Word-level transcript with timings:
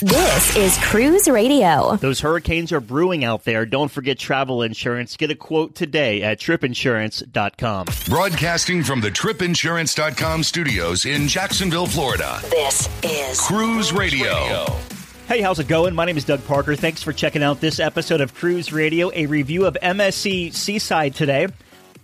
This 0.00 0.56
is 0.56 0.78
Cruise 0.78 1.26
Radio. 1.26 1.96
Those 1.96 2.20
hurricanes 2.20 2.70
are 2.70 2.78
brewing 2.78 3.24
out 3.24 3.42
there. 3.42 3.66
Don't 3.66 3.90
forget 3.90 4.16
travel 4.16 4.62
insurance. 4.62 5.16
Get 5.16 5.32
a 5.32 5.34
quote 5.34 5.74
today 5.74 6.22
at 6.22 6.38
tripinsurance.com. 6.38 7.86
Broadcasting 8.08 8.84
from 8.84 9.00
the 9.00 9.10
tripinsurance.com 9.10 10.44
studios 10.44 11.04
in 11.04 11.26
Jacksonville, 11.26 11.86
Florida. 11.86 12.38
This 12.42 12.88
is 13.02 13.40
Cruise 13.40 13.92
Radio. 13.92 14.66
Hey, 15.26 15.40
how's 15.40 15.58
it 15.58 15.66
going? 15.66 15.96
My 15.96 16.04
name 16.04 16.16
is 16.16 16.24
Doug 16.24 16.46
Parker. 16.46 16.76
Thanks 16.76 17.02
for 17.02 17.12
checking 17.12 17.42
out 17.42 17.60
this 17.60 17.80
episode 17.80 18.20
of 18.20 18.34
Cruise 18.34 18.72
Radio, 18.72 19.10
a 19.14 19.26
review 19.26 19.66
of 19.66 19.76
MSC 19.82 20.54
Seaside 20.54 21.16
today. 21.16 21.48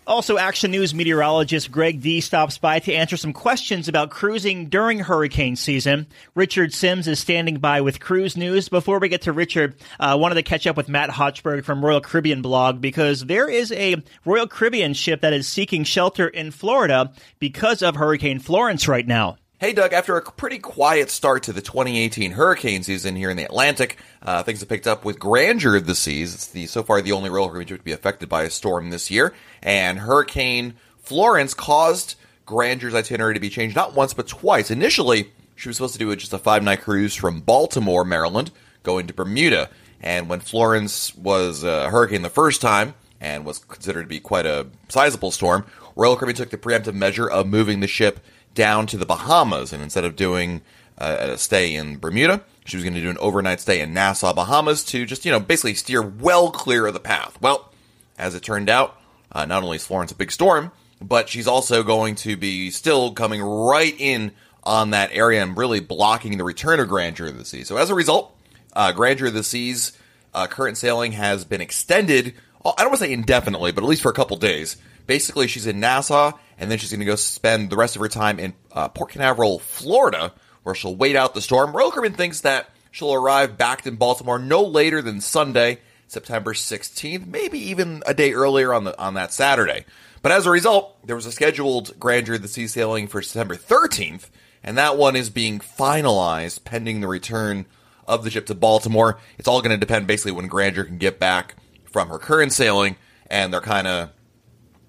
Also, 0.07 0.36
Action 0.36 0.71
News 0.71 0.95
meteorologist 0.95 1.71
Greg 1.71 2.02
Dee 2.02 2.21
stops 2.21 2.59
by 2.59 2.79
to 2.79 2.93
answer 2.93 3.16
some 3.16 3.32
questions 3.32 3.89
about 3.89 4.11
cruising 4.11 4.66
during 4.66 4.98
hurricane 4.98 5.57
season. 5.57 6.07
Richard 6.34 6.75
Simms 6.75 7.09
is 7.09 7.18
standing 7.18 7.57
by 7.57 7.80
with 7.80 8.00
cruise 8.00 8.36
news. 8.36 8.68
Before 8.68 8.98
we 8.98 9.09
get 9.09 9.22
to 9.22 9.32
Richard, 9.32 9.76
I 9.98 10.12
uh, 10.12 10.17
wanted 10.18 10.35
to 10.35 10.43
catch 10.43 10.67
up 10.67 10.76
with 10.76 10.90
Matt 10.90 11.09
Hochberg 11.09 11.64
from 11.64 11.82
Royal 11.82 12.03
Caribbean 12.03 12.43
blog 12.43 12.82
because 12.82 13.25
there 13.25 13.48
is 13.48 13.72
a 13.72 13.96
Royal 14.26 14.46
Caribbean 14.46 14.93
ship 14.93 15.22
that 15.22 15.32
is 15.32 15.48
seeking 15.48 15.85
shelter 15.85 16.29
in 16.29 16.50
Florida 16.50 17.12
because 17.39 17.82
of 17.82 17.96
Hurricane 17.96 18.40
Florence 18.40 18.86
right 18.86 19.07
now. 19.07 19.39
Hey, 19.64 19.73
Doug, 19.73 19.95
after 19.95 20.14
a 20.18 20.21
pretty 20.21 20.59
quiet 20.59 21.09
start 21.09 21.45
to 21.45 21.53
the 21.54 21.63
2018 21.63 22.32
hurricane 22.32 22.82
season 22.82 23.17
here 23.17 23.31
in 23.31 23.39
the 23.39 23.45
Atlantic, 23.45 23.96
uh, 24.21 24.43
things 24.43 24.61
have 24.61 24.68
picked 24.68 24.87
up 24.87 25.07
with 25.07 25.18
Grandeur 25.18 25.77
of 25.77 25.87
the 25.87 25.95
Seas. 25.95 26.35
It's 26.35 26.49
the 26.49 26.67
so 26.67 26.82
far 26.82 27.00
the 27.00 27.13
only 27.13 27.31
Royal 27.31 27.49
Caribbean 27.49 27.79
to 27.79 27.82
be 27.82 27.93
affected 27.93 28.29
by 28.29 28.43
a 28.43 28.50
storm 28.50 28.90
this 28.90 29.11
year. 29.11 29.32
And 29.63 30.00
Hurricane 30.00 30.75
Florence 30.99 31.54
caused 31.54 32.17
Grandeur's 32.45 32.95
itinerary 32.95 33.33
to 33.33 33.41
be 33.41 33.48
changed 33.48 33.75
not 33.75 33.95
once 33.95 34.12
but 34.12 34.28
twice. 34.28 34.70
Initially, 34.70 35.33
she 35.56 35.70
was 35.70 35.78
supposed 35.78 35.95
to 35.95 35.98
do 35.98 36.15
just 36.15 36.34
a 36.34 36.39
five 36.39 36.62
night 36.62 36.83
cruise 36.83 37.15
from 37.15 37.41
Baltimore, 37.41 38.05
Maryland, 38.05 38.51
going 38.83 39.06
to 39.06 39.15
Bermuda. 39.15 39.70
And 40.03 40.28
when 40.28 40.41
Florence 40.41 41.17
was 41.17 41.65
a 41.65 41.89
hurricane 41.89 42.21
the 42.21 42.28
first 42.28 42.61
time 42.61 42.93
and 43.19 43.47
was 43.47 43.61
considered 43.61 44.03
to 44.03 44.09
be 44.09 44.21
quite 44.21 44.45
a 44.45 44.67
sizable 44.91 45.31
storm, 45.31 45.65
Royal 45.97 46.17
Caribbean 46.17 46.37
took 46.37 46.51
the 46.51 46.59
preemptive 46.59 46.93
measure 46.93 47.31
of 47.31 47.47
moving 47.47 47.81
the 47.81 47.87
ship 47.87 48.21
down 48.55 48.86
to 48.88 48.97
the 48.97 49.06
Bahamas, 49.06 49.72
and 49.72 49.83
instead 49.83 50.05
of 50.05 50.16
doing 50.16 50.62
uh, 50.98 51.16
a 51.20 51.38
stay 51.38 51.74
in 51.74 51.98
Bermuda, 51.98 52.42
she 52.64 52.77
was 52.77 52.84
going 52.84 52.94
to 52.94 53.00
do 53.00 53.10
an 53.10 53.19
overnight 53.19 53.60
stay 53.60 53.80
in 53.80 53.92
Nassau, 53.92 54.33
Bahamas, 54.33 54.84
to 54.84 55.05
just 55.05 55.24
you 55.24 55.33
know 55.33 55.41
basically 55.41 55.74
steer 55.74 56.02
well 56.02 56.50
clear 56.50 56.86
of 56.86 56.94
the 56.94 57.00
path. 57.00 57.38
Well, 57.41 57.72
as 58.19 58.34
it 58.34 58.42
turned 58.42 58.70
out, 58.70 58.98
uh, 59.32 59.44
not 59.44 59.62
only 59.62 59.77
is 59.77 59.86
Florence 59.86 60.12
a 60.12 60.16
big 60.16 60.30
storm, 60.30 60.72
but 61.00 61.28
she's 61.28 61.48
also 61.48 61.82
going 61.82 62.14
to 62.16 62.36
be 62.36 62.70
still 62.70 63.12
coming 63.12 63.42
right 63.42 63.94
in 63.98 64.32
on 64.62 64.91
that 64.91 65.10
area 65.12 65.42
and 65.42 65.56
really 65.56 65.80
blocking 65.80 66.38
the 66.38 66.44
return 66.44 66.80
of 66.80 66.88
Grandeur 66.88 67.27
of 67.27 67.36
the 67.36 67.44
Seas. 67.44 67.69
So 67.69 67.77
as 67.77 67.91
a 67.91 67.94
result, 67.94 68.34
uh, 68.72 68.92
Grandeur 68.92 69.28
of 69.28 69.34
the 69.34 69.42
Seas 69.42 69.92
uh, 70.32 70.47
current 70.47 70.78
sailing 70.78 71.12
has 71.12 71.44
been 71.44 71.60
extended. 71.60 72.34
I 72.64 72.72
don't 72.78 72.88
want 72.88 73.00
to 73.00 73.06
say 73.06 73.12
indefinitely, 73.12 73.72
but 73.72 73.84
at 73.84 73.88
least 73.88 74.02
for 74.02 74.10
a 74.10 74.14
couple 74.14 74.36
days. 74.38 74.77
Basically, 75.06 75.47
she's 75.47 75.66
in 75.66 75.80
Nassau 75.80 76.33
and 76.58 76.70
then 76.70 76.78
she's 76.78 76.91
going 76.91 77.00
to 77.00 77.06
go 77.06 77.16
spend 77.16 77.70
the 77.70 77.77
rest 77.77 77.97
of 77.97 78.02
her 78.02 78.08
time 78.08 78.38
in 78.38 78.55
uh, 78.72 78.88
Port 78.88 79.10
Canaveral, 79.10 79.58
Florida, 79.58 80.33
where 80.62 80.74
she'll 80.74 80.97
wait 80.97 81.16
out 81.16 81.34
the 81.34 81.42
storm. 81.42 81.72
Caribbean 81.72 82.14
thinks 82.14 82.41
that 82.41 82.70
she'll 82.91 83.14
arrive 83.14 83.58
back 83.58 83.86
in 83.86 83.97
Baltimore 83.97 84.38
no 84.38 84.62
later 84.62 85.02
than 85.02 85.20
Sunday, 85.20 85.78
September 86.06 86.55
16th, 86.55 87.27
maybe 87.27 87.58
even 87.58 88.02
a 88.06 88.14
day 88.14 88.32
earlier 88.32 88.72
on 88.72 88.84
the 88.84 88.98
on 89.00 89.14
that 89.14 89.32
Saturday. 89.32 89.84
But 90.22 90.32
as 90.32 90.47
a 90.47 90.50
result, 90.50 91.06
there 91.06 91.16
was 91.16 91.27
a 91.27 91.32
scheduled 91.32 91.98
Grandeur 92.00 92.36
of 92.36 92.42
the 92.42 92.48
Sea 92.48 92.66
sailing 92.66 93.08
for 93.08 93.20
September 93.20 93.56
13th, 93.56 94.30
and 94.62 94.78
that 94.78 94.97
one 94.97 95.16
is 95.16 95.28
being 95.28 95.58
finalized 95.58 96.64
pending 96.64 97.00
the 97.00 97.08
return 97.08 97.66
of 98.06 98.25
the 98.25 98.30
ship 98.30 98.47
to 98.47 98.55
Baltimore. 98.55 99.19
It's 99.38 99.48
all 99.48 99.60
going 99.60 99.78
to 99.78 99.86
depend 99.86 100.06
basically 100.06 100.32
when 100.32 100.47
Grandeur 100.47 100.84
can 100.84 100.98
get 100.98 101.19
back 101.19 101.56
from 101.84 102.08
her 102.08 102.19
current 102.19 102.52
sailing, 102.52 102.97
and 103.27 103.52
they're 103.52 103.60
kind 103.60 103.86
of 103.86 104.10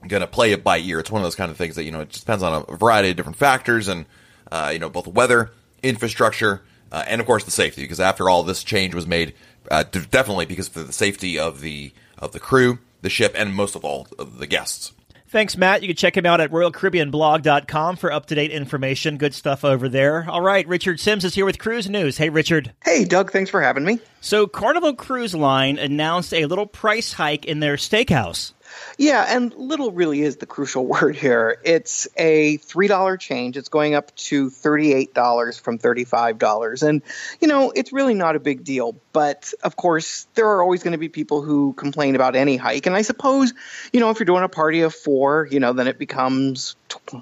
going 0.08 0.22
to 0.22 0.28
play 0.28 0.52
it 0.52 0.64
by 0.64 0.80
ear. 0.80 1.00
It's 1.00 1.12
one 1.12 1.22
of 1.22 1.26
those 1.26 1.36
kind 1.36 1.52
of 1.52 1.58
things 1.58 1.76
that 1.76 1.84
you 1.84 1.92
know 1.92 2.02
it 2.02 2.10
just 2.10 2.26
depends 2.26 2.44
on 2.44 2.66
a 2.68 2.76
variety 2.76 3.10
of 3.10 3.16
different 3.16 3.38
factors, 3.38 3.88
and 3.88 4.06
uh, 4.52 4.70
you 4.74 4.80
know 4.80 4.90
both 4.90 5.08
weather, 5.08 5.52
infrastructure, 5.84 6.62
uh, 6.92 7.04
and 7.08 7.22
of 7.22 7.28
course 7.28 7.44
the 7.44 7.52
safety. 7.52 7.82
Because 7.82 8.00
after 8.00 8.30
all, 8.30 8.44
this 8.44 8.64
change 8.64 8.94
was 8.96 9.08
made 9.08 9.34
uh, 9.72 9.84
definitely 9.84 10.46
because 10.46 10.68
of 10.76 10.88
the 10.88 10.94
safety 10.94 11.40
of 11.40 11.62
the 11.62 11.94
of 12.18 12.32
the 12.32 12.40
crew, 12.40 12.80
the 13.02 13.10
ship, 13.10 13.34
and 13.38 13.54
most 13.54 13.76
of 13.76 13.84
all 13.84 14.08
of 14.18 14.38
the 14.38 14.48
guests. 14.48 14.94
Thanks, 15.36 15.58
Matt. 15.58 15.82
You 15.82 15.90
can 15.90 15.98
check 15.98 16.16
him 16.16 16.26
out 16.26 16.40
at 16.40 16.52
RoyalCaribbeanBlog.com 16.52 17.98
for 17.98 18.10
up 18.10 18.28
to 18.28 18.36
date 18.36 18.52
information. 18.52 19.18
Good 19.18 19.34
stuff 19.34 19.66
over 19.66 19.90
there. 19.90 20.26
All 20.30 20.40
right, 20.40 20.66
Richard 20.66 21.00
Simms 21.00 21.26
is 21.26 21.36
here 21.36 21.44
with 21.44 21.60
Cruise 21.60 21.90
News. 21.90 22.18
Hey, 22.18 22.30
Richard. 22.30 22.72
Hey, 22.86 23.04
Doug. 23.04 23.32
Thanks 23.32 23.50
for 23.50 23.62
having 23.62 23.84
me. 23.84 24.00
So, 24.22 24.48
Carnival 24.48 24.94
Cruise 24.94 25.36
Line 25.36 25.78
announced 25.78 26.34
a 26.34 26.46
little 26.46 26.68
price 26.68 27.12
hike 27.12 27.44
in 27.44 27.60
their 27.60 27.76
steakhouse. 27.76 28.54
Yeah, 28.98 29.26
and 29.28 29.54
little 29.54 29.92
really 29.92 30.22
is 30.22 30.38
the 30.38 30.46
crucial 30.46 30.86
word 30.86 31.16
here. 31.16 31.58
It's 31.64 32.08
a 32.18 32.58
$3 32.60 33.20
change. 33.20 33.58
It's 33.58 33.70
going 33.70 33.96
up 33.96 34.16
to 34.16 34.50
$38 34.50 35.60
from 35.60 35.80
$35. 35.80 36.88
And, 36.88 37.02
you 37.40 37.48
know, 37.48 37.72
it's 37.76 37.92
really 37.92 38.14
not 38.14 38.36
a 38.36 38.40
big 38.40 38.64
deal. 38.64 38.96
But 39.12 39.54
of 39.64 39.76
course, 39.76 40.28
there 40.36 40.48
are 40.50 40.62
always 40.62 40.84
going 40.84 40.94
to 40.94 40.98
be 40.98 41.10
people 41.10 41.42
who 41.42 41.74
complain 41.74 42.16
about 42.16 42.36
any 42.36 42.58
hike. 42.58 42.86
And 42.86 42.96
I 42.96 43.02
suppose, 43.02 43.54
you 43.94 44.00
know, 44.00 44.10
if 44.10 44.20
you're 44.20 44.26
doing 44.26 44.44
a 44.44 44.50
party 44.50 44.82
of 44.82 44.94
four, 44.94 45.48
you 45.50 45.60
know, 45.60 45.74
then 45.74 45.88
it 45.88 45.98
becomes, 45.98 46.76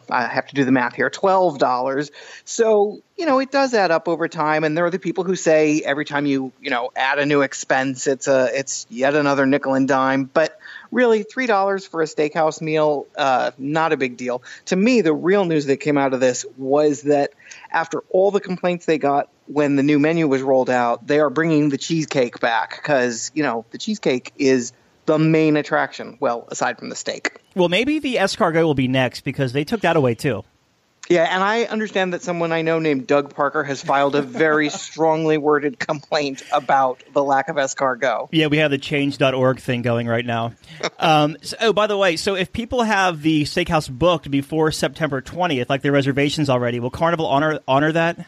I 0.10 0.28
have 0.28 0.48
to 0.48 0.56
do 0.56 0.66
the 0.66 0.72
math 0.72 0.96
here, 0.96 1.10
$12. 1.10 2.12
So, 2.46 3.02
you 3.18 3.26
know, 3.26 3.40
it 3.40 3.52
does 3.52 3.74
add 3.74 3.92
up 3.92 4.08
over 4.08 4.28
time. 4.28 4.64
And 4.64 4.76
there 4.78 4.86
are 4.86 4.90
the 4.90 5.00
people 5.00 5.24
who 5.24 5.36
say 5.36 5.82
every 5.82 6.06
time 6.06 6.26
you, 6.26 6.52
you 6.62 6.70
know, 6.70 6.92
add 6.96 7.20
a 7.20 7.26
new 7.26 7.42
expense, 7.42 8.08
it's 8.08 8.28
a, 8.28 8.50
it's 8.58 8.88
yet 8.90 9.16
another 9.16 9.46
nickel 9.46 9.74
and 9.74 9.88
dime. 9.88 10.26
But, 10.26 10.60
really 10.94 11.24
three 11.24 11.48
dollars 11.48 11.86
for 11.86 12.02
a 12.02 12.06
steakhouse 12.06 12.62
meal 12.62 13.08
uh, 13.18 13.52
not 13.58 13.92
a 13.92 13.98
big 13.98 14.18
deal. 14.18 14.44
To 14.66 14.76
me 14.76 15.02
the 15.02 15.14
real 15.14 15.46
news 15.46 15.66
that 15.66 15.78
came 15.78 15.98
out 15.98 16.14
of 16.14 16.20
this 16.20 16.46
was 16.58 17.02
that 17.04 17.32
after 17.72 18.02
all 18.10 18.32
the 18.32 18.40
complaints 18.40 18.86
they 18.86 18.98
got 18.98 19.30
when 19.48 19.76
the 19.76 19.84
new 19.84 20.00
menu 20.00 20.28
was 20.28 20.42
rolled 20.42 20.70
out 20.70 21.06
they 21.06 21.20
are 21.20 21.30
bringing 21.30 21.70
the 21.70 21.78
cheesecake 21.78 22.40
back 22.40 22.78
because 22.82 23.32
you 23.34 23.44
know 23.44 23.66
the 23.72 23.78
cheesecake 23.78 24.32
is 24.38 24.72
the 25.06 25.20
main 25.20 25.58
attraction 25.58 26.18
well 26.22 26.48
aside 26.50 26.78
from 26.80 26.90
the 26.90 26.96
steak. 26.96 27.40
Well 27.56 27.70
maybe 27.70 28.00
the 28.00 28.16
escargot 28.16 28.64
will 28.64 28.76
be 28.76 28.88
next 28.88 29.22
because 29.22 29.52
they 29.54 29.64
took 29.64 29.82
that 29.82 29.96
away 29.96 30.16
too 30.16 30.44
yeah, 31.10 31.24
and 31.24 31.44
I 31.44 31.64
understand 31.64 32.14
that 32.14 32.22
someone 32.22 32.52
I 32.52 32.62
know 32.62 32.80
named 32.80 33.08
Doug 33.08 33.36
Parker 33.36 33.64
has 33.64 33.82
filed 33.82 34.16
a 34.16 34.22
very 34.22 34.70
strongly 34.70 35.38
worded 35.38 35.80
complaint 35.80 36.44
about 36.52 37.04
the 37.14 37.24
lack 37.24 37.50
of 37.50 37.58
escargot. 37.58 38.30
Yeah, 38.32 38.48
we 38.48 38.58
have 38.58 38.72
the 38.72 38.78
change.org 38.78 39.60
thing 39.60 39.82
going 39.82 40.08
right 40.08 40.26
now. 40.26 40.54
um, 41.00 41.38
so, 41.42 41.58
oh, 41.60 41.74
by 41.74 41.88
the 41.88 41.98
way, 41.98 42.16
so 42.16 42.36
if 42.36 42.54
people 42.54 42.84
have 42.84 43.22
the 43.22 43.44
steakhouse 43.44 43.90
booked 43.90 44.32
before 44.32 44.72
September 44.72 45.22
20th, 45.22 45.70
like 45.70 45.82
their 45.82 45.92
reservations 45.92 46.50
already, 46.50 46.80
will 46.80 46.90
Carnival 46.90 47.28
honor 47.28 47.60
honor 47.68 47.92
that? 47.92 48.26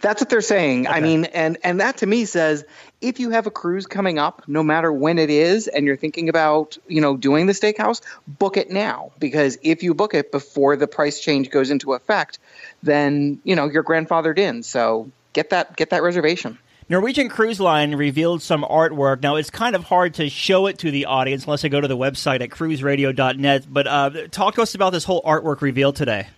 That's 0.00 0.22
what 0.22 0.30
they're 0.30 0.40
saying. 0.40 0.86
Okay. 0.86 0.96
I 0.96 1.00
mean, 1.00 1.24
and 1.26 1.58
and 1.62 1.80
that 1.80 1.98
to 1.98 2.06
me 2.06 2.24
says 2.24 2.64
if 3.00 3.20
you 3.20 3.30
have 3.30 3.46
a 3.46 3.50
cruise 3.50 3.86
coming 3.86 4.18
up, 4.18 4.42
no 4.48 4.62
matter 4.62 4.92
when 4.92 5.18
it 5.18 5.28
is, 5.28 5.68
and 5.68 5.84
you're 5.84 5.96
thinking 5.96 6.28
about 6.28 6.78
you 6.88 7.00
know 7.00 7.16
doing 7.16 7.46
the 7.46 7.52
steakhouse, 7.52 8.00
book 8.26 8.56
it 8.56 8.70
now 8.70 9.12
because 9.18 9.58
if 9.62 9.82
you 9.82 9.94
book 9.94 10.14
it 10.14 10.32
before 10.32 10.76
the 10.76 10.86
price 10.86 11.20
change 11.20 11.50
goes 11.50 11.70
into 11.70 11.92
effect, 11.92 12.38
then 12.82 13.38
you 13.44 13.54
know 13.54 13.68
you're 13.68 13.84
grandfathered 13.84 14.38
in. 14.38 14.62
So 14.62 15.10
get 15.32 15.50
that 15.50 15.76
get 15.76 15.90
that 15.90 16.02
reservation. 16.02 16.58
Norwegian 16.88 17.28
Cruise 17.28 17.58
Line 17.58 17.96
revealed 17.96 18.42
some 18.42 18.62
artwork. 18.62 19.20
Now, 19.20 19.34
it's 19.34 19.50
kind 19.50 19.74
of 19.74 19.82
hard 19.82 20.14
to 20.14 20.30
show 20.30 20.66
it 20.66 20.78
to 20.78 20.92
the 20.92 21.06
audience 21.06 21.44
unless 21.44 21.62
they 21.62 21.68
go 21.68 21.80
to 21.80 21.88
the 21.88 21.96
website 21.96 22.40
at 22.42 22.50
cruiseradio.net. 22.50 23.66
But 23.68 23.86
uh, 23.88 24.10
talk 24.30 24.54
to 24.54 24.62
us 24.62 24.76
about 24.76 24.90
this 24.90 25.02
whole 25.02 25.20
artwork 25.22 25.62
revealed 25.62 25.96
today. 25.96 26.28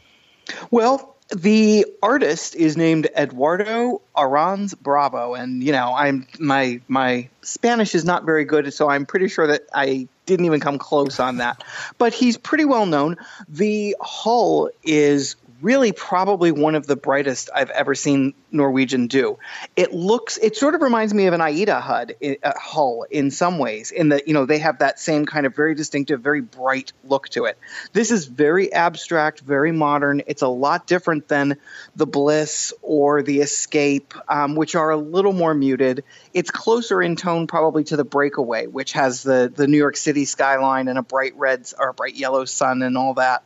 Well, 0.70 1.17
the 1.30 1.86
artist 2.02 2.54
is 2.54 2.76
named 2.76 3.08
Eduardo 3.16 4.00
Arranz 4.16 4.74
Bravo, 4.78 5.34
and 5.34 5.62
you 5.62 5.72
know, 5.72 5.92
I'm 5.94 6.26
my 6.38 6.80
my 6.88 7.28
Spanish 7.42 7.94
is 7.94 8.04
not 8.04 8.25
very 8.25 8.44
good, 8.44 8.72
so 8.72 8.88
I'm 8.88 9.04
pretty 9.04 9.28
sure 9.28 9.46
that 9.48 9.62
I 9.75 10.08
didn't 10.26 10.46
even 10.46 10.60
come 10.60 10.78
close 10.78 11.20
on 11.20 11.38
that. 11.38 11.62
But 11.98 12.14
he's 12.14 12.38
pretty 12.38 12.64
well 12.64 12.86
known. 12.86 13.16
The 13.48 13.96
hull 14.00 14.70
is 14.82 15.36
really 15.60 15.93
probably 15.93 16.52
one 16.52 16.75
of 16.75 16.87
the 16.87 16.96
brightest 16.96 17.50
I've 17.55 17.70
ever 17.70 17.94
seen 17.94 18.34
Norwegian 18.50 19.08
do. 19.08 19.38
It 19.76 19.93
looks, 19.93 20.38
it 20.38 20.56
sort 20.56 20.75
of 20.75 20.82
reminds 20.82 21.12
me 21.12 21.26
of 21.26 21.34
an 21.34 21.40
AIDA 21.40 21.81
HUD 21.81 22.14
uh, 22.43 22.52
hull 22.56 23.06
in 23.10 23.31
some 23.31 23.58
ways, 23.58 23.90
in 23.90 24.10
that 24.10 24.28
you 24.28 24.34
know 24.34 24.46
they 24.46 24.58
have 24.58 24.78
that 24.78 24.99
same 24.99 25.26
kind 25.26 25.46
of 25.46 25.55
very 25.55 25.75
distinctive, 25.75 26.20
very 26.20 26.40
bright 26.40 26.93
look 27.05 27.28
to 27.31 27.46
it. 27.46 27.58
This 27.93 28.10
is 28.10 28.26
very 28.26 28.72
abstract, 28.72 29.40
very 29.40 29.72
modern. 29.72 30.22
It's 30.26 30.43
a 30.43 30.49
lot 30.49 30.87
different 30.87 31.28
than 31.28 31.58
the 31.96 32.06
Bliss 32.06 32.72
or 32.82 33.22
the 33.22 33.40
Escape, 33.40 34.14
um, 34.28 34.55
which 34.55 34.75
are 34.75 34.90
a 34.90 34.96
little 34.96 35.32
more 35.32 35.55
muted. 35.55 36.05
It's 36.32 36.50
closer 36.50 37.02
in 37.02 37.16
tone, 37.16 37.46
probably 37.46 37.84
to 37.84 37.96
the 37.96 38.05
Breakaway, 38.05 38.66
which 38.66 38.93
has 38.93 39.22
the 39.22 39.52
the 39.55 39.66
New 39.66 39.78
York 39.78 39.96
City 39.96 40.25
skyline 40.25 40.88
and 40.88 40.99
a 40.99 41.02
bright 41.02 41.37
red 41.37 41.70
or 41.78 41.90
a 41.90 41.94
bright 41.94 42.14
yellow 42.14 42.44
sun 42.44 42.82
and 42.82 42.96
all 42.96 43.14
that 43.14 43.43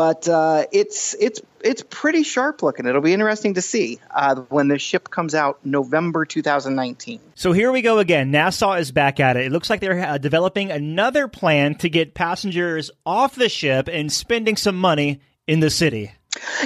but 0.00 0.26
uh, 0.28 0.64
it's 0.72 1.14
it's 1.20 1.42
it's 1.62 1.84
pretty 1.90 2.22
sharp 2.22 2.62
looking. 2.62 2.86
It'll 2.86 3.02
be 3.02 3.12
interesting 3.12 3.52
to 3.52 3.60
see 3.60 4.00
uh, 4.10 4.36
when 4.48 4.68
the 4.68 4.78
ship 4.78 5.10
comes 5.10 5.34
out 5.34 5.58
November 5.62 6.24
2019. 6.24 7.20
So 7.34 7.52
here 7.52 7.70
we 7.70 7.82
go 7.82 7.98
again. 7.98 8.30
Nassau 8.30 8.72
is 8.76 8.92
back 8.92 9.20
at 9.20 9.36
it. 9.36 9.44
It 9.44 9.52
looks 9.52 9.68
like 9.68 9.80
they're 9.80 10.02
uh, 10.02 10.16
developing 10.16 10.70
another 10.70 11.28
plan 11.28 11.74
to 11.74 11.90
get 11.90 12.14
passengers 12.14 12.90
off 13.04 13.34
the 13.34 13.50
ship 13.50 13.90
and 13.92 14.10
spending 14.10 14.56
some 14.56 14.76
money 14.76 15.20
in 15.46 15.60
the 15.60 15.68
city. 15.68 16.12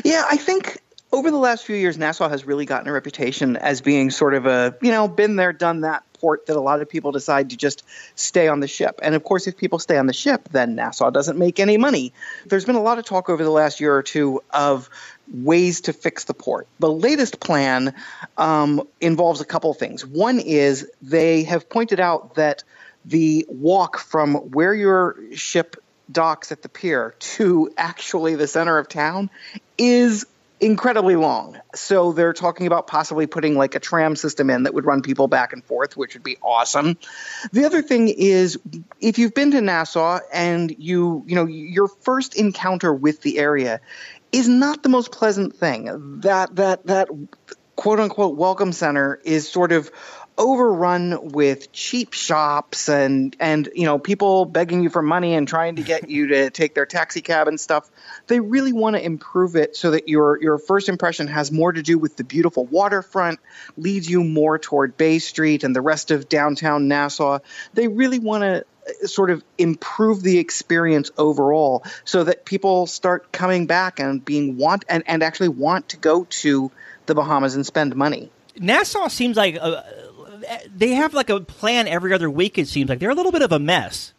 Yeah, 0.04 0.24
I 0.30 0.36
think 0.36 0.78
over 1.14 1.30
the 1.30 1.38
last 1.38 1.64
few 1.64 1.76
years, 1.76 1.96
Nassau 1.96 2.28
has 2.28 2.44
really 2.44 2.66
gotten 2.66 2.88
a 2.88 2.92
reputation 2.92 3.56
as 3.56 3.80
being 3.80 4.10
sort 4.10 4.34
of 4.34 4.46
a, 4.46 4.76
you 4.82 4.90
know, 4.90 5.06
been 5.06 5.36
there, 5.36 5.52
done 5.52 5.82
that 5.82 6.02
port 6.14 6.46
that 6.46 6.56
a 6.56 6.60
lot 6.60 6.80
of 6.80 6.88
people 6.88 7.12
decide 7.12 7.50
to 7.50 7.56
just 7.56 7.84
stay 8.16 8.48
on 8.48 8.58
the 8.58 8.66
ship. 8.66 8.98
And 9.00 9.14
of 9.14 9.22
course, 9.22 9.46
if 9.46 9.56
people 9.56 9.78
stay 9.78 9.96
on 9.96 10.06
the 10.06 10.12
ship, 10.12 10.48
then 10.50 10.74
Nassau 10.74 11.10
doesn't 11.10 11.38
make 11.38 11.60
any 11.60 11.76
money. 11.76 12.12
There's 12.46 12.64
been 12.64 12.74
a 12.74 12.82
lot 12.82 12.98
of 12.98 13.04
talk 13.04 13.28
over 13.28 13.44
the 13.44 13.50
last 13.50 13.78
year 13.78 13.94
or 13.94 14.02
two 14.02 14.42
of 14.50 14.90
ways 15.32 15.82
to 15.82 15.92
fix 15.92 16.24
the 16.24 16.34
port. 16.34 16.66
The 16.80 16.90
latest 16.90 17.38
plan 17.38 17.94
um, 18.36 18.86
involves 19.00 19.40
a 19.40 19.44
couple 19.44 19.72
things. 19.72 20.04
One 20.04 20.40
is 20.40 20.90
they 21.00 21.44
have 21.44 21.68
pointed 21.68 22.00
out 22.00 22.34
that 22.34 22.64
the 23.04 23.46
walk 23.48 23.98
from 23.98 24.34
where 24.34 24.74
your 24.74 25.16
ship 25.34 25.76
docks 26.10 26.52
at 26.52 26.62
the 26.62 26.68
pier 26.68 27.14
to 27.18 27.72
actually 27.76 28.34
the 28.34 28.46
center 28.46 28.78
of 28.78 28.88
town 28.88 29.30
is 29.78 30.26
incredibly 30.60 31.16
long. 31.16 31.60
So 31.74 32.12
they're 32.12 32.32
talking 32.32 32.66
about 32.66 32.86
possibly 32.86 33.26
putting 33.26 33.56
like 33.56 33.74
a 33.74 33.80
tram 33.80 34.16
system 34.16 34.50
in 34.50 34.62
that 34.64 34.74
would 34.74 34.84
run 34.84 35.02
people 35.02 35.28
back 35.28 35.52
and 35.52 35.64
forth, 35.64 35.96
which 35.96 36.14
would 36.14 36.22
be 36.22 36.36
awesome. 36.42 36.96
The 37.52 37.64
other 37.64 37.82
thing 37.82 38.08
is 38.08 38.58
if 39.00 39.18
you've 39.18 39.34
been 39.34 39.50
to 39.52 39.60
Nassau 39.60 40.20
and 40.32 40.74
you, 40.78 41.24
you 41.26 41.34
know, 41.34 41.46
your 41.46 41.88
first 41.88 42.36
encounter 42.36 42.92
with 42.92 43.22
the 43.22 43.38
area 43.38 43.80
is 44.32 44.48
not 44.48 44.82
the 44.82 44.88
most 44.88 45.12
pleasant 45.12 45.56
thing. 45.56 46.20
That 46.20 46.56
that 46.56 46.86
that 46.86 47.08
quote 47.76 48.00
unquote 48.00 48.36
welcome 48.36 48.72
center 48.72 49.20
is 49.24 49.48
sort 49.48 49.72
of 49.72 49.90
overrun 50.36 51.28
with 51.28 51.70
cheap 51.70 52.12
shops 52.12 52.88
and 52.88 53.36
and 53.38 53.68
you 53.74 53.84
know 53.84 53.98
people 53.98 54.44
begging 54.44 54.82
you 54.82 54.90
for 54.90 55.02
money 55.02 55.34
and 55.34 55.46
trying 55.46 55.76
to 55.76 55.82
get 55.82 56.08
you 56.10 56.28
to 56.28 56.50
take 56.50 56.74
their 56.74 56.86
taxi 56.86 57.20
cab 57.20 57.48
and 57.48 57.60
stuff. 57.60 57.88
They 58.26 58.40
really 58.40 58.72
want 58.72 58.96
to 58.96 59.04
improve 59.04 59.56
it 59.56 59.76
so 59.76 59.92
that 59.92 60.08
your 60.08 60.40
your 60.42 60.58
first 60.58 60.88
impression 60.88 61.28
has 61.28 61.52
more 61.52 61.72
to 61.72 61.82
do 61.82 61.98
with 61.98 62.16
the 62.16 62.24
beautiful 62.24 62.66
waterfront 62.66 63.38
leads 63.76 64.10
you 64.10 64.24
more 64.24 64.58
toward 64.58 64.96
bay 64.96 65.18
street 65.18 65.62
and 65.62 65.74
the 65.74 65.82
rest 65.82 66.10
of 66.10 66.28
downtown 66.28 66.88
nassau. 66.88 67.38
They 67.74 67.86
really 67.86 68.18
want 68.18 68.42
to 68.42 68.64
uh, 68.88 69.06
sort 69.06 69.30
of 69.30 69.44
improve 69.56 70.22
the 70.22 70.38
experience 70.38 71.12
overall 71.16 71.84
so 72.04 72.24
that 72.24 72.44
people 72.44 72.86
start 72.86 73.30
coming 73.30 73.66
back 73.66 74.00
and 74.00 74.24
being 74.24 74.56
want 74.56 74.84
and, 74.88 75.04
and 75.06 75.22
actually 75.22 75.48
want 75.48 75.90
to 75.90 75.96
go 75.96 76.24
to 76.24 76.72
the 77.06 77.14
bahamas 77.14 77.54
and 77.54 77.64
spend 77.64 77.94
money. 77.94 78.30
Nassau 78.56 79.08
seems 79.08 79.36
like 79.36 79.56
a, 79.56 80.03
they 80.74 80.90
have 80.90 81.14
like 81.14 81.30
a 81.30 81.40
plan 81.40 81.88
every 81.88 82.12
other 82.12 82.30
week. 82.30 82.58
It 82.58 82.68
seems 82.68 82.88
like 82.88 82.98
they're 82.98 83.10
a 83.10 83.14
little 83.14 83.32
bit 83.32 83.42
of 83.42 83.52
a 83.52 83.58
mess. 83.58 84.12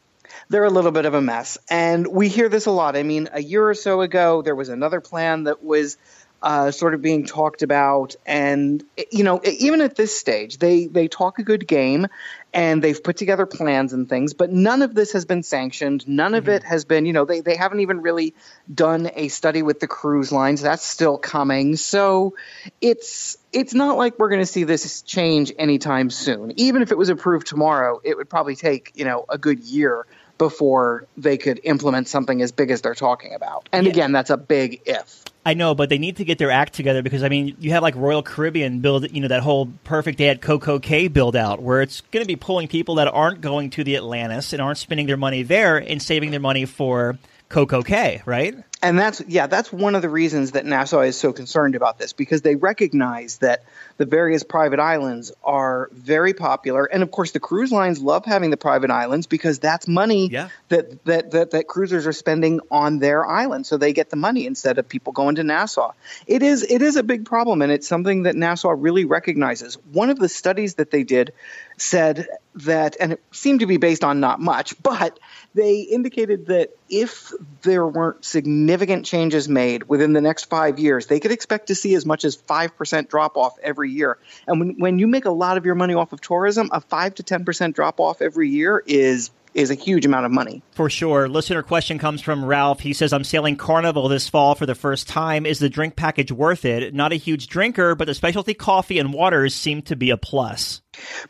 They're 0.49 0.63
a 0.63 0.69
little 0.69 0.91
bit 0.91 1.05
of 1.05 1.15
a 1.15 1.21
mess, 1.21 1.57
and 1.69 2.05
we 2.05 2.27
hear 2.29 2.49
this 2.49 2.67
a 2.67 2.71
lot. 2.71 2.95
I 2.95 3.01
mean, 3.01 3.29
a 3.31 3.41
year 3.41 3.67
or 3.67 3.73
so 3.73 4.01
ago, 4.01 4.43
there 4.43 4.55
was 4.55 4.69
another 4.69 5.01
plan 5.01 5.45
that 5.45 5.63
was 5.63 5.97
uh, 6.45 6.69
sort 6.69 6.93
of 6.93 7.01
being 7.01 7.25
talked 7.25 7.63
about, 7.63 8.15
and 8.23 8.83
you 9.11 9.23
know, 9.23 9.41
even 9.43 9.81
at 9.81 9.95
this 9.95 10.15
stage, 10.15 10.59
they 10.59 10.85
they 10.85 11.07
talk 11.07 11.39
a 11.39 11.43
good 11.43 11.67
game, 11.67 12.05
and 12.53 12.83
they've 12.83 13.03
put 13.03 13.17
together 13.17 13.47
plans 13.47 13.93
and 13.93 14.07
things, 14.07 14.35
but 14.35 14.51
none 14.51 14.83
of 14.83 14.93
this 14.93 15.13
has 15.13 15.25
been 15.25 15.41
sanctioned. 15.41 16.07
None 16.07 16.35
of 16.35 16.43
mm-hmm. 16.43 16.53
it 16.53 16.63
has 16.63 16.85
been, 16.85 17.07
you 17.07 17.13
know, 17.13 17.25
they, 17.25 17.41
they 17.41 17.55
haven't 17.55 17.79
even 17.79 17.99
really 17.99 18.35
done 18.71 19.09
a 19.15 19.27
study 19.27 19.63
with 19.63 19.79
the 19.79 19.87
cruise 19.87 20.31
lines. 20.31 20.61
That's 20.61 20.85
still 20.85 21.17
coming. 21.17 21.77
So 21.77 22.35
it's 22.79 23.39
it's 23.51 23.73
not 23.73 23.97
like 23.97 24.19
we're 24.19 24.29
going 24.29 24.41
to 24.43 24.45
see 24.45 24.65
this 24.65 25.01
change 25.01 25.51
anytime 25.57 26.11
soon. 26.11 26.53
Even 26.57 26.83
if 26.83 26.91
it 26.91 26.97
was 26.97 27.09
approved 27.09 27.47
tomorrow, 27.47 27.99
it 28.03 28.15
would 28.15 28.29
probably 28.29 28.55
take, 28.55 28.91
you 28.93 29.05
know, 29.05 29.25
a 29.27 29.39
good 29.39 29.61
year 29.61 30.05
before 30.37 31.07
they 31.17 31.37
could 31.39 31.59
implement 31.63 32.07
something 32.07 32.39
as 32.43 32.51
big 32.51 32.69
as 32.69 32.81
they're 32.81 32.93
talking 32.93 33.33
about. 33.33 33.67
And 33.71 33.87
yeah. 33.87 33.93
again, 33.93 34.11
that's 34.11 34.29
a 34.29 34.37
big 34.37 34.81
if. 34.85 35.24
I 35.45 35.53
know, 35.53 35.75
but 35.75 35.89
they 35.89 35.99
need 35.99 36.17
to 36.17 36.25
get 36.25 36.39
their 36.39 36.49
act 36.49 36.73
together 36.73 37.03
because 37.03 37.21
I 37.21 37.29
mean, 37.29 37.55
you 37.59 37.71
have 37.71 37.83
like 37.83 37.95
Royal 37.95 38.23
Caribbean 38.23 38.79
build, 38.79 39.11
you 39.11 39.21
know, 39.21 39.27
that 39.27 39.43
whole 39.43 39.67
perfect 39.83 40.19
at 40.21 40.41
Coco 40.41 40.79
Cay 40.79 41.07
build 41.07 41.35
out 41.35 41.61
where 41.61 41.83
it's 41.83 42.01
going 42.01 42.23
to 42.23 42.27
be 42.27 42.35
pulling 42.35 42.67
people 42.67 42.95
that 42.95 43.07
aren't 43.07 43.41
going 43.41 43.69
to 43.71 43.83
the 43.83 43.95
Atlantis 43.95 44.53
and 44.53 44.61
aren't 44.61 44.79
spending 44.79 45.05
their 45.05 45.17
money 45.17 45.43
there 45.43 45.77
and 45.77 46.01
saving 46.01 46.31
their 46.31 46.39
money 46.39 46.65
for 46.65 47.19
Coco 47.49 47.83
Cay, 47.83 48.23
right? 48.25 48.55
And 48.85 48.99
that's 48.99 49.19
yeah, 49.27 49.47
that's 49.47 49.73
one 49.73 49.95
of 49.95 50.03
the 50.03 50.09
reasons 50.09 50.51
that 50.51 50.63
Nassau 50.63 50.99
is 50.99 51.17
so 51.17 51.33
concerned 51.33 51.73
about 51.73 51.97
this 51.97 52.13
because 52.13 52.43
they 52.43 52.55
recognize 52.55 53.39
that 53.39 53.63
the 53.97 54.05
various 54.05 54.43
private 54.43 54.79
islands 54.79 55.31
are 55.43 55.89
very 55.91 56.35
popular, 56.35 56.85
and 56.85 57.01
of 57.01 57.09
course 57.09 57.31
the 57.31 57.39
cruise 57.39 57.71
lines 57.71 57.99
love 57.99 58.25
having 58.25 58.51
the 58.51 58.57
private 58.57 58.91
islands 58.91 59.25
because 59.25 59.57
that's 59.57 59.87
money 59.87 60.27
yeah. 60.27 60.49
that, 60.69 61.03
that 61.05 61.31
that 61.31 61.51
that 61.51 61.67
cruisers 61.67 62.05
are 62.05 62.13
spending 62.13 62.59
on 62.69 62.99
their 62.99 63.25
island, 63.25 63.65
so 63.65 63.77
they 63.77 63.91
get 63.91 64.11
the 64.11 64.17
money 64.17 64.45
instead 64.45 64.77
of 64.77 64.87
people 64.87 65.13
going 65.13 65.33
to 65.35 65.43
Nassau. 65.43 65.93
It 66.27 66.43
is 66.43 66.61
it 66.61 66.83
is 66.83 66.95
a 66.95 67.03
big 67.03 67.25
problem, 67.25 67.63
and 67.63 67.71
it's 67.71 67.87
something 67.87 68.23
that 68.23 68.35
Nassau 68.35 68.69
really 68.69 69.05
recognizes. 69.05 69.79
One 69.93 70.11
of 70.11 70.19
the 70.19 70.29
studies 70.29 70.75
that 70.75 70.91
they 70.91 71.03
did 71.03 71.33
said 71.77 72.27
that, 72.57 72.97
and 72.99 73.13
it 73.13 73.23
seemed 73.31 73.61
to 73.61 73.65
be 73.65 73.77
based 73.77 74.03
on 74.03 74.19
not 74.19 74.39
much, 74.39 74.81
but 74.83 75.19
they 75.55 75.79
indicated 75.79 76.45
that 76.47 76.69
if 76.87 77.31
there 77.63 77.87
weren't 77.87 78.23
significant 78.23 78.74
changes 79.03 79.47
made 79.49 79.87
within 79.87 80.13
the 80.13 80.21
next 80.21 80.45
five 80.45 80.79
years, 80.79 81.07
they 81.07 81.19
could 81.19 81.31
expect 81.31 81.67
to 81.67 81.75
see 81.75 81.95
as 81.95 82.05
much 82.05 82.25
as 82.25 82.35
5% 82.35 83.09
drop 83.09 83.37
off 83.37 83.57
every 83.61 83.91
year. 83.91 84.17
And 84.47 84.59
when, 84.59 84.79
when 84.79 84.99
you 84.99 85.07
make 85.07 85.25
a 85.25 85.31
lot 85.31 85.57
of 85.57 85.65
your 85.65 85.75
money 85.75 85.93
off 85.93 86.13
of 86.13 86.21
tourism, 86.21 86.69
a 86.71 86.81
5 86.81 87.15
to 87.15 87.23
10% 87.23 87.73
drop 87.73 87.99
off 87.99 88.21
every 88.21 88.49
year 88.49 88.83
is 88.85 89.31
is 89.55 89.71
a 89.71 89.73
huge 89.73 90.05
amount 90.05 90.25
of 90.25 90.31
money. 90.31 90.61
For 90.71 90.89
sure. 90.89 91.29
Listener 91.29 91.63
question 91.63 91.97
comes 91.97 92.21
from 92.21 92.43
Ralph. 92.43 92.81
He 92.81 92.93
says, 92.93 93.13
I'm 93.13 93.23
sailing 93.23 93.55
Carnival 93.55 94.09
this 94.09 94.27
fall 94.27 94.53
for 94.53 94.65
the 94.65 94.75
first 94.75 95.07
time. 95.07 95.45
Is 95.45 95.59
the 95.59 95.69
drink 95.69 95.95
package 95.95 96.31
worth 96.31 96.65
it? 96.65 96.93
Not 96.93 97.13
a 97.13 97.15
huge 97.15 97.47
drinker, 97.47 97.95
but 97.95 98.05
the 98.05 98.13
specialty 98.13 98.53
coffee 98.53 98.99
and 98.99 99.13
waters 99.13 99.55
seem 99.55 99.81
to 99.83 99.95
be 99.95 100.09
a 100.09 100.17
plus. 100.17 100.81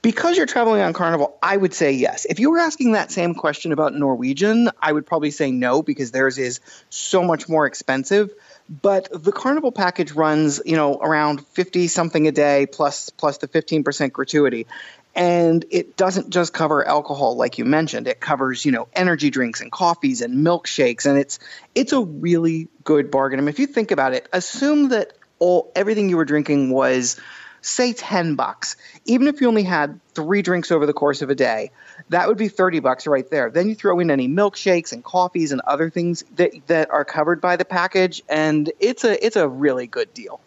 Because 0.01 0.37
you're 0.37 0.47
traveling 0.47 0.81
on 0.81 0.93
Carnival, 0.93 1.37
I 1.41 1.55
would 1.55 1.73
say 1.73 1.91
yes. 1.91 2.25
If 2.25 2.39
you 2.39 2.49
were 2.49 2.59
asking 2.59 2.93
that 2.93 3.11
same 3.11 3.35
question 3.35 3.71
about 3.71 3.93
Norwegian, 3.93 4.69
I 4.79 4.91
would 4.91 5.05
probably 5.05 5.31
say 5.31 5.51
no 5.51 5.83
because 5.83 6.11
theirs 6.11 6.37
is 6.39 6.59
so 6.89 7.23
much 7.23 7.47
more 7.47 7.67
expensive. 7.67 8.33
But 8.67 9.07
the 9.11 9.31
Carnival 9.31 9.71
package 9.71 10.13
runs, 10.13 10.59
you 10.65 10.75
know, 10.75 10.95
around 10.95 11.45
50 11.45 11.87
something 11.87 12.27
a 12.27 12.31
day 12.31 12.65
plus 12.65 13.11
plus 13.11 13.37
the 13.37 13.47
15% 13.47 14.11
gratuity 14.11 14.65
and 15.15 15.63
it 15.71 15.95
doesn't 15.95 16.29
just 16.29 16.53
cover 16.53 16.85
alcohol 16.85 17.37
like 17.37 17.57
you 17.57 17.65
mentioned. 17.65 18.07
It 18.07 18.19
covers 18.19 18.65
you 18.65 18.71
know 18.71 18.87
energy 18.93 19.29
drinks 19.29 19.61
and 19.61 19.71
coffees 19.71 20.21
and 20.21 20.45
milkshakes. 20.45 21.05
And 21.05 21.17
it's 21.17 21.39
it's 21.73 21.93
a 21.93 22.01
really 22.01 22.67
good 22.83 23.09
bargain. 23.09 23.39
I 23.39 23.41
mean, 23.41 23.49
if 23.49 23.59
you 23.59 23.67
think 23.67 23.91
about 23.91 24.13
it 24.13 24.27
assume 24.33 24.89
that 24.89 25.13
all 25.39 25.71
everything 25.75 26.09
you 26.09 26.17
were 26.17 26.25
drinking 26.25 26.69
was 26.69 27.19
say 27.61 27.93
10 27.93 28.35
bucks. 28.35 28.75
Even 29.05 29.27
if 29.27 29.41
you 29.41 29.47
only 29.47 29.63
had 29.63 29.99
three 30.13 30.43
drinks 30.43 30.71
over 30.71 30.85
the 30.85 30.93
course 30.93 31.21
of 31.21 31.29
a 31.29 31.35
day 31.35 31.71
that 32.09 32.27
would 32.27 32.37
be 32.37 32.47
30 32.47 32.81
bucks 32.81 33.07
right 33.07 33.27
there. 33.31 33.49
Then 33.49 33.69
you 33.69 33.75
throw 33.75 33.99
in 33.99 34.11
any 34.11 34.27
milkshakes 34.27 34.93
and 34.93 35.03
coffees 35.03 35.51
and 35.51 35.61
other 35.61 35.89
things 35.89 36.23
that 36.35 36.51
that 36.67 36.91
are 36.91 37.05
covered 37.05 37.41
by 37.41 37.55
the 37.55 37.65
package 37.65 38.21
and 38.29 38.71
it's 38.79 39.03
a 39.03 39.25
it's 39.25 39.35
a 39.35 39.47
really 39.47 39.87
good 39.87 40.13
deal. 40.13 40.39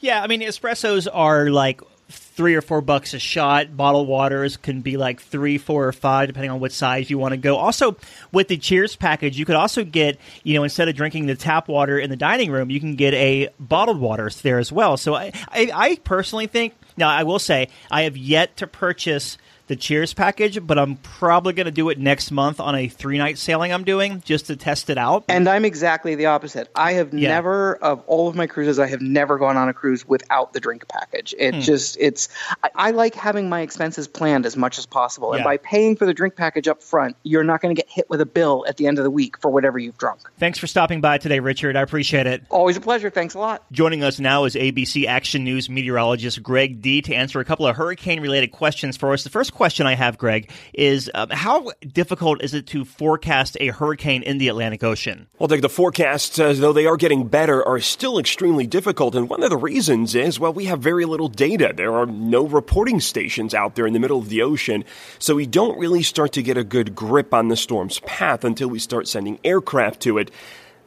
Yeah 0.00 0.22
i 0.22 0.26
mean 0.26 0.42
espressos 0.42 1.08
are 1.10 1.48
like 1.48 1.80
three 2.08 2.54
or 2.54 2.60
four 2.60 2.80
bucks 2.80 3.14
a 3.14 3.18
shot. 3.18 3.76
Bottled 3.76 4.08
waters 4.08 4.56
can 4.56 4.80
be 4.80 4.96
like 4.96 5.20
three, 5.20 5.58
four, 5.58 5.86
or 5.86 5.92
five, 5.92 6.26
depending 6.26 6.50
on 6.50 6.60
what 6.60 6.72
size 6.72 7.08
you 7.08 7.18
want 7.18 7.32
to 7.32 7.36
go. 7.36 7.56
Also, 7.56 7.96
with 8.32 8.48
the 8.48 8.56
Cheers 8.56 8.96
package, 8.96 9.38
you 9.38 9.44
could 9.44 9.56
also 9.56 9.84
get, 9.84 10.18
you 10.42 10.54
know, 10.54 10.64
instead 10.64 10.88
of 10.88 10.96
drinking 10.96 11.26
the 11.26 11.34
tap 11.34 11.68
water 11.68 11.98
in 11.98 12.10
the 12.10 12.16
dining 12.16 12.50
room, 12.50 12.70
you 12.70 12.80
can 12.80 12.96
get 12.96 13.14
a 13.14 13.48
bottled 13.58 14.00
water 14.00 14.28
there 14.42 14.58
as 14.58 14.72
well. 14.72 14.96
So 14.96 15.14
I, 15.14 15.32
I, 15.48 15.70
I 15.72 15.96
personally 16.04 16.46
think, 16.46 16.74
now 16.96 17.08
I 17.08 17.22
will 17.22 17.38
say, 17.38 17.68
I 17.90 18.02
have 18.02 18.16
yet 18.16 18.56
to 18.58 18.66
purchase 18.66 19.38
the 19.66 19.76
Cheers 19.76 20.12
package, 20.12 20.64
but 20.66 20.78
I'm 20.78 20.96
probably 20.96 21.52
going 21.52 21.66
to 21.66 21.72
do 21.72 21.88
it 21.88 21.98
next 21.98 22.30
month 22.30 22.60
on 22.60 22.74
a 22.74 22.88
three 22.88 23.18
night 23.18 23.38
sailing 23.38 23.72
I'm 23.72 23.84
doing 23.84 24.22
just 24.24 24.46
to 24.46 24.56
test 24.56 24.90
it 24.90 24.98
out. 24.98 25.24
And 25.28 25.48
I'm 25.48 25.64
exactly 25.64 26.14
the 26.14 26.26
opposite. 26.26 26.70
I 26.74 26.92
have 26.92 27.14
yeah. 27.14 27.30
never, 27.30 27.76
of 27.76 28.02
all 28.06 28.28
of 28.28 28.34
my 28.34 28.46
cruises, 28.46 28.78
I 28.78 28.86
have 28.86 29.00
never 29.00 29.38
gone 29.38 29.56
on 29.56 29.68
a 29.68 29.74
cruise 29.74 30.06
without 30.06 30.52
the 30.52 30.60
drink 30.60 30.86
package. 30.88 31.34
It 31.38 31.54
hmm. 31.54 31.60
just, 31.60 31.96
it's, 31.98 32.28
I, 32.62 32.70
I, 32.74 32.90
like 32.90 33.14
having 33.14 33.48
my 33.48 33.62
expenses 33.62 34.06
planned 34.06 34.46
as 34.46 34.56
much 34.56 34.78
as 34.78 34.86
possible. 34.86 35.32
And 35.32 35.40
yeah. 35.40 35.44
by 35.44 35.56
paying 35.56 35.96
for 35.96 36.06
the 36.06 36.14
drink 36.14 36.36
package 36.36 36.68
up 36.68 36.82
front, 36.82 37.16
you're 37.22 37.44
not 37.44 37.60
going 37.60 37.74
to 37.74 37.80
get 37.80 37.90
hit 37.90 38.10
with 38.10 38.20
a 38.20 38.26
bill 38.26 38.64
at 38.68 38.76
the 38.76 38.86
end 38.86 38.98
of 38.98 39.04
the 39.04 39.10
week 39.10 39.38
for 39.40 39.50
whatever 39.50 39.78
you've 39.78 39.98
drunk. 39.98 40.20
Thanks 40.38 40.58
for 40.58 40.66
stopping 40.66 41.00
by 41.00 41.18
today, 41.18 41.40
Richard. 41.40 41.76
I 41.76 41.80
appreciate 41.80 42.26
it. 42.26 42.42
Always 42.50 42.76
a 42.76 42.80
pleasure. 42.80 43.10
Thanks 43.10 43.34
a 43.34 43.38
lot. 43.38 43.64
Joining 43.72 44.04
us 44.04 44.20
now 44.20 44.44
is 44.44 44.54
ABC 44.54 45.06
Action 45.06 45.42
News 45.44 45.68
meteorologist 45.68 46.42
Greg 46.42 46.82
Dee 46.82 47.02
to 47.02 47.14
answer 47.14 47.40
a 47.40 47.44
couple 47.44 47.66
of 47.66 47.76
hurricane 47.76 48.20
related 48.20 48.52
questions 48.52 48.96
for 48.96 49.12
us. 49.12 49.24
The 49.24 49.30
first 49.30 49.53
question 49.54 49.86
I 49.86 49.94
have, 49.94 50.18
Greg, 50.18 50.50
is 50.74 51.10
um, 51.14 51.30
how 51.30 51.70
difficult 51.92 52.42
is 52.42 52.52
it 52.54 52.66
to 52.68 52.84
forecast 52.84 53.56
a 53.60 53.68
hurricane 53.68 54.22
in 54.22 54.38
the 54.38 54.48
Atlantic 54.48 54.84
Ocean? 54.84 55.28
Well, 55.38 55.46
Doug, 55.46 55.62
the 55.62 55.68
forecasts, 55.68 56.38
uh, 56.38 56.52
though 56.52 56.72
they 56.72 56.86
are 56.86 56.96
getting 56.96 57.28
better, 57.28 57.66
are 57.66 57.80
still 57.80 58.18
extremely 58.18 58.66
difficult. 58.66 59.14
And 59.14 59.28
one 59.28 59.42
of 59.42 59.50
the 59.50 59.56
reasons 59.56 60.14
is, 60.14 60.38
well, 60.38 60.52
we 60.52 60.66
have 60.66 60.80
very 60.80 61.04
little 61.04 61.28
data. 61.28 61.72
There 61.74 61.94
are 61.94 62.06
no 62.06 62.46
reporting 62.46 63.00
stations 63.00 63.54
out 63.54 63.74
there 63.74 63.86
in 63.86 63.92
the 63.92 64.00
middle 64.00 64.18
of 64.18 64.28
the 64.28 64.42
ocean. 64.42 64.84
So 65.18 65.36
we 65.36 65.46
don't 65.46 65.78
really 65.78 66.02
start 66.02 66.32
to 66.32 66.42
get 66.42 66.56
a 66.56 66.64
good 66.64 66.94
grip 66.94 67.32
on 67.32 67.48
the 67.48 67.56
storm's 67.56 68.00
path 68.00 68.44
until 68.44 68.68
we 68.68 68.78
start 68.78 69.08
sending 69.08 69.38
aircraft 69.44 70.00
to 70.02 70.18
it 70.18 70.30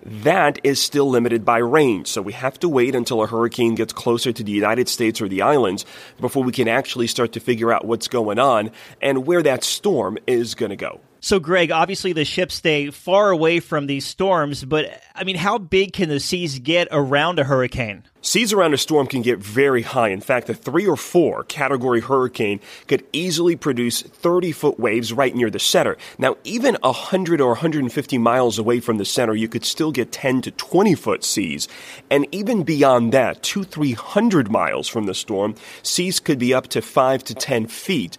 that 0.03 0.59
is 0.63 0.81
still 0.81 1.09
limited 1.09 1.43
by 1.43 1.57
range. 1.57 2.07
So 2.07 2.21
we 2.21 2.33
have 2.33 2.59
to 2.59 2.69
wait 2.69 2.95
until 2.95 3.21
a 3.21 3.27
hurricane 3.27 3.75
gets 3.75 3.93
closer 3.93 4.31
to 4.31 4.43
the 4.43 4.51
United 4.51 4.87
States 4.87 5.21
or 5.21 5.27
the 5.27 5.41
islands 5.41 5.85
before 6.19 6.43
we 6.43 6.51
can 6.51 6.67
actually 6.67 7.07
start 7.07 7.33
to 7.33 7.39
figure 7.39 7.71
out 7.71 7.85
what's 7.85 8.07
going 8.07 8.39
on 8.39 8.71
and 9.01 9.25
where 9.25 9.43
that 9.43 9.63
storm 9.63 10.17
is 10.27 10.55
going 10.55 10.69
to 10.69 10.75
go. 10.75 11.01
So, 11.19 11.39
Greg, 11.39 11.71
obviously 11.71 12.13
the 12.13 12.25
ships 12.25 12.55
stay 12.55 12.91
far 12.91 13.31
away 13.31 13.59
from 13.59 13.87
these 13.87 14.05
storms, 14.05 14.63
but 14.63 15.01
I 15.15 15.23
mean, 15.23 15.35
how 15.35 15.57
big 15.57 15.93
can 15.93 16.09
the 16.09 16.19
seas 16.19 16.59
get 16.59 16.87
around 16.91 17.39
a 17.39 17.43
hurricane? 17.43 18.03
Seas 18.21 18.51
around 18.51 18.73
a 18.73 18.77
storm 18.77 19.07
can 19.07 19.21
get 19.21 19.39
very 19.39 19.81
high. 19.81 20.09
In 20.09 20.21
fact, 20.21 20.49
a 20.49 20.53
three 20.53 20.85
or 20.85 20.97
four 20.97 21.43
category 21.45 22.01
hurricane 22.01 22.59
could 22.87 23.03
easily 23.13 23.55
produce 23.55 24.01
30 24.01 24.51
foot 24.51 24.79
waves 24.79 25.13
right 25.13 25.33
near 25.33 25.49
the 25.49 25.59
center. 25.59 25.97
Now, 26.17 26.35
even 26.43 26.75
100 26.81 27.41
or 27.41 27.49
150 27.49 28.17
miles 28.17 28.59
away 28.59 28.79
from 28.79 28.97
the 28.97 29.05
center, 29.05 29.33
you 29.33 29.47
could 29.47 29.65
still 29.65 29.91
get 29.91 30.11
10 30.11 30.41
to 30.43 30.51
20 30.51 30.93
foot 30.95 31.23
seas. 31.23 31.67
And 32.09 32.27
even 32.31 32.63
beyond 32.63 33.13
that, 33.13 33.41
two, 33.41 33.63
300 33.63 34.51
miles 34.51 34.87
from 34.87 35.05
the 35.05 35.13
storm, 35.13 35.55
seas 35.81 36.19
could 36.19 36.37
be 36.37 36.53
up 36.53 36.67
to 36.67 36.81
5 36.81 37.23
to 37.23 37.33
10 37.33 37.67
feet. 37.67 38.17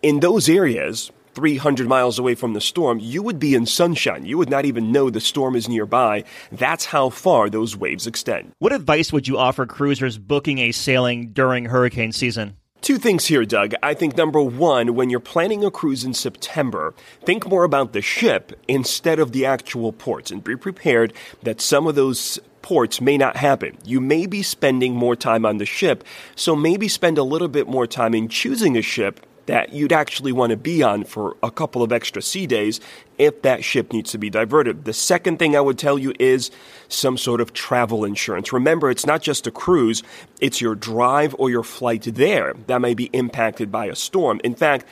In 0.00 0.20
those 0.20 0.48
areas, 0.48 1.10
300 1.38 1.86
miles 1.86 2.18
away 2.18 2.34
from 2.34 2.52
the 2.52 2.60
storm, 2.60 2.98
you 2.98 3.22
would 3.22 3.38
be 3.38 3.54
in 3.54 3.64
sunshine. 3.64 4.26
You 4.26 4.36
would 4.38 4.50
not 4.50 4.64
even 4.64 4.90
know 4.90 5.08
the 5.08 5.20
storm 5.20 5.54
is 5.54 5.68
nearby. 5.68 6.24
That's 6.50 6.86
how 6.86 7.10
far 7.10 7.48
those 7.48 7.76
waves 7.76 8.08
extend. 8.08 8.50
What 8.58 8.72
advice 8.72 9.12
would 9.12 9.28
you 9.28 9.38
offer 9.38 9.64
cruisers 9.64 10.18
booking 10.18 10.58
a 10.58 10.72
sailing 10.72 11.28
during 11.28 11.66
hurricane 11.66 12.10
season? 12.10 12.56
Two 12.80 12.98
things 12.98 13.26
here, 13.26 13.44
Doug. 13.44 13.74
I 13.84 13.94
think 13.94 14.16
number 14.16 14.42
one, 14.42 14.96
when 14.96 15.10
you're 15.10 15.20
planning 15.20 15.64
a 15.64 15.70
cruise 15.70 16.02
in 16.02 16.12
September, 16.12 16.92
think 17.24 17.46
more 17.46 17.62
about 17.62 17.92
the 17.92 18.02
ship 18.02 18.58
instead 18.66 19.20
of 19.20 19.30
the 19.30 19.46
actual 19.46 19.92
ports 19.92 20.32
and 20.32 20.42
be 20.42 20.56
prepared 20.56 21.12
that 21.44 21.60
some 21.60 21.86
of 21.86 21.94
those 21.94 22.40
ports 22.62 23.00
may 23.00 23.16
not 23.16 23.36
happen. 23.36 23.78
You 23.84 24.00
may 24.00 24.26
be 24.26 24.42
spending 24.42 24.92
more 24.92 25.14
time 25.14 25.46
on 25.46 25.58
the 25.58 25.66
ship, 25.66 26.02
so 26.34 26.56
maybe 26.56 26.88
spend 26.88 27.16
a 27.16 27.22
little 27.22 27.46
bit 27.46 27.68
more 27.68 27.86
time 27.86 28.12
in 28.12 28.28
choosing 28.28 28.76
a 28.76 28.82
ship 28.82 29.24
that 29.48 29.72
you'd 29.72 29.94
actually 29.94 30.30
want 30.30 30.50
to 30.50 30.56
be 30.58 30.82
on 30.82 31.02
for 31.04 31.34
a 31.42 31.50
couple 31.50 31.82
of 31.82 31.90
extra 31.90 32.20
sea 32.20 32.46
days 32.46 32.80
if 33.16 33.40
that 33.40 33.64
ship 33.64 33.94
needs 33.94 34.12
to 34.12 34.18
be 34.18 34.28
diverted. 34.28 34.84
The 34.84 34.92
second 34.92 35.38
thing 35.38 35.56
I 35.56 35.60
would 35.60 35.78
tell 35.78 35.98
you 35.98 36.12
is 36.20 36.50
some 36.88 37.16
sort 37.16 37.40
of 37.40 37.54
travel 37.54 38.04
insurance. 38.04 38.52
Remember, 38.52 38.90
it's 38.90 39.06
not 39.06 39.22
just 39.22 39.46
a 39.46 39.50
cruise, 39.50 40.02
it's 40.38 40.60
your 40.60 40.74
drive 40.74 41.34
or 41.38 41.48
your 41.48 41.62
flight 41.62 42.02
there 42.02 42.54
that 42.66 42.82
may 42.82 42.92
be 42.92 43.06
impacted 43.14 43.72
by 43.72 43.86
a 43.86 43.96
storm. 43.96 44.38
In 44.44 44.54
fact, 44.54 44.84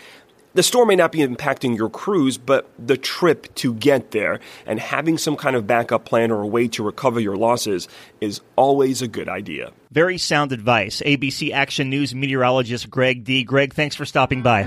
the 0.57 0.63
storm 0.63 0.89
may 0.89 0.97
not 0.97 1.13
be 1.13 1.19
impacting 1.19 1.77
your 1.77 1.91
cruise, 1.91 2.39
but 2.39 2.69
the 2.79 2.97
trip 2.97 3.55
to 3.57 3.75
get 3.75 4.13
there 4.13 4.41
and 4.65 4.81
having 4.81 5.19
some 5.19 5.37
kind 5.37 5.55
of 5.55 5.67
backup 5.67 6.07
plan 6.07 6.31
or 6.31 6.41
a 6.41 6.47
way 6.47 6.67
to 6.69 6.83
recover 6.83 7.21
your 7.21 7.37
losses 7.37 7.89
is 8.23 8.41
always 8.57 9.03
a 9.03 9.09
good 9.09 9.29
idea. 9.29 9.71
Very 9.91 10.17
sound 10.17 10.53
advice. 10.53 11.03
ABC 11.03 11.53
Action 11.53 11.91
News 11.91 12.15
meteorologist 12.15 12.89
Greg 12.89 13.23
Dee. 13.23 13.45
Greg, 13.45 13.75
thanks 13.75 13.95
for 13.95 14.07
stopping 14.07 14.43
by. 14.43 14.65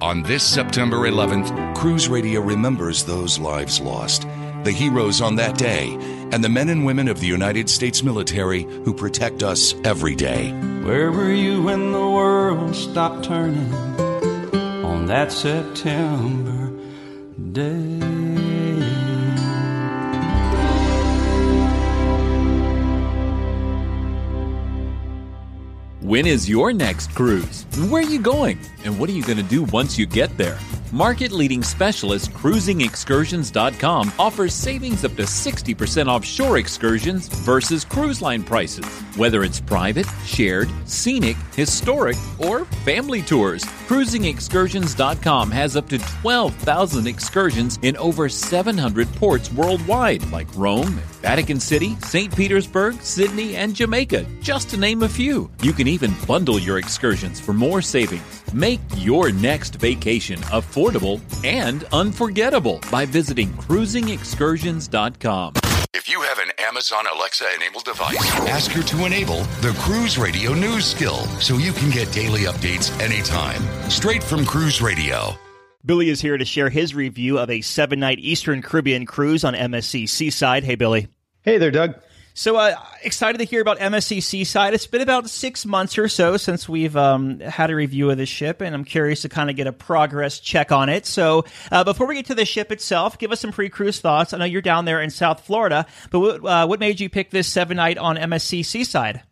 On 0.00 0.22
this 0.24 0.42
September 0.42 1.08
11th, 1.08 1.76
Cruise 1.76 2.08
Radio 2.08 2.40
remembers 2.40 3.04
those 3.04 3.38
lives 3.38 3.80
lost, 3.80 4.26
the 4.64 4.72
heroes 4.72 5.20
on 5.20 5.36
that 5.36 5.56
day, 5.56 5.96
and 6.32 6.42
the 6.42 6.48
men 6.48 6.68
and 6.68 6.84
women 6.84 7.08
of 7.08 7.20
the 7.20 7.26
United 7.26 7.68
States 7.68 8.02
military 8.02 8.62
who 8.62 8.92
protect 8.92 9.42
us 9.42 9.74
every 9.84 10.14
day. 10.14 10.52
Where 10.82 11.10
were 11.10 11.32
you 11.32 11.62
when 11.62 11.92
the 11.92 12.08
world 12.08 12.74
stopped 12.74 13.24
turning 13.24 13.72
on 14.84 15.06
that 15.06 15.32
September 15.32 16.72
day? 17.52 18.15
When 26.06 26.24
is 26.24 26.48
your 26.48 26.72
next 26.72 27.12
cruise? 27.16 27.66
Where 27.90 28.00
are 28.00 28.08
you 28.08 28.20
going? 28.20 28.60
And 28.84 28.96
what 28.96 29.10
are 29.10 29.12
you 29.12 29.24
going 29.24 29.38
to 29.38 29.42
do 29.42 29.64
once 29.64 29.98
you 29.98 30.06
get 30.06 30.36
there? 30.36 30.56
Market 30.92 31.32
leading 31.32 31.64
specialist 31.64 32.30
cruisingexcursions.com 32.30 34.12
offers 34.16 34.54
savings 34.54 35.04
up 35.04 35.16
to 35.16 35.24
60% 35.24 36.06
off 36.06 36.24
shore 36.24 36.58
excursions 36.58 37.26
versus 37.26 37.84
cruise 37.84 38.22
line 38.22 38.44
prices. 38.44 38.86
Whether 39.16 39.42
it's 39.42 39.58
private, 39.58 40.06
shared, 40.24 40.70
scenic, 40.84 41.36
historic, 41.56 42.16
or 42.38 42.66
family 42.84 43.20
tours, 43.22 43.64
cruisingexcursions.com 43.88 45.50
has 45.50 45.76
up 45.76 45.88
to 45.88 45.98
12,000 45.98 47.08
excursions 47.08 47.80
in 47.82 47.96
over 47.96 48.28
700 48.28 49.12
ports 49.16 49.52
worldwide, 49.52 50.24
like 50.30 50.46
Rome, 50.54 51.02
Vatican 51.20 51.58
City, 51.58 51.96
St. 52.02 52.34
Petersburg, 52.36 53.00
Sydney, 53.02 53.56
and 53.56 53.74
Jamaica, 53.74 54.24
just 54.40 54.70
to 54.70 54.76
name 54.76 55.02
a 55.02 55.08
few. 55.08 55.50
You 55.62 55.72
can 55.72 55.88
even 55.96 56.14
bundle 56.26 56.58
your 56.58 56.78
excursions 56.78 57.40
for 57.40 57.54
more 57.54 57.80
savings. 57.80 58.42
Make 58.52 58.80
your 58.96 59.32
next 59.32 59.76
vacation 59.76 60.38
affordable 60.58 61.20
and 61.44 61.84
unforgettable 61.92 62.80
by 62.92 63.06
visiting 63.06 63.48
cruisingexcursions.com. 63.54 65.54
If 65.94 66.10
you 66.10 66.20
have 66.20 66.38
an 66.38 66.50
Amazon 66.58 67.06
Alexa 67.12 67.46
enabled 67.56 67.84
device, 67.84 68.18
ask 68.46 68.70
her 68.72 68.82
to 68.82 69.06
enable 69.06 69.38
the 69.62 69.74
Cruise 69.80 70.18
Radio 70.18 70.52
News 70.52 70.84
skill 70.84 71.24
so 71.40 71.56
you 71.56 71.72
can 71.72 71.88
get 71.90 72.12
daily 72.12 72.42
updates 72.42 72.92
anytime. 73.00 73.62
Straight 73.90 74.22
from 74.22 74.44
Cruise 74.44 74.82
Radio. 74.82 75.34
Billy 75.86 76.10
is 76.10 76.20
here 76.20 76.36
to 76.36 76.44
share 76.44 76.68
his 76.68 76.94
review 76.94 77.38
of 77.38 77.48
a 77.48 77.62
seven 77.62 77.98
night 77.98 78.18
Eastern 78.18 78.60
Caribbean 78.60 79.06
cruise 79.06 79.42
on 79.42 79.54
MSC 79.54 80.06
Seaside. 80.08 80.64
Hey, 80.64 80.74
Billy. 80.74 81.08
Hey 81.42 81.56
there, 81.58 81.70
Doug. 81.70 81.94
So 82.38 82.56
uh, 82.56 82.76
excited 83.02 83.38
to 83.38 83.44
hear 83.44 83.62
about 83.62 83.78
MSC 83.78 84.22
Seaside. 84.22 84.74
It's 84.74 84.86
been 84.86 85.00
about 85.00 85.30
six 85.30 85.64
months 85.64 85.96
or 85.96 86.06
so 86.06 86.36
since 86.36 86.68
we've 86.68 86.94
um, 86.94 87.40
had 87.40 87.70
a 87.70 87.74
review 87.74 88.10
of 88.10 88.18
the 88.18 88.26
ship, 88.26 88.60
and 88.60 88.74
I'm 88.74 88.84
curious 88.84 89.22
to 89.22 89.30
kind 89.30 89.48
of 89.48 89.56
get 89.56 89.66
a 89.66 89.72
progress 89.72 90.38
check 90.38 90.70
on 90.70 90.90
it. 90.90 91.06
So 91.06 91.46
uh, 91.72 91.82
before 91.82 92.06
we 92.06 92.14
get 92.14 92.26
to 92.26 92.34
the 92.34 92.44
ship 92.44 92.70
itself, 92.70 93.16
give 93.18 93.32
us 93.32 93.40
some 93.40 93.52
pre-cruise 93.52 94.00
thoughts. 94.00 94.34
I 94.34 94.38
know 94.38 94.44
you're 94.44 94.60
down 94.60 94.84
there 94.84 95.00
in 95.00 95.08
South 95.08 95.46
Florida, 95.46 95.86
but 96.10 96.20
what, 96.20 96.44
uh, 96.44 96.66
what 96.66 96.78
made 96.78 97.00
you 97.00 97.08
pick 97.08 97.30
this 97.30 97.48
seven 97.48 97.78
night 97.78 97.96
on 97.96 98.16
MSC 98.16 98.66
Seaside? 98.66 99.22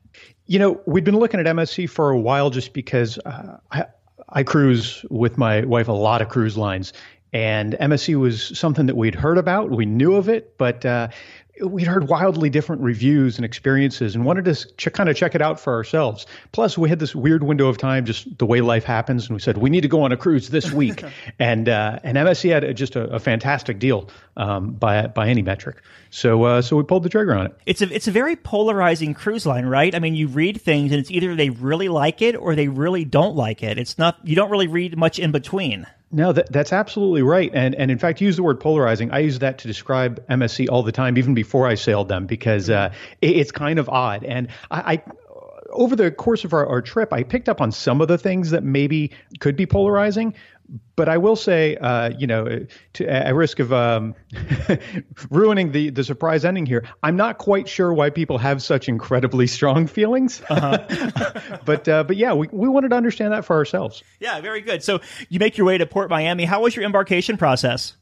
You 0.47 0.59
know, 0.59 0.81
we'd 0.87 1.05
been 1.05 1.19
looking 1.19 1.41
at 1.41 1.45
MSC 1.45 1.91
for 1.91 2.09
a 2.09 2.19
while 2.19 2.49
just 2.49 2.73
because 2.73 3.19
uh, 3.19 3.59
I, 3.71 3.85
I 4.31 4.45
cruise 4.45 5.05
with 5.11 5.37
my 5.37 5.61
wife 5.67 5.89
a 5.89 5.93
lot 5.93 6.23
of 6.23 6.31
cruise 6.31 6.57
lines, 6.57 6.95
and 7.35 7.75
MSC 7.75 8.19
was 8.19 8.57
something 8.59 8.87
that 8.87 8.97
we'd 8.97 9.15
heard 9.15 9.37
about. 9.37 9.71
We 9.71 9.85
knew 9.85 10.15
of 10.15 10.31
it, 10.31 10.57
but 10.57 10.87
uh, 10.87 11.09
we'd 11.61 11.87
heard 11.87 12.09
wildly 12.09 12.51
different 12.51 12.83
reviews 12.83 13.37
and 13.37 13.45
experiences 13.45 14.15
and 14.15 14.25
wanted 14.25 14.45
to 14.45 14.55
ch- 14.77 14.93
kind 14.93 15.09
of 15.09 15.17
check 15.17 15.35
it 15.35 15.43
out 15.43 15.61
for 15.61 15.75
ourselves. 15.75 16.27
Plus, 16.53 16.77
we 16.77 16.89
had 16.89 16.99
this 16.99 17.15
weird 17.15 17.45
window 17.45 17.69
of 17.69 17.79
time, 17.79 18.05
just 18.05 18.39
the 18.39 18.47
way 18.47 18.61
life 18.61 18.85
happens, 18.85 19.27
and 19.27 19.35
we 19.35 19.41
said 19.41 19.59
we 19.59 19.71
need 19.71 19.83
to 19.83 19.89
go 19.89 20.03
on 20.03 20.13
a 20.13 20.17
cruise 20.17 20.49
this 20.49 20.73
week. 20.73 21.05
and 21.39 21.69
uh, 21.69 22.01
and 22.03 22.17
MSC 22.17 22.51
had 22.51 22.65
a, 22.65 22.75
just 22.75 22.97
a, 22.97 23.05
a, 23.05 23.21
fantastic 23.21 23.79
deal 23.79 24.09
um, 24.37 24.73
by 24.73 25.07
by 25.07 25.29
any 25.29 25.43
metric. 25.43 25.83
So 26.11 26.45
uh, 26.45 26.63
so 26.63 26.77
we 26.77 26.83
pulled 26.83 27.05
the 27.05 27.09
trigger 27.09 27.35
on 27.35 27.47
it. 27.47 27.59
It's 27.67 27.83
a 27.83 27.95
it's 27.95 28.09
a 28.09 28.13
very 28.13 28.37
polarizing 28.37 29.15
cruise 29.15 29.47
line, 29.47 29.67
right? 29.67 29.95
I 29.95 29.99
mean, 29.99 30.15
you 30.15 30.29
read 30.29 30.61
things 30.61 30.91
and 30.91 31.01
it's 31.01 31.11
either 31.11 31.35
they 31.37 31.51
really 31.51 31.89
like 31.89 32.23
it 32.23 32.35
or 32.35 32.55
they 32.55 32.69
really 32.69 33.05
don't 33.05 33.37
like 33.37 33.63
it. 33.63 33.79
It's 33.79 33.99
not 33.99 34.19
you 34.25 34.35
don't 34.35 34.51
really 34.51 34.69
read 34.69 34.97
much 34.97 35.19
in 35.19 35.33
between. 35.33 35.87
No, 36.15 36.33
that, 36.33 36.53
that's 36.53 36.73
absolutely 36.73 37.23
right. 37.23 37.51
And 37.53 37.75
and 37.75 37.91
in 37.91 37.99
fact, 37.99 38.21
use 38.21 38.37
the 38.37 38.45
word 38.45 38.61
polarizing. 38.61 39.11
I 39.11 39.19
use 39.19 39.41
that 39.41 39.59
to 39.59 39.67
describe 39.67 40.25
MSC 40.29 40.69
all 40.71 40.85
the 40.85 40.93
time, 40.93 41.19
even 41.19 41.35
before 41.35 41.67
I 41.67 41.75
sailed 41.75 42.09
them, 42.09 42.27
because 42.27 42.71
uh, 42.71 42.93
it, 43.21 43.37
it's 43.37 43.51
kind 43.51 43.81
of 43.81 43.89
odd. 43.89 44.23
And 44.23 44.47
I, 44.71 44.93
I 44.93 45.03
over 45.71 45.97
the 45.97 46.13
course 46.13 46.45
of 46.45 46.53
our, 46.53 46.65
our, 46.67 46.81
trip, 46.81 47.13
I 47.13 47.25
picked 47.25 47.49
up 47.49 47.61
on 47.61 47.73
some 47.73 48.01
of 48.01 48.07
the 48.07 48.17
things 48.17 48.51
that 48.51 48.63
maybe 48.63 49.11
could 49.41 49.57
be 49.57 49.67
polarizing, 49.67 50.35
but 50.97 51.09
I 51.09 51.19
will 51.19 51.37
say, 51.37 51.77
uh, 51.77 52.11
you 52.11 52.27
know, 52.27 52.67
to, 52.95 53.09
at 53.09 53.35
risk 53.35 53.59
of 53.59 53.73
um, 53.73 54.15
ruining 55.31 55.73
the, 55.73 55.91
the 55.91 56.05
surprise 56.05 56.45
ending 56.45 56.67
here, 56.67 56.85
I'm 57.03 57.17
not 57.17 57.39
quite 57.39 57.69
sure 57.69 57.93
why 57.93 58.11
people 58.11 58.39
have 58.39 58.63
such 58.63 58.89
incredibly 58.89 59.47
strong 59.47 59.87
feelings. 59.87 60.43
Uh-huh. 60.49 61.59
but 61.65 61.89
uh, 61.89 62.05
but 62.05 62.17
yeah, 62.17 62.33
we, 62.33 62.49
we 62.53 62.69
wanted 62.69 62.91
to 62.91 62.97
understand 62.97 63.33
that 63.33 63.45
for 63.45 63.57
ourselves. 63.57 64.03
Yeah, 64.21 64.41
very 64.41 64.61
good. 64.61 64.83
So 64.83 65.01
you 65.29 65.39
make 65.39 65.59
your 65.59 65.67
way 65.67 65.79
to 65.79 65.87
Port 65.87 66.11
Miami. 66.11 66.45
How 66.45 66.63
was 66.63 66.75
your 66.77 66.85
embarkation 66.85 67.37
process? 67.37 67.97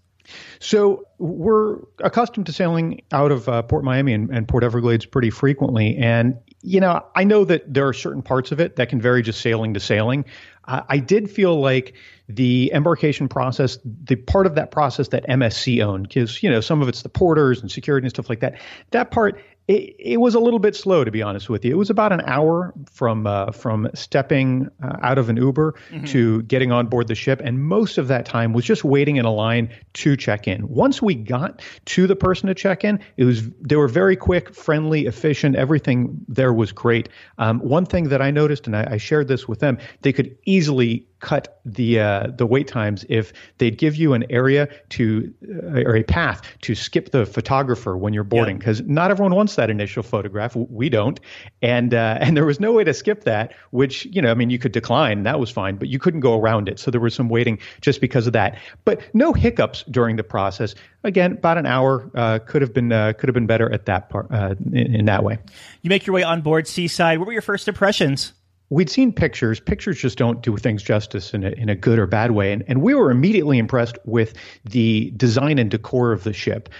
So 0.60 1.04
we're 1.18 1.78
accustomed 1.98 2.46
to 2.46 2.52
sailing 2.52 3.02
out 3.10 3.32
of 3.32 3.48
uh, 3.48 3.62
Port 3.62 3.84
Miami 3.84 4.12
and, 4.12 4.30
and 4.30 4.46
Port 4.46 4.62
Everglades 4.62 5.04
pretty 5.04 5.30
frequently, 5.30 5.96
and 5.96 6.38
you 6.62 6.80
know, 6.80 7.04
I 7.16 7.24
know 7.24 7.44
that 7.44 7.74
there 7.74 7.88
are 7.88 7.92
certain 7.92 8.22
parts 8.22 8.52
of 8.52 8.60
it 8.60 8.76
that 8.76 8.88
can 8.88 9.00
vary 9.00 9.22
just 9.22 9.40
sailing 9.40 9.74
to 9.74 9.80
sailing. 9.80 10.24
I 10.64 10.98
did 10.98 11.30
feel 11.30 11.60
like 11.60 11.94
the 12.28 12.70
embarkation 12.72 13.28
process, 13.28 13.78
the 13.84 14.16
part 14.16 14.46
of 14.46 14.54
that 14.54 14.70
process 14.70 15.08
that 15.08 15.26
MSC 15.28 15.84
owned, 15.84 16.08
because 16.08 16.42
you 16.42 16.50
know 16.50 16.60
some 16.60 16.80
of 16.80 16.88
it's 16.88 17.02
the 17.02 17.08
porters 17.08 17.60
and 17.60 17.70
security 17.70 18.04
and 18.06 18.12
stuff 18.12 18.28
like 18.28 18.40
that. 18.40 18.60
That 18.92 19.10
part 19.10 19.40
it, 19.68 19.94
it 19.98 20.16
was 20.20 20.34
a 20.34 20.40
little 20.40 20.58
bit 20.58 20.74
slow, 20.74 21.04
to 21.04 21.10
be 21.10 21.22
honest 21.22 21.48
with 21.48 21.64
you. 21.64 21.72
It 21.72 21.76
was 21.76 21.90
about 21.90 22.12
an 22.12 22.22
hour 22.26 22.74
from 22.90 23.26
uh, 23.26 23.52
from 23.52 23.88
stepping 23.94 24.68
uh, 24.82 24.96
out 25.02 25.18
of 25.18 25.28
an 25.28 25.36
Uber 25.36 25.74
mm-hmm. 25.90 26.04
to 26.06 26.42
getting 26.42 26.72
on 26.72 26.86
board 26.88 27.08
the 27.08 27.14
ship, 27.14 27.40
and 27.44 27.62
most 27.62 27.96
of 27.98 28.08
that 28.08 28.26
time 28.26 28.52
was 28.52 28.64
just 28.64 28.82
waiting 28.84 29.16
in 29.16 29.24
a 29.24 29.32
line 29.32 29.70
to 29.94 30.16
check 30.16 30.48
in. 30.48 30.68
Once 30.68 31.00
we 31.00 31.14
got 31.14 31.62
to 31.84 32.06
the 32.06 32.16
person 32.16 32.48
to 32.48 32.54
check 32.54 32.84
in, 32.84 32.98
it 33.16 33.24
was 33.24 33.48
they 33.60 33.76
were 33.76 33.88
very 33.88 34.16
quick, 34.16 34.54
friendly, 34.54 35.06
efficient. 35.06 35.54
Everything 35.54 36.24
there 36.26 36.52
was 36.52 36.72
great. 36.72 37.08
Um, 37.38 37.60
one 37.60 37.86
thing 37.86 38.08
that 38.08 38.20
I 38.20 38.30
noticed, 38.30 38.66
and 38.66 38.76
I, 38.76 38.92
I 38.92 38.96
shared 38.96 39.28
this 39.28 39.46
with 39.46 39.60
them, 39.60 39.78
they 40.00 40.12
could 40.12 40.36
easily 40.44 41.06
cut 41.22 41.60
the 41.64 42.00
uh, 42.00 42.26
the 42.36 42.44
wait 42.44 42.68
times 42.68 43.06
if 43.08 43.32
they'd 43.58 43.78
give 43.78 43.96
you 43.96 44.12
an 44.12 44.26
area 44.28 44.68
to 44.90 45.32
uh, 45.48 45.80
or 45.82 45.96
a 45.96 46.02
path 46.02 46.42
to 46.60 46.74
skip 46.74 47.12
the 47.12 47.24
photographer 47.24 47.96
when 47.96 48.12
you're 48.12 48.24
boarding 48.24 48.58
because 48.58 48.80
yeah. 48.80 48.86
not 48.88 49.10
everyone 49.10 49.34
wants 49.34 49.54
that 49.54 49.70
initial 49.70 50.02
photograph. 50.02 50.54
We 50.56 50.90
don't. 50.90 51.18
And 51.62 51.94
uh, 51.94 52.18
and 52.20 52.36
there 52.36 52.44
was 52.44 52.60
no 52.60 52.72
way 52.72 52.84
to 52.84 52.92
skip 52.92 53.24
that 53.24 53.54
which 53.70 54.04
you 54.06 54.20
know 54.20 54.30
I 54.30 54.34
mean 54.34 54.50
you 54.50 54.58
could 54.58 54.72
decline 54.72 55.22
that 55.22 55.40
was 55.40 55.50
fine 55.50 55.76
but 55.76 55.88
you 55.88 55.98
couldn't 55.98 56.20
go 56.20 56.38
around 56.38 56.68
it. 56.68 56.78
So 56.78 56.90
there 56.90 57.00
was 57.00 57.14
some 57.14 57.28
waiting 57.28 57.58
just 57.80 58.00
because 58.00 58.26
of 58.26 58.34
that. 58.34 58.58
But 58.84 59.00
no 59.14 59.32
hiccups 59.32 59.84
during 59.84 60.16
the 60.16 60.24
process. 60.24 60.74
Again 61.04 61.32
about 61.32 61.56
an 61.56 61.66
hour 61.66 62.10
uh, 62.14 62.40
could 62.40 62.62
have 62.62 62.74
been 62.74 62.92
uh, 62.92 63.12
could 63.14 63.28
have 63.28 63.34
been 63.34 63.46
better 63.46 63.72
at 63.72 63.86
that 63.86 64.10
part 64.10 64.26
uh, 64.30 64.56
in, 64.72 64.94
in 64.96 65.04
that 65.06 65.22
way. 65.22 65.38
You 65.82 65.88
make 65.88 66.04
your 66.04 66.14
way 66.14 66.24
on 66.24 66.42
board 66.42 66.66
seaside. 66.66 67.18
What 67.18 67.26
were 67.26 67.32
your 67.32 67.42
first 67.42 67.68
impressions 67.68 68.32
we'd 68.72 68.88
seen 68.88 69.12
pictures. 69.12 69.60
Pictures 69.60 69.98
just 69.98 70.16
don't 70.16 70.42
do 70.42 70.56
things 70.56 70.82
justice 70.82 71.34
in 71.34 71.44
a, 71.44 71.50
in 71.50 71.68
a 71.68 71.74
good 71.74 71.98
or 71.98 72.06
bad 72.06 72.30
way. 72.30 72.52
And, 72.52 72.64
and 72.66 72.80
we 72.80 72.94
were 72.94 73.10
immediately 73.10 73.58
impressed 73.58 73.98
with 74.06 74.34
the 74.64 75.12
design 75.14 75.58
and 75.58 75.70
decor 75.70 76.12
of 76.12 76.24
the 76.24 76.32
ship. 76.32 76.70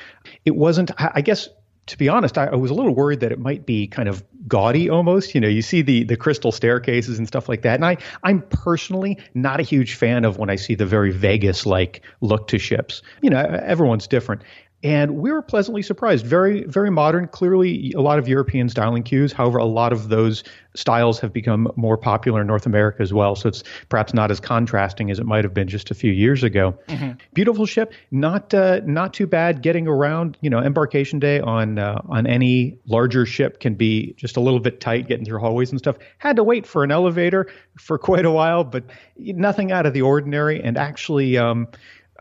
It 0.47 0.57
wasn't, 0.57 0.91
I 0.99 1.21
guess, 1.21 1.51
to 1.87 1.99
be 1.99 2.09
honest, 2.09 2.39
I, 2.39 2.47
I, 2.47 2.55
was 2.55 2.71
a 2.71 2.75
little 2.75 2.95
worried 2.95 3.21
that 3.21 3.31
it 3.33 3.39
might 3.39 3.67
be 3.67 3.89
kind 3.89 4.09
of 4.09 4.25
gaudy 4.49 4.89
almost. 4.89 5.35
You 5.35 5.41
know, 5.41 5.49
you 5.49 5.63
see 5.63 5.83
the 5.83 6.05
the 6.05 6.17
crystal 6.17 6.53
staircases 6.53 7.19
and 7.19 7.27
stuff 7.27 7.49
like 7.49 7.63
that. 7.63 7.75
And 7.75 7.85
I, 7.85 7.99
I'm 8.23 8.41
personally 8.43 9.19
not 9.35 9.61
a 9.61 9.65
huge 9.65 9.95
fan 9.95 10.25
of 10.25 10.39
when 10.39 10.49
I 10.49 10.57
see 10.57 10.75
the 10.75 10.87
very 10.87 11.11
Vegas 11.11 11.67
like 11.67 12.03
look 12.21 12.49
to 12.49 12.59
ships. 12.59 13.03
You 13.21 13.31
know, 13.31 13.41
everyone's 13.41 14.07
different. 14.07 14.43
And 14.83 15.19
we 15.19 15.31
were 15.31 15.43
pleasantly 15.43 15.83
surprised. 15.83 16.27
Very, 16.27 16.65
very 16.65 16.91
modern. 16.91 17.29
Clearly, 17.29 17.93
a 17.97 18.01
lot 18.01 18.19
of 18.19 18.27
European 18.27 18.69
styling 18.69 19.05
cues. 19.05 19.33
However, 19.33 19.59
a 19.59 19.65
lot 19.65 19.93
of 19.93 20.09
those 20.09 20.43
styles 20.75 21.21
have 21.21 21.33
become 21.33 21.71
more 21.77 21.97
popular 21.97 22.41
in 22.41 22.47
North 22.49 22.67
America 22.67 23.01
as 23.01 23.13
well. 23.13 23.37
So 23.37 23.49
it's 23.49 23.63
perhaps 23.89 24.13
not 24.13 24.31
as 24.31 24.41
contrasting 24.41 25.11
as 25.11 25.21
it 25.21 25.27
might 25.27 25.45
have 25.45 25.55
been 25.55 25.69
just 25.69 25.91
a 25.91 25.95
few 25.95 26.11
years 26.11 26.43
ago. 26.43 26.77
Mm-hmm. 26.89 27.13
Beautiful 27.33 27.67
ship, 27.67 27.93
not 28.11 28.53
uh, 28.55 28.81
not 28.85 29.15
too 29.15 29.27
bad. 29.27 29.63
Getting 29.63 29.87
around, 29.87 30.37
you 30.41 30.51
know, 30.51 30.59
embarkation 30.59 31.21
day 31.21 31.39
on 31.41 31.79
uh, 31.79 32.01
on 32.09 32.27
any 32.27 32.77
larger 32.87 33.25
ship 33.25 33.61
can 33.61 33.75
be 33.75 34.15
just 34.15 34.37
a 34.37 34.41
little 34.41 34.61
bit 34.61 34.81
tight, 34.81 35.07
getting 35.07 35.25
through 35.25 35.39
hallways 35.39 35.71
and 35.71 35.79
stuff. 35.79 35.97
Had 36.19 36.37
to 36.37 36.43
wait 36.43 36.67
for 36.67 36.83
an 36.83 36.91
elevator 36.91 37.47
for 37.79 37.99
quite 37.99 38.25
a 38.25 38.31
while, 38.33 38.65
but 38.65 38.85
nothing 39.17 39.71
out 39.71 39.87
of 39.87 39.93
the 39.93 40.03
ordinary. 40.03 40.61
And 40.61 40.77
actually. 40.77 41.39
Um, 41.39 41.69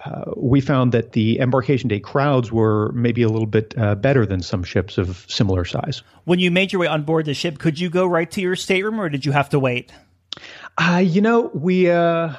uh, 0.05 0.31
we 0.35 0.61
found 0.61 0.91
that 0.91 1.11
the 1.11 1.39
embarkation 1.39 1.87
day 1.87 1.99
crowds 1.99 2.51
were 2.51 2.91
maybe 2.93 3.21
a 3.21 3.29
little 3.29 3.45
bit 3.47 3.73
uh, 3.77 3.95
better 3.95 4.25
than 4.25 4.41
some 4.41 4.63
ships 4.63 4.97
of 4.97 5.25
similar 5.27 5.65
size. 5.65 6.01
When 6.25 6.39
you 6.39 6.51
made 6.51 6.71
your 6.71 6.79
way 6.81 6.87
on 6.87 7.03
board 7.03 7.25
the 7.25 7.33
ship, 7.33 7.59
could 7.59 7.79
you 7.79 7.89
go 7.89 8.05
right 8.05 8.29
to 8.31 8.41
your 8.41 8.55
stateroom 8.55 8.99
or 8.99 9.09
did 9.09 9.25
you 9.25 9.31
have 9.31 9.49
to 9.49 9.59
wait? 9.59 9.91
Uh, 10.77 11.03
you 11.05 11.21
know, 11.21 11.51
we, 11.53 11.89
uh, 11.89 12.33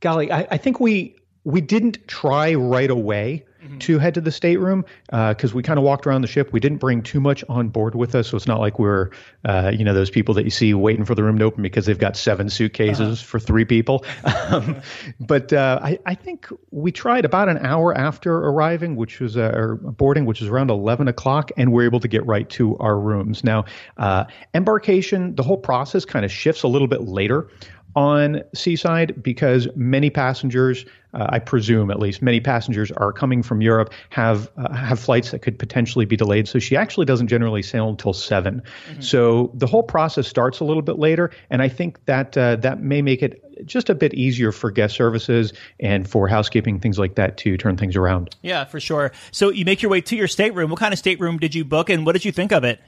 golly, 0.00 0.32
I, 0.32 0.48
I, 0.50 0.56
think 0.56 0.80
we 0.80 1.16
we 1.44 1.60
didn't 1.60 2.06
try 2.08 2.54
right 2.54 2.90
away 2.90 3.44
mm-hmm. 3.68 3.78
to 3.78 3.98
head 3.98 4.14
to 4.14 4.20
the 4.20 4.32
stateroom 4.32 4.84
because 5.06 5.52
uh, 5.52 5.56
we 5.56 5.62
kind 5.62 5.78
of 5.78 5.84
walked 5.84 6.06
around 6.06 6.22
the 6.22 6.28
ship. 6.28 6.52
We 6.52 6.60
didn't 6.60 6.78
bring 6.78 7.02
too 7.02 7.20
much 7.20 7.44
on 7.48 7.68
board 7.68 7.94
with 7.94 8.14
us, 8.14 8.28
so 8.28 8.36
it's 8.36 8.46
not 8.46 8.60
like 8.60 8.78
we're, 8.78 9.10
uh, 9.44 9.72
you 9.74 9.84
know, 9.84 9.94
those 9.94 10.10
people 10.10 10.34
that 10.34 10.44
you 10.44 10.50
see 10.50 10.74
waiting 10.74 11.04
for 11.04 11.14
the 11.14 11.22
room 11.22 11.38
to 11.38 11.44
open 11.44 11.62
because 11.62 11.86
they've 11.86 11.98
got 11.98 12.16
seven 12.16 12.50
suitcases 12.50 13.18
uh-huh. 13.18 13.26
for 13.26 13.38
three 13.38 13.64
people. 13.64 14.04
Um, 14.48 14.80
but 15.20 15.52
uh, 15.52 15.78
I, 15.82 15.98
I, 16.06 16.14
think 16.14 16.48
we 16.70 16.90
tried 16.90 17.26
about 17.26 17.48
an 17.50 17.58
hour 17.58 17.94
after 17.94 18.34
arriving, 18.34 18.96
which 18.96 19.20
was 19.20 19.36
uh, 19.36 19.52
or 19.54 19.74
boarding, 19.74 20.24
which 20.24 20.40
was 20.40 20.48
around 20.48 20.70
eleven 20.70 21.06
o'clock, 21.06 21.50
and 21.56 21.70
we're 21.70 21.84
able 21.84 22.00
to 22.00 22.08
get 22.08 22.24
right 22.24 22.48
to 22.50 22.76
our 22.78 22.98
rooms. 22.98 23.44
Now, 23.44 23.66
uh, 23.98 24.24
embarkation, 24.54 25.34
the 25.34 25.42
whole 25.42 25.58
process 25.58 26.04
kind 26.04 26.24
of 26.24 26.32
shifts 26.32 26.62
a 26.62 26.68
little 26.68 26.88
bit 26.88 27.02
later 27.02 27.48
on 27.96 28.42
Seaside 28.54 29.22
because 29.22 29.66
many 29.74 30.10
passengers, 30.10 30.84
uh, 31.14 31.26
I 31.30 31.38
presume 31.38 31.90
at 31.90 31.98
least, 31.98 32.22
many 32.22 32.40
passengers 32.40 32.92
are 32.92 33.12
coming 33.12 33.42
from 33.42 33.60
Europe, 33.60 33.92
have 34.10 34.50
uh, 34.56 34.72
have 34.72 35.00
flights 35.00 35.30
that 35.30 35.40
could 35.40 35.58
potentially 35.58 36.04
be 36.04 36.16
delayed. 36.16 36.48
So 36.48 36.58
she 36.58 36.76
actually 36.76 37.06
doesn't 37.06 37.28
generally 37.28 37.62
sail 37.62 37.88
until 37.88 38.12
7 38.12 38.60
mm-hmm. 38.62 39.00
So 39.00 39.50
the 39.54 39.66
whole 39.66 39.82
process 39.82 40.28
starts 40.28 40.60
a 40.60 40.64
little 40.64 40.82
bit 40.82 40.98
later, 40.98 41.30
and 41.50 41.62
I 41.62 41.68
think 41.68 42.04
that 42.06 42.36
uh, 42.36 42.56
that 42.56 42.82
may 42.82 43.02
make 43.02 43.22
it 43.22 43.42
just 43.66 43.88
a 43.88 43.94
bit 43.94 44.14
easier 44.14 44.52
for 44.52 44.70
guest 44.70 44.94
services 44.94 45.52
and 45.80 46.08
for 46.08 46.28
housekeeping 46.28 46.78
things 46.78 46.98
like 46.98 47.16
that 47.16 47.36
to 47.38 47.56
turn 47.56 47.76
things 47.76 47.96
around. 47.96 48.36
Yeah, 48.42 48.64
for 48.64 48.78
sure. 48.78 49.10
So 49.32 49.50
you 49.50 49.64
make 49.64 49.82
your 49.82 49.90
way 49.90 50.00
to 50.02 50.16
your 50.16 50.28
stateroom. 50.28 50.70
What 50.70 50.78
kind 50.78 50.92
of 50.92 50.98
stateroom 50.98 51.38
did 51.38 51.54
you 51.54 51.64
book, 51.64 51.90
and 51.90 52.06
what 52.06 52.12
did 52.12 52.24
you 52.24 52.32
think 52.32 52.52
of 52.52 52.64
it? 52.64 52.80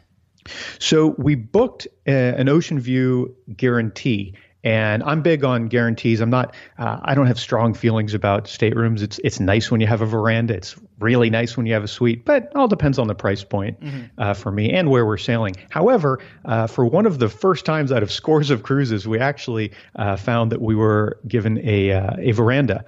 So 0.79 1.15
we 1.19 1.35
booked 1.35 1.87
uh, 2.07 2.11
an 2.11 2.49
ocean 2.49 2.81
view 2.81 3.37
guarantee 3.57 4.35
and 4.63 5.03
I'm 5.03 5.23
big 5.23 5.45
on 5.45 5.69
guarantees. 5.69 6.21
I'm 6.21 6.31
not. 6.31 6.55
Uh, 6.79 7.01
I 7.03 7.15
don't 7.15 7.27
have 7.27 7.39
strong 7.39 7.75
feelings 7.75 8.15
about 8.15 8.47
staterooms. 8.47 9.03
It's 9.03 9.19
it's 9.25 9.41
nice 9.41 9.71
when 9.71 9.81
you 9.81 9.87
have 9.87 10.03
a 10.03 10.07
veranda. 10.07 10.55
It's 10.55 10.77
really 10.99 11.31
nice 11.31 11.57
when 11.57 11.67
you 11.67 11.73
have 11.73 11.85
a 11.85 11.89
suite, 11.89 12.25
but 12.25 12.45
it 12.45 12.53
all 12.55 12.69
depends 12.69 12.99
on 12.99 13.07
the 13.07 13.15
price 13.15 13.43
point 13.43 13.81
mm-hmm. 13.81 14.03
uh, 14.19 14.35
for 14.35 14.53
me 14.53 14.71
and 14.71 14.91
where 14.91 15.07
we're 15.07 15.17
sailing. 15.17 15.57
However, 15.71 16.21
uh, 16.45 16.67
for 16.67 16.85
one 16.85 17.07
of 17.07 17.19
the 17.19 17.29
first 17.29 17.65
times 17.65 17.91
out 17.91 18.03
of 18.03 18.13
scores 18.13 18.51
of 18.51 18.63
cruises, 18.63 19.09
we 19.09 19.19
actually 19.19 19.73
uh, 19.97 20.17
found 20.17 20.53
that 20.53 20.61
we 20.61 20.75
were 20.75 21.19
given 21.27 21.59
a 21.67 21.93
uh, 21.93 22.17
a 22.19 22.33
veranda. 22.33 22.85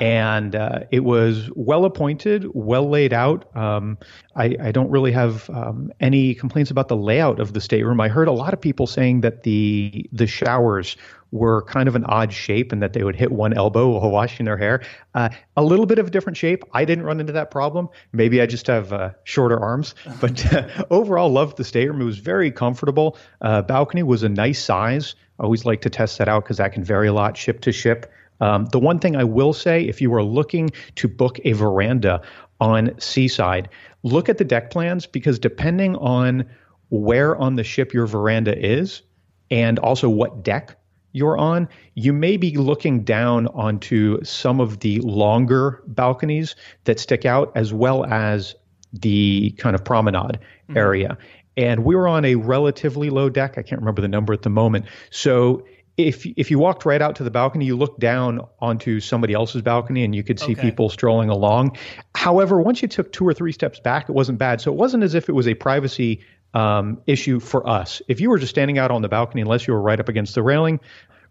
And 0.00 0.56
uh, 0.56 0.80
it 0.90 1.00
was 1.00 1.50
well 1.54 1.84
appointed, 1.84 2.46
well 2.54 2.88
laid 2.88 3.12
out. 3.12 3.54
Um, 3.56 3.98
I, 4.34 4.56
I, 4.60 4.72
don't 4.72 4.90
really 4.90 5.12
have 5.12 5.50
um, 5.50 5.92
any 6.00 6.34
complaints 6.34 6.70
about 6.70 6.88
the 6.88 6.96
layout 6.96 7.40
of 7.40 7.52
the 7.52 7.60
stateroom. 7.60 8.00
I 8.00 8.08
heard 8.08 8.28
a 8.28 8.32
lot 8.32 8.54
of 8.54 8.60
people 8.60 8.86
saying 8.86 9.20
that 9.20 9.42
the 9.42 10.08
the 10.12 10.26
showers 10.26 10.96
were 11.32 11.62
kind 11.62 11.88
of 11.88 11.96
an 11.96 12.04
odd 12.04 12.32
shape 12.32 12.72
and 12.72 12.82
that 12.82 12.92
they 12.92 13.02
would 13.02 13.16
hit 13.16 13.32
one 13.32 13.54
elbow 13.54 13.88
while 13.88 14.10
washing 14.10 14.44
their 14.46 14.58
hair. 14.58 14.82
Uh, 15.14 15.30
a 15.56 15.64
little 15.64 15.86
bit 15.86 15.98
of 15.98 16.06
a 16.06 16.10
different 16.10 16.36
shape. 16.36 16.62
I 16.72 16.84
didn't 16.84 17.04
run 17.04 17.20
into 17.20 17.32
that 17.32 17.50
problem. 17.50 17.88
Maybe 18.12 18.40
I 18.40 18.46
just 18.46 18.66
have 18.66 18.92
uh, 18.92 19.10
shorter 19.24 19.58
arms, 19.58 19.94
but 20.20 20.52
uh, 20.52 20.68
overall, 20.90 21.30
loved 21.30 21.56
the 21.56 21.64
stateroom. 21.64 22.00
It 22.02 22.04
was 22.04 22.18
very 22.18 22.50
comfortable. 22.50 23.16
Uh, 23.40 23.62
balcony 23.62 24.02
was 24.02 24.22
a 24.22 24.28
nice 24.28 24.62
size. 24.62 25.14
I 25.40 25.44
always 25.44 25.64
like 25.64 25.80
to 25.82 25.90
test 25.90 26.18
that 26.18 26.28
out 26.28 26.44
because 26.44 26.58
that 26.58 26.72
can 26.72 26.84
vary 26.84 27.08
a 27.08 27.12
lot 27.12 27.36
ship 27.36 27.60
to 27.62 27.72
ship. 27.72 28.12
Um, 28.40 28.66
the 28.66 28.78
one 28.78 28.98
thing 28.98 29.16
I 29.16 29.24
will 29.24 29.52
say, 29.52 29.82
if 29.82 30.00
you 30.00 30.12
are 30.14 30.22
looking 30.22 30.70
to 30.96 31.08
book 31.08 31.38
a 31.44 31.52
veranda 31.52 32.22
on 32.60 32.98
Seaside, 32.98 33.68
look 34.02 34.28
at 34.28 34.38
the 34.38 34.44
deck 34.44 34.70
plans 34.70 35.06
because 35.06 35.38
depending 35.38 35.96
on 35.96 36.44
where 36.88 37.36
on 37.36 37.56
the 37.56 37.64
ship 37.64 37.92
your 37.92 38.06
veranda 38.06 38.56
is 38.58 39.02
and 39.50 39.78
also 39.78 40.08
what 40.08 40.42
deck 40.42 40.76
you're 41.12 41.38
on, 41.38 41.68
you 41.94 42.12
may 42.12 42.36
be 42.36 42.56
looking 42.56 43.04
down 43.04 43.46
onto 43.48 44.22
some 44.24 44.60
of 44.60 44.80
the 44.80 44.98
longer 45.00 45.82
balconies 45.86 46.56
that 46.84 46.98
stick 46.98 47.24
out 47.24 47.52
as 47.54 47.72
well 47.72 48.04
as 48.06 48.54
the 48.92 49.54
kind 49.58 49.74
of 49.74 49.84
promenade 49.84 50.38
mm-hmm. 50.38 50.76
area. 50.76 51.18
And 51.56 51.84
we 51.84 51.94
were 51.94 52.08
on 52.08 52.24
a 52.24 52.36
relatively 52.36 53.10
low 53.10 53.28
deck. 53.28 53.58
I 53.58 53.62
can't 53.62 53.80
remember 53.80 54.00
the 54.00 54.08
number 54.08 54.32
at 54.32 54.42
the 54.42 54.50
moment. 54.50 54.86
So 55.10 55.66
if 55.96 56.24
if 56.24 56.50
you 56.50 56.58
walked 56.58 56.84
right 56.84 57.02
out 57.02 57.16
to 57.16 57.24
the 57.24 57.30
balcony, 57.30 57.66
you 57.66 57.76
looked 57.76 58.00
down 58.00 58.46
onto 58.60 59.00
somebody 59.00 59.34
else's 59.34 59.62
balcony 59.62 60.04
and 60.04 60.14
you 60.14 60.22
could 60.22 60.38
see 60.38 60.52
okay. 60.52 60.62
people 60.62 60.88
strolling 60.88 61.28
along. 61.28 61.76
However, 62.14 62.60
once 62.60 62.82
you 62.82 62.88
took 62.88 63.12
two 63.12 63.26
or 63.26 63.34
three 63.34 63.52
steps 63.52 63.78
back, 63.80 64.08
it 64.08 64.12
wasn't 64.12 64.38
bad. 64.38 64.60
So 64.60 64.72
it 64.72 64.76
wasn't 64.76 65.02
as 65.02 65.14
if 65.14 65.28
it 65.28 65.32
was 65.32 65.46
a 65.46 65.54
privacy 65.54 66.20
um, 66.54 67.00
issue 67.06 67.40
for 67.40 67.68
us. 67.68 68.00
If 68.08 68.20
you 68.20 68.30
were 68.30 68.38
just 68.38 68.50
standing 68.50 68.78
out 68.78 68.90
on 68.90 69.02
the 69.02 69.08
balcony, 69.08 69.42
unless 69.42 69.66
you 69.66 69.74
were 69.74 69.80
right 69.80 69.98
up 69.98 70.08
against 70.08 70.34
the 70.34 70.42
railing, 70.42 70.80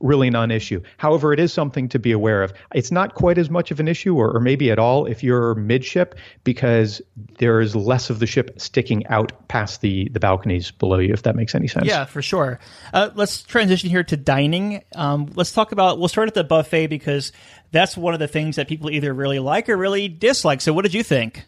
really 0.01 0.29
non-issue. 0.29 0.81
However, 0.97 1.33
it 1.33 1.39
is 1.39 1.53
something 1.53 1.89
to 1.89 1.99
be 1.99 2.11
aware 2.11 2.43
of. 2.43 2.53
It's 2.73 2.91
not 2.91 3.15
quite 3.15 3.37
as 3.37 3.49
much 3.49 3.71
of 3.71 3.79
an 3.79 3.87
issue, 3.87 4.15
or, 4.15 4.35
or 4.35 4.39
maybe 4.39 4.71
at 4.71 4.79
all, 4.79 5.05
if 5.05 5.23
you're 5.23 5.55
midship, 5.55 6.15
because 6.43 7.01
there 7.37 7.61
is 7.61 7.75
less 7.75 8.09
of 8.09 8.19
the 8.19 8.27
ship 8.27 8.59
sticking 8.59 9.05
out 9.07 9.47
past 9.47 9.81
the 9.81 10.09
the 10.09 10.19
balconies 10.19 10.71
below 10.71 10.99
you. 10.99 11.13
If 11.13 11.23
that 11.23 11.35
makes 11.35 11.55
any 11.55 11.67
sense. 11.67 11.85
Yeah, 11.85 12.05
for 12.05 12.21
sure. 12.21 12.59
Uh, 12.93 13.09
let's 13.15 13.43
transition 13.43 13.89
here 13.89 14.03
to 14.03 14.17
dining. 14.17 14.83
Um, 14.95 15.31
let's 15.35 15.51
talk 15.51 15.71
about. 15.71 15.99
We'll 15.99 16.07
start 16.07 16.27
at 16.27 16.33
the 16.33 16.43
buffet 16.43 16.87
because 16.87 17.31
that's 17.71 17.97
one 17.97 18.13
of 18.13 18.19
the 18.19 18.27
things 18.27 18.55
that 18.57 18.67
people 18.67 18.89
either 18.89 19.13
really 19.13 19.39
like 19.39 19.69
or 19.69 19.77
really 19.77 20.07
dislike. 20.07 20.61
So, 20.61 20.73
what 20.73 20.83
did 20.83 20.93
you 20.93 21.03
think? 21.03 21.45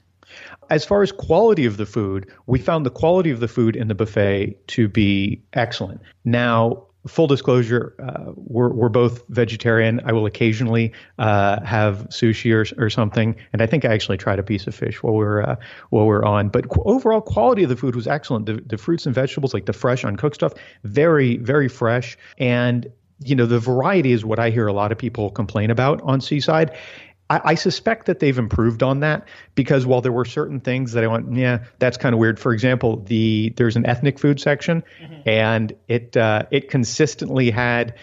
As 0.69 0.85
far 0.85 1.03
as 1.03 1.11
quality 1.11 1.65
of 1.65 1.77
the 1.77 1.85
food, 1.85 2.31
we 2.47 2.59
found 2.59 2.85
the 2.85 2.89
quality 2.89 3.29
of 3.29 3.39
the 3.39 3.47
food 3.47 3.75
in 3.75 3.87
the 3.87 3.95
buffet 3.95 4.67
to 4.69 4.87
be 4.87 5.43
excellent. 5.53 6.01
Now, 6.23 6.87
full 7.07 7.27
disclosure, 7.27 7.95
uh, 7.99 8.31
we're, 8.35 8.71
we're 8.71 8.89
both 8.89 9.23
vegetarian. 9.29 10.01
I 10.05 10.13
will 10.13 10.25
occasionally 10.25 10.93
uh, 11.19 11.63
have 11.63 12.07
sushi 12.09 12.53
or, 12.53 12.83
or 12.83 12.89
something, 12.89 13.35
and 13.51 13.61
I 13.61 13.65
think 13.65 13.85
I 13.85 13.93
actually 13.93 14.17
tried 14.17 14.39
a 14.39 14.43
piece 14.43 14.67
of 14.67 14.75
fish 14.75 15.03
while 15.03 15.13
we 15.13 15.25
are 15.25 15.41
uh, 15.41 15.55
while 15.89 16.05
we 16.05 16.13
are 16.13 16.25
on. 16.25 16.49
But 16.49 16.69
qu- 16.69 16.83
overall 16.83 17.21
quality 17.21 17.63
of 17.63 17.69
the 17.69 17.75
food 17.75 17.95
was 17.95 18.07
excellent. 18.07 18.45
The, 18.45 18.63
the 18.65 18.77
fruits 18.77 19.05
and 19.05 19.13
vegetables, 19.13 19.53
like 19.53 19.65
the 19.65 19.73
fresh 19.73 20.05
uncooked 20.05 20.35
stuff, 20.35 20.53
very 20.83 21.37
very 21.37 21.67
fresh, 21.67 22.17
and 22.37 22.87
you 23.19 23.35
know 23.35 23.45
the 23.45 23.59
variety 23.59 24.11
is 24.11 24.23
what 24.23 24.39
I 24.39 24.49
hear 24.49 24.67
a 24.67 24.73
lot 24.73 24.91
of 24.91 24.97
people 24.97 25.29
complain 25.29 25.71
about 25.71 26.01
on 26.03 26.21
Seaside. 26.21 26.77
I, 27.33 27.51
I, 27.51 27.55
suspect 27.55 28.05
that 28.07 28.19
they've 28.19 28.37
improved 28.37 28.83
on 28.83 29.01
that 29.01 29.27
because 29.55 29.85
while 29.85 30.01
there 30.01 30.11
were 30.11 30.25
certain 30.25 30.59
things 30.59 30.93
that 30.93 31.03
I 31.03 31.07
went, 31.07 31.35
yeah, 31.35 31.65
that's 31.79 31.97
kind 31.97 32.13
of 32.13 32.19
weird. 32.19 32.39
For 32.39 32.53
example, 32.53 32.97
the 32.97 33.53
there's 33.55 33.75
an 33.75 33.85
ethnic 33.85 34.19
food 34.19 34.39
section, 34.39 34.83
mm-hmm. 35.01 35.29
and 35.29 35.73
it 35.87 36.15
uh, 36.15 36.43
it 36.51 36.69
consistently 36.69 37.49
had 37.51 37.95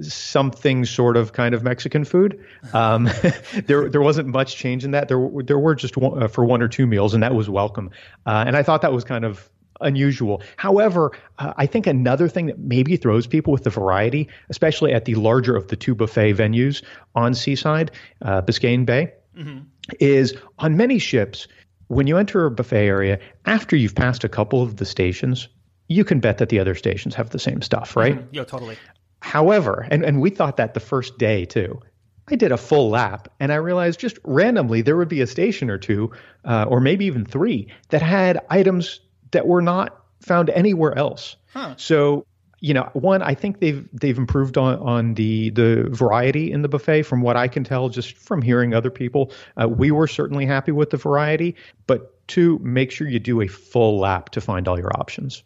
something 0.00 0.84
sort 0.84 1.16
of 1.16 1.32
kind 1.32 1.54
of 1.54 1.62
Mexican 1.62 2.04
food. 2.04 2.44
Um, 2.72 3.08
there 3.66 3.88
there 3.88 4.02
wasn't 4.02 4.28
much 4.28 4.56
change 4.56 4.84
in 4.84 4.92
that. 4.92 5.08
There 5.08 5.28
there 5.44 5.58
were 5.58 5.74
just 5.74 5.96
one, 5.96 6.22
uh, 6.22 6.28
for 6.28 6.44
one 6.44 6.62
or 6.62 6.68
two 6.68 6.86
meals, 6.86 7.14
and 7.14 7.22
that 7.22 7.34
was 7.34 7.48
welcome. 7.48 7.90
Uh, 8.24 8.44
and 8.46 8.56
I 8.56 8.62
thought 8.62 8.82
that 8.82 8.92
was 8.92 9.04
kind 9.04 9.24
of 9.24 9.48
unusual. 9.80 10.42
However, 10.56 11.12
uh, 11.38 11.52
I 11.56 11.66
think 11.66 11.86
another 11.86 12.28
thing 12.28 12.46
that 12.46 12.58
maybe 12.58 12.96
throws 12.96 13.26
people 13.26 13.52
with 13.52 13.64
the 13.64 13.70
variety, 13.70 14.28
especially 14.48 14.92
at 14.92 15.04
the 15.04 15.14
larger 15.14 15.56
of 15.56 15.68
the 15.68 15.76
two 15.76 15.94
buffet 15.94 16.34
venues 16.34 16.82
on 17.14 17.34
Seaside, 17.34 17.90
uh, 18.22 18.42
Biscayne 18.42 18.86
Bay, 18.86 19.12
mm-hmm. 19.36 19.60
is 20.00 20.34
on 20.58 20.76
many 20.76 20.98
ships, 20.98 21.48
when 21.88 22.06
you 22.06 22.16
enter 22.16 22.46
a 22.46 22.50
buffet 22.50 22.86
area, 22.86 23.18
after 23.44 23.76
you've 23.76 23.94
passed 23.94 24.24
a 24.24 24.28
couple 24.28 24.62
of 24.62 24.76
the 24.76 24.84
stations, 24.84 25.48
you 25.88 26.04
can 26.04 26.20
bet 26.20 26.38
that 26.38 26.48
the 26.48 26.58
other 26.58 26.74
stations 26.74 27.14
have 27.14 27.30
the 27.30 27.38
same 27.38 27.62
stuff, 27.62 27.96
right? 27.96 28.16
Mm-hmm. 28.16 28.34
Yeah, 28.34 28.44
totally. 28.44 28.76
However, 29.20 29.86
and, 29.90 30.04
and 30.04 30.20
we 30.20 30.30
thought 30.30 30.56
that 30.56 30.74
the 30.74 30.80
first 30.80 31.18
day 31.18 31.44
too. 31.44 31.80
I 32.28 32.34
did 32.34 32.50
a 32.50 32.56
full 32.56 32.90
lap 32.90 33.28
and 33.38 33.52
I 33.52 33.56
realized 33.56 34.00
just 34.00 34.18
randomly 34.24 34.82
there 34.82 34.96
would 34.96 35.08
be 35.08 35.20
a 35.20 35.28
station 35.28 35.70
or 35.70 35.78
two, 35.78 36.10
uh, 36.44 36.64
or 36.68 36.80
maybe 36.80 37.04
even 37.04 37.24
three, 37.24 37.68
that 37.90 38.02
had 38.02 38.44
items 38.50 39.00
that 39.36 39.46
were 39.46 39.60
not 39.60 40.02
found 40.22 40.48
anywhere 40.48 40.96
else. 40.96 41.36
Huh. 41.52 41.74
So, 41.76 42.24
you 42.60 42.72
know, 42.72 42.88
one, 42.94 43.20
I 43.20 43.34
think 43.34 43.60
they've 43.60 43.86
they've 43.92 44.16
improved 44.16 44.56
on 44.56 44.78
on 44.78 45.12
the 45.12 45.50
the 45.50 45.88
variety 45.90 46.50
in 46.50 46.62
the 46.62 46.68
buffet. 46.68 47.02
From 47.02 47.20
what 47.20 47.36
I 47.36 47.48
can 47.48 47.64
tell, 47.64 47.90
just 47.90 48.16
from 48.16 48.40
hearing 48.40 48.72
other 48.72 48.90
people, 48.90 49.30
uh, 49.60 49.68
we 49.68 49.90
were 49.90 50.06
certainly 50.06 50.46
happy 50.46 50.72
with 50.72 50.88
the 50.88 50.96
variety. 50.96 51.54
But 51.86 52.26
two, 52.28 52.58
make 52.60 52.90
sure 52.90 53.06
you 53.06 53.18
do 53.18 53.42
a 53.42 53.46
full 53.46 53.98
lap 53.98 54.30
to 54.30 54.40
find 54.40 54.66
all 54.68 54.78
your 54.78 54.90
options. 54.98 55.42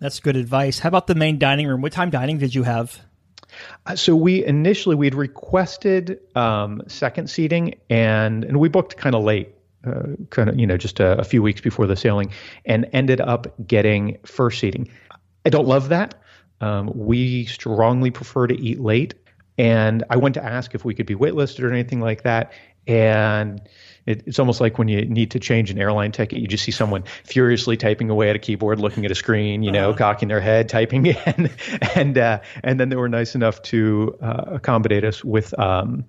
That's 0.00 0.20
good 0.20 0.36
advice. 0.36 0.78
How 0.78 0.88
about 0.88 1.06
the 1.06 1.14
main 1.14 1.38
dining 1.38 1.66
room? 1.66 1.80
What 1.80 1.92
time 1.92 2.10
dining 2.10 2.36
did 2.36 2.54
you 2.54 2.62
have? 2.62 3.00
Uh, 3.86 3.96
so 3.96 4.14
we 4.14 4.44
initially 4.44 4.96
we 4.96 5.06
had 5.06 5.14
requested 5.14 6.20
um, 6.36 6.82
second 6.88 7.30
seating 7.30 7.80
and 7.88 8.44
and 8.44 8.60
we 8.60 8.68
booked 8.68 8.98
kind 8.98 9.14
of 9.14 9.24
late 9.24 9.54
uh, 9.84 10.02
kind 10.30 10.48
of 10.48 10.58
you 10.58 10.66
know 10.66 10.76
just 10.76 11.00
a, 11.00 11.18
a, 11.18 11.24
few 11.24 11.42
weeks 11.42 11.60
before 11.60 11.86
the 11.86 11.96
sailing, 11.96 12.30
and 12.64 12.88
ended 12.92 13.20
up 13.20 13.66
getting 13.66 14.18
first 14.24 14.60
seating. 14.60 14.90
I 15.44 15.50
don't 15.50 15.66
love 15.66 15.88
that. 15.88 16.14
Um, 16.60 16.90
we 16.94 17.46
strongly 17.46 18.10
prefer 18.10 18.46
to 18.46 18.54
eat 18.54 18.80
late, 18.80 19.14
and 19.56 20.04
I 20.10 20.16
went 20.16 20.34
to 20.34 20.44
ask 20.44 20.74
if 20.74 20.84
we 20.84 20.94
could 20.94 21.06
be 21.06 21.14
waitlisted 21.14 21.62
or 21.62 21.72
anything 21.72 22.00
like 22.00 22.24
that, 22.24 22.52
and 22.86 23.60
it, 24.06 24.22
it's 24.26 24.38
almost 24.38 24.60
like 24.60 24.78
when 24.78 24.88
you 24.88 25.04
need 25.04 25.30
to 25.30 25.38
change 25.38 25.70
an 25.70 25.78
airline 25.78 26.12
ticket, 26.12 26.40
you 26.40 26.48
just 26.48 26.64
see 26.64 26.72
someone 26.72 27.04
furiously 27.24 27.76
typing 27.76 28.10
away 28.10 28.30
at 28.30 28.36
a 28.36 28.38
keyboard, 28.38 28.80
looking 28.80 29.04
at 29.04 29.10
a 29.10 29.14
screen, 29.14 29.62
you 29.62 29.70
know, 29.70 29.90
uh-huh. 29.90 29.98
cocking 29.98 30.28
their 30.28 30.40
head, 30.40 30.68
typing 30.68 31.06
in, 31.26 31.50
and 31.94 32.18
uh, 32.18 32.40
and 32.62 32.78
then 32.80 32.88
they 32.88 32.96
were 32.96 33.08
nice 33.08 33.34
enough 33.34 33.62
to 33.62 34.16
uh, 34.20 34.44
accommodate 34.46 35.04
us 35.04 35.24
with. 35.24 35.58
Um, 35.58 36.04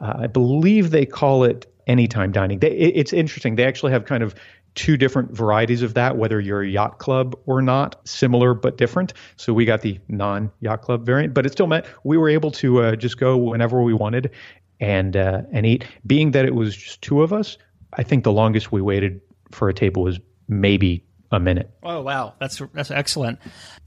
uh, 0.00 0.20
I 0.20 0.26
believe 0.28 0.90
they 0.90 1.04
call 1.04 1.44
it 1.44 1.69
anytime 1.90 2.30
dining. 2.30 2.60
They, 2.60 2.70
it, 2.70 2.92
it's 2.96 3.12
interesting. 3.12 3.56
They 3.56 3.64
actually 3.64 3.92
have 3.92 4.06
kind 4.06 4.22
of 4.22 4.34
two 4.76 4.96
different 4.96 5.32
varieties 5.32 5.82
of 5.82 5.94
that, 5.94 6.16
whether 6.16 6.40
you're 6.40 6.62
a 6.62 6.68
yacht 6.68 6.98
club 6.98 7.36
or 7.46 7.60
not, 7.60 8.00
similar 8.08 8.54
but 8.54 8.78
different. 8.78 9.12
So 9.36 9.52
we 9.52 9.64
got 9.64 9.82
the 9.82 9.98
non 10.08 10.50
yacht 10.60 10.82
club 10.82 11.04
variant, 11.04 11.34
but 11.34 11.44
it 11.44 11.52
still 11.52 11.66
meant 11.66 11.84
we 12.04 12.16
were 12.16 12.28
able 12.28 12.52
to 12.52 12.82
uh, 12.82 12.96
just 12.96 13.18
go 13.18 13.36
whenever 13.36 13.82
we 13.82 13.92
wanted 13.92 14.30
and 14.78 15.16
uh, 15.16 15.42
and 15.52 15.66
eat. 15.66 15.84
Being 16.06 16.30
that 16.30 16.44
it 16.46 16.54
was 16.54 16.76
just 16.76 17.02
two 17.02 17.22
of 17.22 17.32
us, 17.32 17.58
I 17.92 18.04
think 18.04 18.24
the 18.24 18.32
longest 18.32 18.70
we 18.70 18.80
waited 18.80 19.20
for 19.50 19.68
a 19.68 19.74
table 19.74 20.04
was 20.04 20.20
maybe 20.48 21.04
a 21.32 21.40
minute. 21.40 21.70
Oh 21.82 22.02
wow, 22.02 22.34
that's 22.38 22.62
that's 22.72 22.92
excellent. 22.92 23.40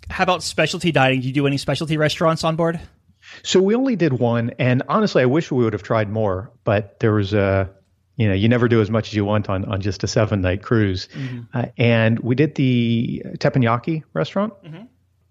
How 0.10 0.24
about 0.24 0.44
specialty 0.44 0.92
dining? 0.92 1.22
Do 1.22 1.28
you 1.28 1.34
do 1.34 1.48
any 1.48 1.58
specialty 1.58 1.96
restaurants 1.96 2.44
on 2.44 2.58
board? 2.58 2.82
So 3.42 3.62
we 3.62 3.74
only 3.74 3.96
did 3.96 4.12
one, 4.12 4.52
and 4.60 4.84
honestly, 4.90 5.22
I 5.22 5.26
wish 5.28 5.50
we 5.50 5.64
would 5.64 5.72
have 5.72 5.82
tried 5.82 6.10
more, 6.10 6.52
but 6.66 7.00
there 7.00 7.14
was 7.14 7.34
a 7.34 7.70
you 8.16 8.28
know, 8.28 8.34
you 8.34 8.48
never 8.48 8.68
do 8.68 8.82
as 8.82 8.90
much 8.90 9.10
as 9.10 9.14
you 9.14 9.26
want 9.26 9.50
on, 9.50 9.66
on 9.66 9.82
just 9.82 10.04
a 10.04 10.08
seven 10.08 10.42
night 10.42 10.62
cruise. 10.62 11.08
Mm-hmm. 11.14 11.42
Uh, 11.54 11.66
and 11.78 12.20
we 12.20 12.36
did 12.36 12.56
the 12.56 13.24
teppanyaki 13.38 14.04
restaurant. 14.14 14.54
Mm-hmm. 14.64 14.84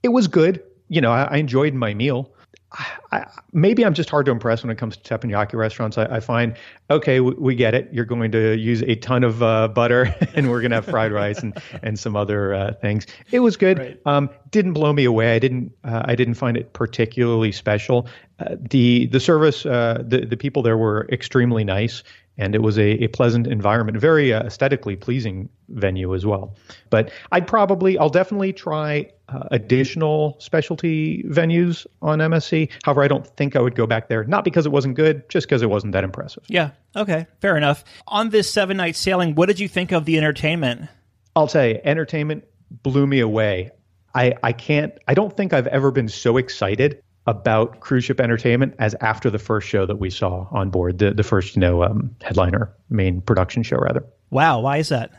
It 0.02 0.08
was 0.08 0.26
good. 0.28 0.62
You 0.88 1.00
know, 1.00 1.12
I, 1.12 1.24
I 1.24 1.36
enjoyed 1.36 1.74
my 1.74 1.94
meal. 1.94 2.32
I, 2.72 2.86
I, 3.12 3.26
maybe 3.52 3.84
I'm 3.84 3.94
just 3.94 4.08
hard 4.10 4.26
to 4.26 4.32
impress 4.32 4.62
when 4.62 4.70
it 4.70 4.78
comes 4.78 4.96
to 4.96 5.02
teppanyaki 5.02 5.54
restaurants. 5.54 5.98
I, 5.98 6.20
find, 6.20 6.56
okay, 6.90 7.20
we, 7.20 7.34
we, 7.34 7.54
get 7.54 7.74
it. 7.74 7.88
You're 7.92 8.04
going 8.06 8.32
to 8.32 8.56
use 8.56 8.82
a 8.82 8.94
ton 8.96 9.24
of 9.24 9.42
uh, 9.42 9.68
butter, 9.68 10.14
and 10.34 10.50
we're 10.50 10.60
going 10.60 10.70
to 10.70 10.76
have 10.76 10.86
fried 10.86 11.12
rice 11.12 11.40
and, 11.40 11.60
and 11.82 11.98
some 11.98 12.16
other 12.16 12.54
uh, 12.54 12.72
things. 12.74 13.06
It 13.30 13.40
was 13.40 13.56
good. 13.56 13.78
Right. 13.78 14.00
Um, 14.06 14.30
didn't 14.50 14.72
blow 14.72 14.92
me 14.92 15.04
away. 15.04 15.34
I 15.34 15.38
didn't 15.38 15.72
uh, 15.84 16.02
I 16.04 16.14
didn't 16.14 16.34
find 16.34 16.56
it 16.56 16.72
particularly 16.72 17.52
special. 17.52 18.06
Uh, 18.38 18.56
the 18.58 19.06
the 19.06 19.20
service, 19.20 19.66
uh, 19.66 20.02
the 20.06 20.24
the 20.24 20.36
people 20.36 20.62
there 20.62 20.76
were 20.76 21.06
extremely 21.10 21.64
nice 21.64 22.02
and 22.38 22.54
it 22.54 22.62
was 22.62 22.78
a, 22.78 23.04
a 23.04 23.08
pleasant 23.08 23.46
environment, 23.46 23.98
very 23.98 24.32
uh, 24.32 24.42
aesthetically 24.42 24.96
pleasing 24.96 25.48
venue 25.68 26.14
as 26.14 26.24
well. 26.24 26.54
But 26.90 27.12
I'd 27.30 27.46
probably, 27.46 27.98
I'll 27.98 28.08
definitely 28.08 28.52
try 28.52 29.10
uh, 29.28 29.44
additional 29.50 30.36
specialty 30.38 31.24
venues 31.24 31.86
on 32.00 32.18
MSC. 32.18 32.70
However, 32.84 33.02
I 33.02 33.08
don't 33.08 33.26
think 33.36 33.56
I 33.56 33.60
would 33.60 33.74
go 33.74 33.86
back 33.86 34.08
there, 34.08 34.24
not 34.24 34.44
because 34.44 34.66
it 34.66 34.72
wasn't 34.72 34.94
good, 34.96 35.28
just 35.28 35.46
because 35.46 35.62
it 35.62 35.70
wasn't 35.70 35.92
that 35.92 36.04
impressive. 36.04 36.44
Yeah. 36.48 36.70
Okay. 36.96 37.26
Fair 37.40 37.56
enough. 37.56 37.84
On 38.06 38.30
this 38.30 38.50
seven 38.50 38.76
night 38.76 38.96
sailing, 38.96 39.34
what 39.34 39.46
did 39.46 39.60
you 39.60 39.68
think 39.68 39.92
of 39.92 40.04
the 40.04 40.18
entertainment? 40.18 40.88
I'll 41.36 41.48
tell 41.48 41.66
you, 41.66 41.80
entertainment 41.84 42.44
blew 42.70 43.06
me 43.06 43.20
away. 43.20 43.70
I, 44.14 44.34
I 44.42 44.52
can't, 44.52 44.92
I 45.08 45.14
don't 45.14 45.34
think 45.34 45.52
I've 45.52 45.66
ever 45.66 45.90
been 45.90 46.08
so 46.08 46.36
excited 46.36 47.02
about 47.26 47.80
cruise 47.80 48.04
ship 48.04 48.20
entertainment 48.20 48.74
as 48.78 48.94
after 49.00 49.30
the 49.30 49.38
first 49.38 49.68
show 49.68 49.87
that 49.87 49.96
we 49.96 50.11
saw 50.11 50.46
on 50.50 50.70
board, 50.70 50.98
the, 50.98 51.12
the 51.12 51.22
first, 51.22 51.54
you 51.54 51.61
know, 51.61 51.85
um, 51.85 52.14
headliner, 52.20 52.72
main 52.90 53.20
production 53.20 53.62
show, 53.62 53.76
rather. 53.76 54.04
Wow. 54.30 54.61
Why 54.61 54.78
is 54.78 54.88
that? 54.88 55.11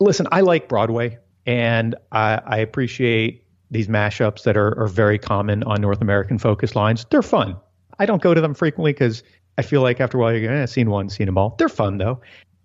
Listen, 0.00 0.26
I 0.32 0.40
like 0.40 0.68
Broadway 0.68 1.18
and 1.46 1.94
I, 2.12 2.40
I 2.46 2.56
appreciate 2.58 3.44
these 3.70 3.88
mashups 3.88 4.44
that 4.44 4.56
are, 4.56 4.78
are 4.78 4.86
very 4.86 5.18
common 5.18 5.62
on 5.64 5.80
North 5.80 6.00
American 6.00 6.38
focus 6.38 6.74
lines. 6.74 7.06
They're 7.10 7.22
fun. 7.22 7.56
I 7.98 8.06
don't 8.06 8.22
go 8.22 8.34
to 8.34 8.40
them 8.40 8.54
frequently 8.54 8.92
because 8.92 9.22
I 9.58 9.62
feel 9.62 9.82
like 9.82 10.00
after 10.00 10.18
a 10.18 10.20
while, 10.20 10.32
you're 10.32 10.42
going, 10.42 10.58
eh, 10.58 10.66
seen 10.66 10.90
one, 10.90 11.08
seen 11.08 11.26
them 11.26 11.38
all. 11.38 11.54
They're 11.58 11.68
fun 11.68 11.98
though. 11.98 12.20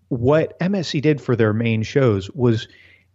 What 0.09 0.57
MSC 0.59 1.01
did 1.01 1.21
for 1.21 1.35
their 1.35 1.53
main 1.53 1.83
shows 1.83 2.29
was 2.31 2.67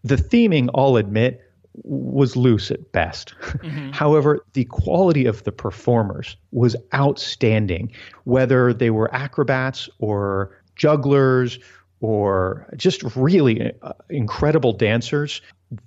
the 0.04 0.16
theming, 0.16 0.68
I'll 0.74 0.96
admit, 0.96 1.40
was 1.74 2.37
loose 2.37 2.70
at 2.70 2.92
best. 2.92 3.35
Mm-hmm. 3.62 3.90
However, 3.90 4.44
the 4.54 4.64
quality 4.64 5.24
of 5.24 5.44
the 5.44 5.52
performers 5.52 6.37
was 6.50 6.74
outstanding, 6.92 7.92
whether 8.24 8.72
they 8.72 8.90
were 8.90 9.14
acrobats 9.14 9.88
or 10.00 10.50
jugglers 10.74 11.61
or 12.00 12.66
just 12.76 13.04
really 13.14 13.72
uh, 13.82 13.92
incredible 14.11 14.72
dancers. 14.72 15.40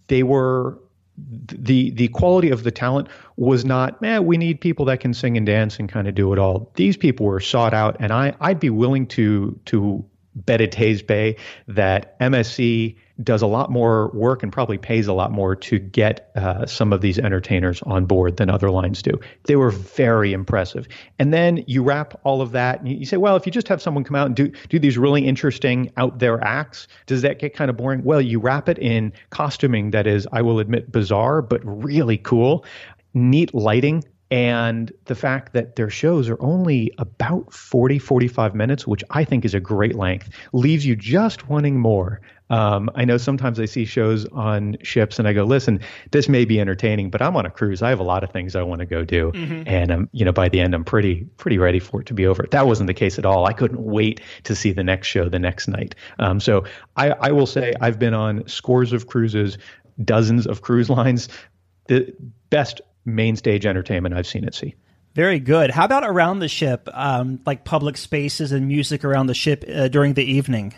They 0.08 0.24
were 0.24 0.80
the 1.18 1.92
the 1.92 2.08
quality 2.10 2.50
of 2.50 2.64
the 2.64 2.72
talent 2.72 3.08
was 3.38 3.64
not 3.64 4.02
man 4.02 4.26
we 4.26 4.38
need 4.38 4.60
people 4.60 4.84
that 4.86 5.00
can 5.00 5.14
sing 5.14 5.38
and 5.38 5.46
dance 5.46 5.80
and 5.80 5.88
kind 5.88 6.08
of 6.10 6.16
do 6.16 6.34
it 6.34 6.40
all 6.40 6.70
these 6.76 6.98
people 6.98 7.26
were 7.26 7.40
sought 7.40 7.74
out 7.74 7.96
and 8.02 8.12
i 8.12 8.36
i'd 8.42 8.60
be 8.60 8.70
willing 8.70 9.08
to 9.08 9.58
to 9.64 10.04
bet 10.36 10.62
a 10.62 11.02
Bay 11.04 11.38
that 11.68 12.20
msc 12.20 12.96
does 13.24 13.42
a 13.42 13.48
lot 13.48 13.72
more 13.72 14.10
work 14.10 14.44
and 14.44 14.52
probably 14.52 14.78
pays 14.78 15.08
a 15.08 15.14
lot 15.14 15.32
more 15.32 15.56
to 15.56 15.80
get 15.80 16.32
uh, 16.36 16.66
some 16.66 16.92
of 16.92 17.00
these 17.00 17.18
entertainers 17.18 17.82
on 17.84 18.06
board 18.06 18.36
than 18.38 18.50
other 18.50 18.70
lines 18.70 19.02
do. 19.02 19.18
They 19.46 19.56
were 19.56 19.72
very 19.72 20.34
impressive. 20.34 20.88
And 21.18 21.34
then 21.34 21.64
you 21.66 21.82
wrap 21.82 22.20
all 22.26 22.42
of 22.42 22.52
that 22.52 22.82
and 22.82 22.90
you 22.90 23.06
say, 23.06 23.16
well, 23.18 23.38
if 23.38 23.46
you 23.46 23.54
just 23.54 23.70
have 23.70 23.82
someone 23.82 24.04
come 24.04 24.16
out 24.16 24.28
and 24.28 24.36
do, 24.36 24.52
do 24.68 24.80
these 24.80 24.98
really 24.98 25.26
interesting 25.26 25.92
out 25.96 26.20
there 26.20 26.44
acts, 26.44 26.88
does 27.06 27.22
that 27.22 27.40
get 27.40 27.54
kind 27.54 27.70
of 27.70 27.78
boring? 27.78 28.04
Well, 28.04 28.22
you 28.22 28.40
wrap 28.40 28.68
it 28.68 28.80
in 28.80 29.14
costuming 29.30 29.92
that 29.92 30.08
is, 30.08 30.28
I 30.34 30.42
will 30.42 30.60
admit, 30.60 30.92
bizarre, 30.92 31.42
but 31.42 31.62
really 31.64 32.18
cool, 32.18 32.66
neat 33.14 33.54
lighting 33.54 34.04
And 34.36 34.92
the 35.06 35.16
fact 35.16 35.54
that 35.54 35.78
their 35.78 35.90
shows 35.90 36.28
are 36.28 36.36
only 36.42 36.92
about 36.98 37.54
40, 37.54 38.00
45 38.00 38.54
minutes, 38.54 38.86
which 38.86 39.02
I 39.12 39.24
think 39.24 39.46
is 39.46 39.54
a 39.54 39.62
great 39.62 39.96
length, 39.96 40.30
leaves 40.52 40.86
you 40.86 40.94
just 40.94 41.48
wanting 41.48 41.80
more. 41.80 42.20
Um, 42.50 42.92
I 42.96 43.06
know 43.06 43.16
sometimes 43.16 43.62
I 43.62 43.66
see 43.66 43.86
shows 43.86 44.26
on 44.34 44.76
ships 44.84 45.20
and 45.20 45.28
I 45.30 45.32
go, 45.32 45.46
listen, 45.46 45.80
this 46.12 46.28
may 46.28 46.44
be 46.44 46.60
entertaining, 46.60 47.12
but 47.12 47.22
I'm 47.22 47.38
on 47.38 47.46
a 47.46 47.50
cruise. 47.50 47.82
I 47.82 47.88
have 47.88 48.02
a 48.02 48.04
lot 48.04 48.26
of 48.26 48.32
things 48.32 48.58
I 48.58 48.62
want 48.62 48.80
to 48.80 48.86
go 48.86 49.06
do. 49.06 49.32
Mm-hmm. 49.32 49.70
And, 49.70 49.92
um, 49.92 50.10
you 50.12 50.26
know, 50.26 50.34
by 50.34 50.50
the 50.50 50.60
end, 50.60 50.76
I'm 50.76 50.84
pretty, 50.84 51.24
pretty 51.38 51.58
ready 51.58 51.80
for 51.80 52.02
it 52.02 52.08
to 52.08 52.14
be 52.14 52.28
over. 52.28 52.46
That 52.52 52.68
wasn't 52.68 52.88
the 52.88 52.94
case 52.94 53.18
at 53.18 53.26
all. 53.26 53.46
I 53.46 53.54
couldn't 53.54 53.82
wait 53.82 54.20
to 54.44 54.54
see 54.54 54.74
the 54.74 54.84
next 54.84 55.08
show 55.08 55.30
the 55.30 55.40
next 55.40 55.70
night. 55.70 55.96
Um, 56.20 56.42
so 56.42 56.66
I, 56.98 57.12
I 57.12 57.32
will 57.32 57.48
say 57.48 57.72
I've 57.80 58.00
been 58.00 58.14
on 58.14 58.46
scores 58.50 58.92
of 58.92 59.08
cruises, 59.08 59.58
dozens 60.04 60.46
of 60.46 60.62
cruise 60.62 60.90
lines. 60.90 61.30
The 61.88 62.14
best 62.50 62.82
main 63.06 63.36
stage 63.36 63.66
entertainment 63.66 64.16
I've 64.16 64.28
seen 64.28 64.46
at 64.46 64.56
sea. 64.56 64.76
Very 65.14 65.40
good. 65.40 65.72
How 65.72 65.86
about 65.86 66.04
around 66.04 66.40
the 66.40 66.50
ship, 66.50 66.90
um, 66.92 67.40
like 67.46 67.64
public 67.64 67.96
spaces 67.96 68.52
and 68.52 68.68
music 68.68 69.06
around 69.06 69.28
the 69.28 69.34
ship 69.34 69.64
uh, 69.74 69.88
during 69.88 70.14
the 70.14 70.26
evening? 70.26 70.74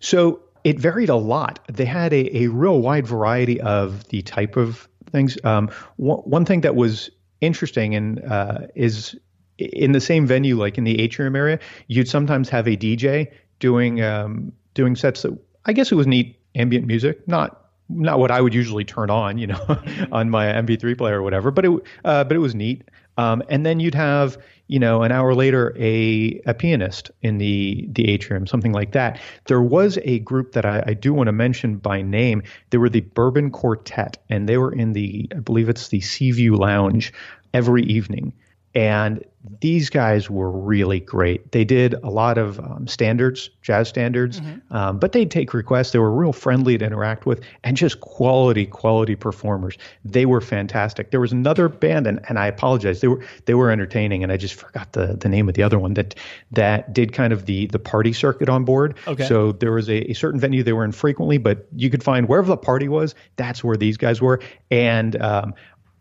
So 0.00 0.40
it 0.64 0.78
varied 0.78 1.08
a 1.08 1.16
lot. 1.16 1.60
They 1.72 1.86
had 1.86 2.12
a, 2.12 2.36
a 2.36 2.48
real 2.48 2.80
wide 2.80 3.06
variety 3.06 3.60
of 3.60 4.06
the 4.08 4.20
type 4.20 4.56
of 4.56 4.86
things. 5.10 5.38
Um, 5.44 5.70
one, 5.96 6.18
one, 6.18 6.44
thing 6.44 6.60
that 6.60 6.74
was 6.74 7.10
interesting 7.40 7.94
and 7.94 8.22
uh, 8.22 8.58
is 8.74 9.16
in 9.56 9.92
the 9.92 10.00
same 10.00 10.26
venue, 10.26 10.58
like 10.58 10.76
in 10.76 10.84
the 10.84 11.00
atrium 11.00 11.34
area, 11.34 11.58
you'd 11.86 12.08
sometimes 12.08 12.50
have 12.50 12.66
a 12.68 12.76
DJ 12.76 13.32
doing 13.60 14.02
um, 14.02 14.52
doing 14.74 14.94
sets 14.94 15.22
that 15.22 15.36
I 15.64 15.72
guess 15.72 15.90
it 15.90 15.94
was 15.94 16.06
neat 16.06 16.38
ambient 16.54 16.86
music, 16.86 17.26
not 17.26 17.67
not 17.88 18.18
what 18.18 18.30
I 18.30 18.40
would 18.40 18.54
usually 18.54 18.84
turn 18.84 19.10
on, 19.10 19.38
you 19.38 19.46
know, 19.46 19.80
on 20.12 20.30
my 20.30 20.46
MP3 20.46 20.96
player 20.96 21.18
or 21.18 21.22
whatever, 21.22 21.50
but 21.50 21.64
it 21.64 21.70
uh, 22.04 22.24
but 22.24 22.36
it 22.36 22.40
was 22.40 22.54
neat. 22.54 22.88
Um, 23.18 23.42
and 23.48 23.66
then 23.66 23.80
you'd 23.80 23.96
have, 23.96 24.38
you 24.68 24.78
know, 24.78 25.02
an 25.02 25.10
hour 25.10 25.34
later, 25.34 25.74
a, 25.76 26.40
a 26.46 26.54
pianist 26.54 27.10
in 27.20 27.38
the, 27.38 27.88
the 27.90 28.08
atrium, 28.08 28.46
something 28.46 28.72
like 28.72 28.92
that. 28.92 29.20
There 29.46 29.60
was 29.60 29.98
a 30.04 30.20
group 30.20 30.52
that 30.52 30.64
I, 30.64 30.84
I 30.86 30.94
do 30.94 31.12
want 31.12 31.26
to 31.26 31.32
mention 31.32 31.78
by 31.78 32.00
name. 32.00 32.44
They 32.70 32.78
were 32.78 32.88
the 32.88 33.00
Bourbon 33.00 33.50
Quartet, 33.50 34.18
and 34.30 34.48
they 34.48 34.56
were 34.56 34.72
in 34.72 34.92
the, 34.92 35.28
I 35.34 35.40
believe 35.40 35.68
it's 35.68 35.88
the 35.88 36.00
Seaview 36.00 36.54
Lounge 36.54 37.12
every 37.52 37.82
evening. 37.82 38.32
And 38.72 39.24
these 39.60 39.90
guys 39.90 40.30
were 40.30 40.50
really 40.50 41.00
great. 41.00 41.52
They 41.52 41.64
did 41.64 41.94
a 41.94 42.10
lot 42.10 42.38
of 42.38 42.58
um, 42.60 42.86
standards, 42.86 43.50
jazz 43.62 43.88
standards, 43.88 44.40
mm-hmm. 44.40 44.76
um, 44.76 44.98
but 44.98 45.12
they'd 45.12 45.30
take 45.30 45.54
requests. 45.54 45.92
They 45.92 45.98
were 45.98 46.12
real 46.12 46.32
friendly 46.32 46.78
to 46.78 46.84
interact 46.84 47.26
with 47.26 47.40
and 47.64 47.76
just 47.76 48.00
quality, 48.00 48.66
quality 48.66 49.16
performers. 49.16 49.76
They 50.04 50.26
were 50.26 50.40
fantastic. 50.40 51.10
There 51.10 51.20
was 51.20 51.32
another 51.32 51.68
band, 51.68 52.06
and, 52.06 52.20
and 52.28 52.38
I 52.38 52.46
apologize. 52.46 53.00
They 53.00 53.08
were 53.08 53.24
they 53.46 53.54
were 53.54 53.70
entertaining, 53.70 54.22
and 54.22 54.32
I 54.32 54.36
just 54.36 54.54
forgot 54.54 54.92
the, 54.92 55.16
the 55.18 55.28
name 55.28 55.48
of 55.48 55.54
the 55.54 55.62
other 55.62 55.78
one 55.78 55.94
that 55.94 56.14
that 56.52 56.92
did 56.92 57.12
kind 57.12 57.32
of 57.32 57.46
the 57.46 57.66
the 57.66 57.78
party 57.78 58.12
circuit 58.12 58.48
on 58.48 58.64
board. 58.64 58.96
Okay. 59.06 59.26
So 59.26 59.52
there 59.52 59.72
was 59.72 59.88
a, 59.88 60.10
a 60.10 60.14
certain 60.14 60.40
venue 60.40 60.62
they 60.62 60.72
were 60.72 60.84
in 60.84 60.92
frequently, 60.92 61.38
but 61.38 61.66
you 61.74 61.90
could 61.90 62.02
find 62.02 62.28
wherever 62.28 62.48
the 62.48 62.56
party 62.56 62.88
was, 62.88 63.14
that's 63.36 63.62
where 63.64 63.76
these 63.76 63.96
guys 63.96 64.20
were. 64.20 64.40
And 64.70 65.20
um, 65.20 65.54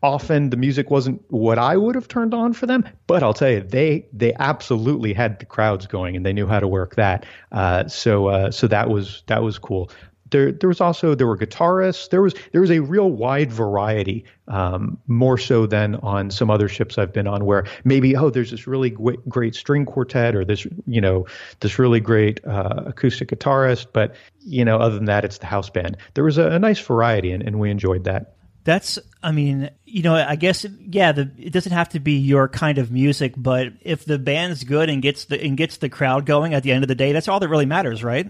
often 0.04 0.50
the 0.50 0.58
music 0.58 0.90
wasn't 0.92 1.24
what 1.30 1.58
I 1.58 1.78
would 1.78 1.96
have 1.96 2.08
turned 2.08 2.34
on 2.34 2.54
for 2.54 2.66
them, 2.66 2.88
but 3.08 3.24
I'll 3.24 3.34
tell 3.34 3.50
you, 3.50 3.62
they 3.62 4.06
they 4.14 4.34
absolutely 4.36 5.14
had 5.14 5.40
the 5.40 5.46
crowds 5.46 5.88
going 5.88 6.16
and 6.16 6.26
they 6.26 6.34
knew 6.34 6.48
how 6.48 6.60
to 6.60 6.68
work 6.68 6.96
that. 6.96 7.26
Uh, 7.52 7.88
so 7.88 8.28
uh, 8.28 8.52
so 8.52 8.68
that 8.68 8.90
was 8.90 9.24
that 9.28 9.44
was 9.44 9.58
cool. 9.58 9.90
There 10.30 10.52
there 10.52 10.68
was 10.68 10.82
also 10.82 11.16
there 11.16 11.26
were 11.26 11.38
guitarists. 11.38 12.10
There 12.10 12.22
was 12.22 12.36
there 12.52 12.62
was 12.62 12.70
a 12.70 12.80
real 12.80 13.10
wide 13.10 13.52
variety, 13.52 14.26
um, 14.50 14.98
more 15.08 15.38
so 15.38 15.66
than 15.66 15.96
on 15.96 16.32
some 16.32 16.50
other 16.50 16.68
ships 16.68 16.98
I've 16.98 17.14
been 17.14 17.28
on, 17.28 17.46
where 17.46 17.66
maybe 17.86 18.16
oh 18.16 18.30
there's 18.30 18.52
this 18.52 18.68
really 18.68 18.90
great, 18.90 19.56
string 19.56 19.86
quartet 19.86 20.36
or 20.36 20.44
this 20.44 20.68
you 20.86 21.00
know 21.00 21.26
this 21.62 21.80
really 21.80 22.02
great 22.02 22.46
uh, 22.46 22.84
acoustic 22.88 23.30
guitarist, 23.30 23.88
but 23.94 24.16
you 24.40 24.66
know 24.66 24.78
other 24.78 24.96
than 24.96 25.06
that 25.06 25.24
it's 25.24 25.38
the 25.38 25.46
house 25.46 25.70
band. 25.70 25.96
There 26.14 26.26
was 26.26 26.38
a, 26.38 26.48
a 26.50 26.60
nice 26.60 26.80
variety 26.80 27.32
and, 27.32 27.42
and 27.42 27.60
we 27.60 27.72
enjoyed 27.72 28.04
that. 28.04 28.37
That's, 28.68 29.00
I 29.24 29.32
mean, 29.32 29.70
you 29.86 30.04
know, 30.04 30.14
I 30.14 30.36
guess, 30.36 30.66
yeah, 30.90 31.14
the, 31.14 31.32
it 31.38 31.54
doesn't 31.54 31.72
have 31.72 31.88
to 31.90 32.02
be 32.02 32.18
your 32.18 32.50
kind 32.50 32.80
of 32.80 32.92
music, 32.92 33.34
but 33.38 33.68
if 33.80 34.04
the 34.04 34.20
band's 34.20 34.66
good 34.66 34.90
and 34.90 35.02
gets 35.02 35.24
the 35.24 35.42
and 35.42 35.56
gets 35.56 35.78
the 35.78 35.88
crowd 35.88 36.26
going 36.26 36.54
at 36.54 36.64
the 36.64 36.74
end 36.74 36.84
of 36.84 36.90
the 36.90 36.96
day, 36.96 37.14
that's 37.14 37.30
all 37.30 37.40
that 37.40 37.48
really 37.48 37.66
matters, 37.66 38.04
right? 38.04 38.28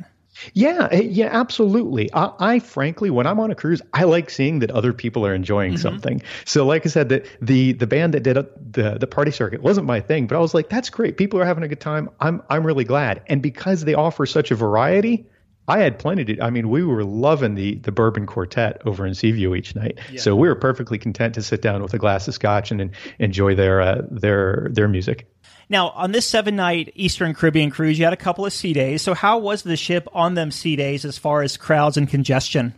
Yeah, 0.53 0.89
eh, 0.91 1.07
yeah, 1.09 1.29
absolutely. 1.31 2.13
I, 2.13 2.33
I, 2.37 2.59
frankly, 2.59 3.09
when 3.09 3.25
I'm 3.25 3.39
on 3.39 3.49
a 3.49 3.55
cruise, 3.55 3.81
I 3.95 4.03
like 4.03 4.29
seeing 4.29 4.59
that 4.59 4.69
other 4.69 4.93
people 4.93 5.25
are 5.25 5.33
enjoying 5.33 5.73
mm-hmm. 5.73 5.81
something. 5.81 6.21
So, 6.45 6.67
like 6.67 6.85
I 6.85 6.89
said, 6.89 7.09
the 7.09 7.27
the 7.41 7.73
the 7.73 7.87
band 7.87 8.13
that 8.13 8.21
did 8.21 8.37
a, 8.37 8.45
the 8.61 8.99
the 8.99 9.07
party 9.07 9.31
circuit 9.31 9.63
wasn't 9.63 9.87
my 9.87 10.01
thing, 10.01 10.27
but 10.27 10.35
I 10.35 10.39
was 10.39 10.53
like, 10.53 10.69
that's 10.69 10.91
great. 10.91 11.17
People 11.17 11.39
are 11.39 11.45
having 11.45 11.63
a 11.63 11.67
good 11.67 11.81
time. 11.81 12.11
I'm 12.19 12.43
I'm 12.47 12.63
really 12.63 12.83
glad, 12.83 13.23
and 13.25 13.41
because 13.41 13.85
they 13.85 13.95
offer 13.95 14.27
such 14.27 14.51
a 14.51 14.55
variety, 14.55 15.25
I 15.67 15.79
had 15.79 15.99
plenty 15.99 16.23
to. 16.25 16.41
I 16.41 16.49
mean, 16.49 16.69
we 16.69 16.83
were 16.83 17.03
loving 17.03 17.55
the 17.55 17.75
the 17.75 17.91
bourbon 17.91 18.25
quartet 18.25 18.81
over 18.85 19.05
in 19.05 19.13
Seaview 19.13 19.53
each 19.53 19.75
night, 19.75 19.99
yeah. 20.11 20.19
so 20.21 20.35
we 20.35 20.47
were 20.47 20.55
perfectly 20.55 20.97
content 20.97 21.35
to 21.35 21.43
sit 21.43 21.61
down 21.61 21.81
with 21.81 21.93
a 21.93 21.97
glass 21.97 22.27
of 22.27 22.33
scotch 22.33 22.71
and, 22.71 22.79
and 22.79 22.91
enjoy 23.19 23.55
their 23.55 23.81
uh, 23.81 24.01
their 24.09 24.69
their 24.71 24.87
music. 24.87 25.29
Now, 25.69 25.89
on 25.89 26.13
this 26.13 26.25
seven 26.25 26.55
night 26.55 26.93
Eastern 26.95 27.33
Caribbean 27.33 27.71
cruise, 27.71 27.99
you 27.99 28.05
had 28.05 28.13
a 28.13 28.17
couple 28.17 28.45
of 28.45 28.53
sea 28.53 28.71
days. 28.71 29.01
So, 29.01 29.13
how 29.13 29.39
was 29.39 29.63
the 29.63 29.75
ship 29.75 30.07
on 30.13 30.33
them 30.33 30.51
sea 30.51 30.77
days 30.77 31.03
as 31.03 31.17
far 31.17 31.41
as 31.41 31.57
crowds 31.57 31.97
and 31.97 32.07
congestion? 32.07 32.73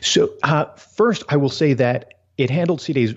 So, 0.00 0.34
uh, 0.42 0.66
first, 0.76 1.24
I 1.28 1.36
will 1.36 1.48
say 1.48 1.72
that 1.74 2.20
it 2.38 2.50
handled 2.50 2.80
sea 2.80 2.92
days 2.92 3.14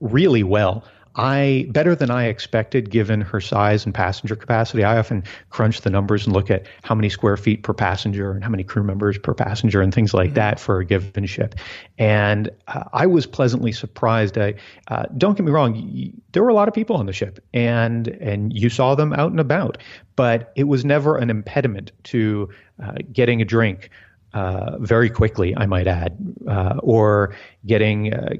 really 0.00 0.42
well. 0.42 0.84
I 1.18 1.66
better 1.70 1.96
than 1.96 2.10
I 2.10 2.26
expected 2.26 2.90
given 2.90 3.20
her 3.20 3.40
size 3.40 3.84
and 3.84 3.92
passenger 3.92 4.36
capacity. 4.36 4.84
I 4.84 4.98
often 4.98 5.24
crunch 5.50 5.80
the 5.80 5.90
numbers 5.90 6.26
and 6.26 6.34
look 6.34 6.48
at 6.48 6.66
how 6.84 6.94
many 6.94 7.08
square 7.08 7.36
feet 7.36 7.64
per 7.64 7.74
passenger 7.74 8.30
and 8.30 8.44
how 8.44 8.50
many 8.50 8.62
crew 8.62 8.84
members 8.84 9.18
per 9.18 9.34
passenger 9.34 9.82
and 9.82 9.92
things 9.92 10.14
like 10.14 10.28
mm-hmm. 10.28 10.34
that 10.36 10.60
for 10.60 10.78
a 10.78 10.84
given 10.84 11.26
ship. 11.26 11.56
And 11.98 12.50
uh, 12.68 12.84
I 12.92 13.06
was 13.06 13.26
pleasantly 13.26 13.72
surprised. 13.72 14.38
I, 14.38 14.54
uh, 14.86 15.06
don't 15.16 15.36
get 15.36 15.44
me 15.44 15.50
wrong, 15.50 15.74
y- 15.74 16.12
there 16.32 16.42
were 16.44 16.50
a 16.50 16.54
lot 16.54 16.68
of 16.68 16.74
people 16.74 16.96
on 16.96 17.06
the 17.06 17.12
ship 17.12 17.44
and 17.52 18.08
and 18.08 18.52
you 18.52 18.70
saw 18.70 18.94
them 18.94 19.12
out 19.12 19.32
and 19.32 19.40
about, 19.40 19.78
but 20.14 20.52
it 20.54 20.64
was 20.64 20.84
never 20.84 21.16
an 21.16 21.30
impediment 21.30 21.90
to 22.04 22.48
uh, 22.82 22.94
getting 23.12 23.42
a 23.42 23.44
drink 23.44 23.90
uh, 24.34 24.78
very 24.78 25.10
quickly, 25.10 25.56
I 25.56 25.66
might 25.66 25.86
add, 25.86 26.16
uh, 26.46 26.78
or 26.82 27.34
getting 27.66 28.12
uh, 28.12 28.34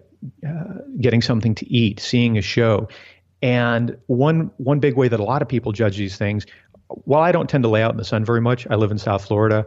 uh, 0.46 0.78
getting 1.00 1.22
something 1.22 1.54
to 1.56 1.72
eat, 1.72 2.00
seeing 2.00 2.36
a 2.36 2.42
show. 2.42 2.88
And 3.40 3.96
one 4.06 4.50
one 4.56 4.80
big 4.80 4.96
way 4.96 5.08
that 5.08 5.20
a 5.20 5.24
lot 5.24 5.42
of 5.42 5.48
people 5.48 5.72
judge 5.72 5.96
these 5.96 6.16
things, 6.16 6.46
while 6.88 7.22
I 7.22 7.32
don't 7.32 7.48
tend 7.48 7.64
to 7.64 7.68
lay 7.68 7.82
out 7.82 7.92
in 7.92 7.96
the 7.96 8.04
sun 8.04 8.24
very 8.24 8.40
much, 8.40 8.66
I 8.68 8.74
live 8.74 8.90
in 8.90 8.98
South 8.98 9.24
Florida. 9.24 9.66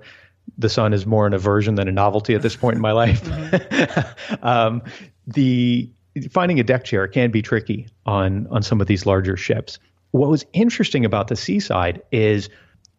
The 0.57 0.69
sun 0.69 0.93
is 0.93 1.05
more 1.05 1.27
an 1.27 1.33
aversion 1.33 1.75
than 1.75 1.87
a 1.87 1.91
novelty 1.91 2.35
at 2.35 2.41
this 2.41 2.55
point 2.55 2.75
in 2.75 2.81
my 2.81 2.91
life. 2.91 3.23
Mm-hmm. 3.23 4.33
um, 4.45 4.81
the 5.27 5.89
finding 6.31 6.59
a 6.59 6.63
deck 6.63 6.83
chair 6.83 7.07
can 7.07 7.31
be 7.31 7.41
tricky 7.41 7.87
on 8.05 8.47
on 8.47 8.61
some 8.63 8.81
of 8.81 8.87
these 8.87 9.05
larger 9.05 9.37
ships. 9.37 9.79
What 10.11 10.29
was 10.29 10.45
interesting 10.53 11.05
about 11.05 11.29
the 11.29 11.35
seaside 11.35 12.01
is 12.11 12.49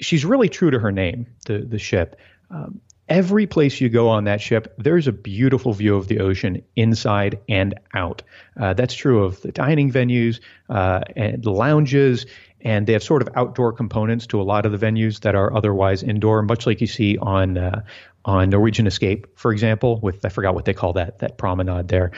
she's 0.00 0.24
really 0.24 0.48
true 0.48 0.70
to 0.70 0.78
her 0.78 0.90
name, 0.92 1.26
the 1.46 1.58
the 1.58 1.78
ship. 1.78 2.18
Um, 2.50 2.80
every 3.12 3.46
place 3.46 3.78
you 3.78 3.90
go 3.90 4.08
on 4.08 4.24
that 4.24 4.40
ship, 4.40 4.74
there's 4.78 5.06
a 5.06 5.12
beautiful 5.12 5.74
view 5.74 5.96
of 5.96 6.08
the 6.08 6.20
ocean 6.20 6.62
inside 6.76 7.38
and 7.46 7.78
out. 7.94 8.22
Uh, 8.58 8.72
that's 8.72 8.94
true 8.94 9.24
of 9.24 9.42
the 9.42 9.52
dining 9.52 9.92
venues 9.92 10.40
uh, 10.70 11.00
and 11.14 11.44
the 11.44 11.50
lounges, 11.50 12.24
and 12.62 12.86
they 12.86 12.94
have 12.94 13.02
sort 13.02 13.20
of 13.20 13.28
outdoor 13.36 13.70
components 13.74 14.26
to 14.26 14.40
a 14.40 14.44
lot 14.44 14.64
of 14.64 14.72
the 14.72 14.78
venues 14.78 15.20
that 15.20 15.34
are 15.34 15.54
otherwise 15.54 16.02
indoor, 16.02 16.40
much 16.40 16.66
like 16.66 16.80
you 16.80 16.86
see 16.86 17.18
on 17.18 17.58
uh, 17.58 17.82
on 18.24 18.48
Norwegian 18.48 18.86
Escape, 18.86 19.26
for 19.38 19.52
example. 19.52 20.00
With 20.00 20.24
I 20.24 20.30
forgot 20.30 20.54
what 20.54 20.64
they 20.64 20.74
call 20.74 20.94
that 20.94 21.18
that 21.18 21.36
promenade 21.36 21.88
there, 21.88 22.12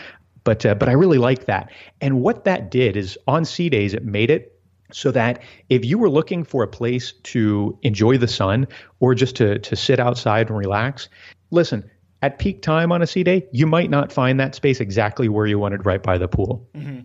but 0.44 0.64
uh, 0.64 0.76
but 0.76 0.88
I 0.88 0.92
really 0.92 1.18
like 1.18 1.46
that. 1.46 1.72
And 2.00 2.20
what 2.20 2.44
that 2.44 2.70
did 2.70 2.96
is 2.96 3.18
on 3.26 3.44
sea 3.44 3.68
days, 3.68 3.94
it 3.94 4.04
made 4.04 4.30
it 4.30 4.53
so 4.94 5.10
that 5.10 5.42
if 5.68 5.84
you 5.84 5.98
were 5.98 6.08
looking 6.08 6.44
for 6.44 6.62
a 6.62 6.68
place 6.68 7.12
to 7.24 7.76
enjoy 7.82 8.16
the 8.16 8.28
sun 8.28 8.68
or 9.00 9.14
just 9.14 9.36
to, 9.36 9.58
to 9.58 9.74
sit 9.74 9.98
outside 9.98 10.48
and 10.48 10.56
relax, 10.56 11.08
listen, 11.50 11.90
at 12.22 12.38
peak 12.38 12.62
time 12.62 12.92
on 12.92 13.02
a 13.02 13.06
sea 13.06 13.24
day, 13.24 13.46
you 13.52 13.66
might 13.66 13.90
not 13.90 14.12
find 14.12 14.38
that 14.38 14.54
space 14.54 14.80
exactly 14.80 15.28
where 15.28 15.46
you 15.46 15.58
wanted 15.58 15.84
right 15.84 16.02
by 16.02 16.16
the 16.16 16.28
pool, 16.28 16.68
mm-hmm. 16.74 17.00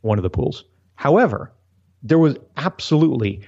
one 0.00 0.18
of 0.18 0.24
the 0.24 0.30
pools. 0.30 0.64
However, 0.96 1.52
there 2.02 2.18
was 2.18 2.36
absolutely 2.56 3.42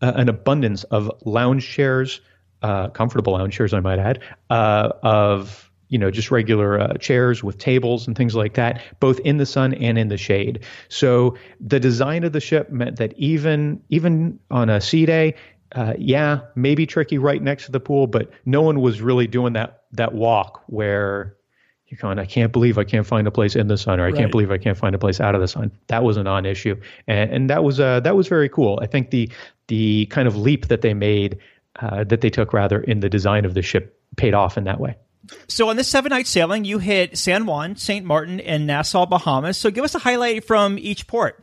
uh, 0.00 0.12
an 0.16 0.30
abundance 0.30 0.84
of 0.84 1.10
lounge 1.26 1.68
chairs, 1.68 2.22
uh, 2.62 2.88
comfortable 2.88 3.34
lounge 3.34 3.54
chairs, 3.54 3.74
I 3.74 3.80
might 3.80 3.98
add, 3.98 4.20
uh, 4.48 4.92
of 5.02 5.69
you 5.90 5.98
know, 5.98 6.10
just 6.10 6.30
regular 6.30 6.80
uh, 6.80 6.94
chairs 6.94 7.44
with 7.44 7.58
tables 7.58 8.06
and 8.06 8.16
things 8.16 8.34
like 8.34 8.54
that, 8.54 8.80
both 9.00 9.18
in 9.20 9.36
the 9.36 9.46
sun 9.46 9.74
and 9.74 9.98
in 9.98 10.08
the 10.08 10.16
shade. 10.16 10.60
So 10.88 11.36
the 11.60 11.78
design 11.78 12.24
of 12.24 12.32
the 12.32 12.40
ship 12.40 12.70
meant 12.70 12.96
that 12.96 13.12
even 13.18 13.82
even 13.90 14.38
on 14.50 14.70
a 14.70 14.80
sea 14.80 15.04
day, 15.04 15.34
uh, 15.74 15.94
yeah, 15.98 16.40
maybe 16.54 16.86
tricky 16.86 17.18
right 17.18 17.42
next 17.42 17.66
to 17.66 17.72
the 17.72 17.80
pool, 17.80 18.06
but 18.06 18.30
no 18.46 18.62
one 18.62 18.80
was 18.80 19.02
really 19.02 19.26
doing 19.26 19.52
that 19.52 19.82
that 19.92 20.14
walk 20.14 20.62
where 20.68 21.36
You're 21.86 21.98
going, 22.00 22.20
I 22.20 22.24
can't 22.24 22.52
believe 22.52 22.78
I 22.78 22.84
can't 22.84 23.06
find 23.06 23.26
a 23.26 23.32
place 23.32 23.56
in 23.56 23.66
the 23.66 23.76
sun, 23.76 23.98
or 23.98 24.04
I 24.04 24.06
Right. 24.06 24.14
can't 24.16 24.30
believe 24.30 24.52
I 24.52 24.58
can't 24.58 24.78
find 24.78 24.94
a 24.94 24.98
place 24.98 25.20
out 25.20 25.34
of 25.34 25.40
the 25.40 25.48
sun. 25.48 25.72
That 25.88 26.04
was 26.04 26.16
a 26.16 26.22
non-issue, 26.22 26.76
and, 27.08 27.30
and 27.32 27.50
that 27.50 27.64
was 27.64 27.80
uh, 27.80 27.98
that 28.00 28.14
was 28.14 28.28
very 28.28 28.48
cool. 28.48 28.78
I 28.80 28.86
think 28.86 29.10
the 29.10 29.28
the 29.66 30.06
kind 30.06 30.28
of 30.28 30.36
leap 30.36 30.68
that 30.68 30.82
they 30.82 30.94
made, 30.94 31.38
uh, 31.80 32.04
that 32.04 32.20
they 32.20 32.30
took 32.30 32.52
rather 32.52 32.80
in 32.80 33.00
the 33.00 33.08
design 33.08 33.44
of 33.44 33.54
the 33.54 33.62
ship, 33.62 33.98
paid 34.16 34.34
off 34.34 34.56
in 34.56 34.64
that 34.64 34.78
way. 34.78 34.94
So 35.48 35.68
on 35.68 35.76
this 35.76 35.88
seven 35.88 36.10
night 36.10 36.26
sailing, 36.26 36.64
you 36.64 36.78
hit 36.78 37.16
San 37.18 37.46
Juan, 37.46 37.76
St. 37.76 38.04
Martin, 38.04 38.40
and 38.40 38.66
Nassau, 38.66 39.06
Bahamas. 39.06 39.56
So 39.56 39.70
give 39.70 39.84
us 39.84 39.94
a 39.94 39.98
highlight 39.98 40.44
from 40.44 40.78
each 40.78 41.06
port. 41.06 41.42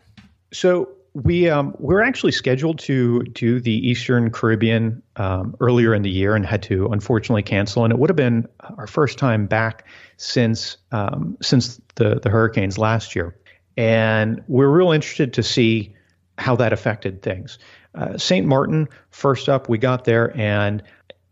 So 0.52 0.90
we 1.14 1.50
um, 1.50 1.76
we're 1.80 2.02
actually 2.02 2.32
scheduled 2.32 2.80
to 2.80 3.24
do 3.24 3.60
the 3.60 3.72
Eastern 3.72 4.30
Caribbean 4.30 5.02
um, 5.16 5.56
earlier 5.60 5.94
in 5.94 6.04
the 6.04 6.10
year 6.10 6.36
and 6.36 6.46
had 6.46 6.62
to 6.64 6.88
unfortunately 6.88 7.44
cancel. 7.44 7.84
And 7.84 7.92
it 7.92 7.98
would 7.98 8.10
have 8.10 8.18
been 8.18 8.48
our 8.78 8.88
first 8.88 9.18
time 9.18 9.48
back 9.48 9.86
since 10.18 10.78
um, 10.92 11.38
since 11.42 11.82
the 11.96 12.20
the 12.22 12.30
hurricanes 12.30 12.78
last 12.78 13.16
year. 13.16 13.36
And 13.78 14.44
we're 14.48 14.70
real 14.70 14.92
interested 14.92 15.34
to 15.34 15.44
see 15.44 15.96
how 16.38 16.56
that 16.58 16.72
affected 16.72 17.22
things. 17.22 17.58
Uh, 17.96 18.18
St. 18.18 18.46
Martin, 18.46 18.88
first 19.10 19.50
up, 19.50 19.70
we 19.70 19.80
got 19.80 20.06
there 20.06 20.36
and 20.38 20.84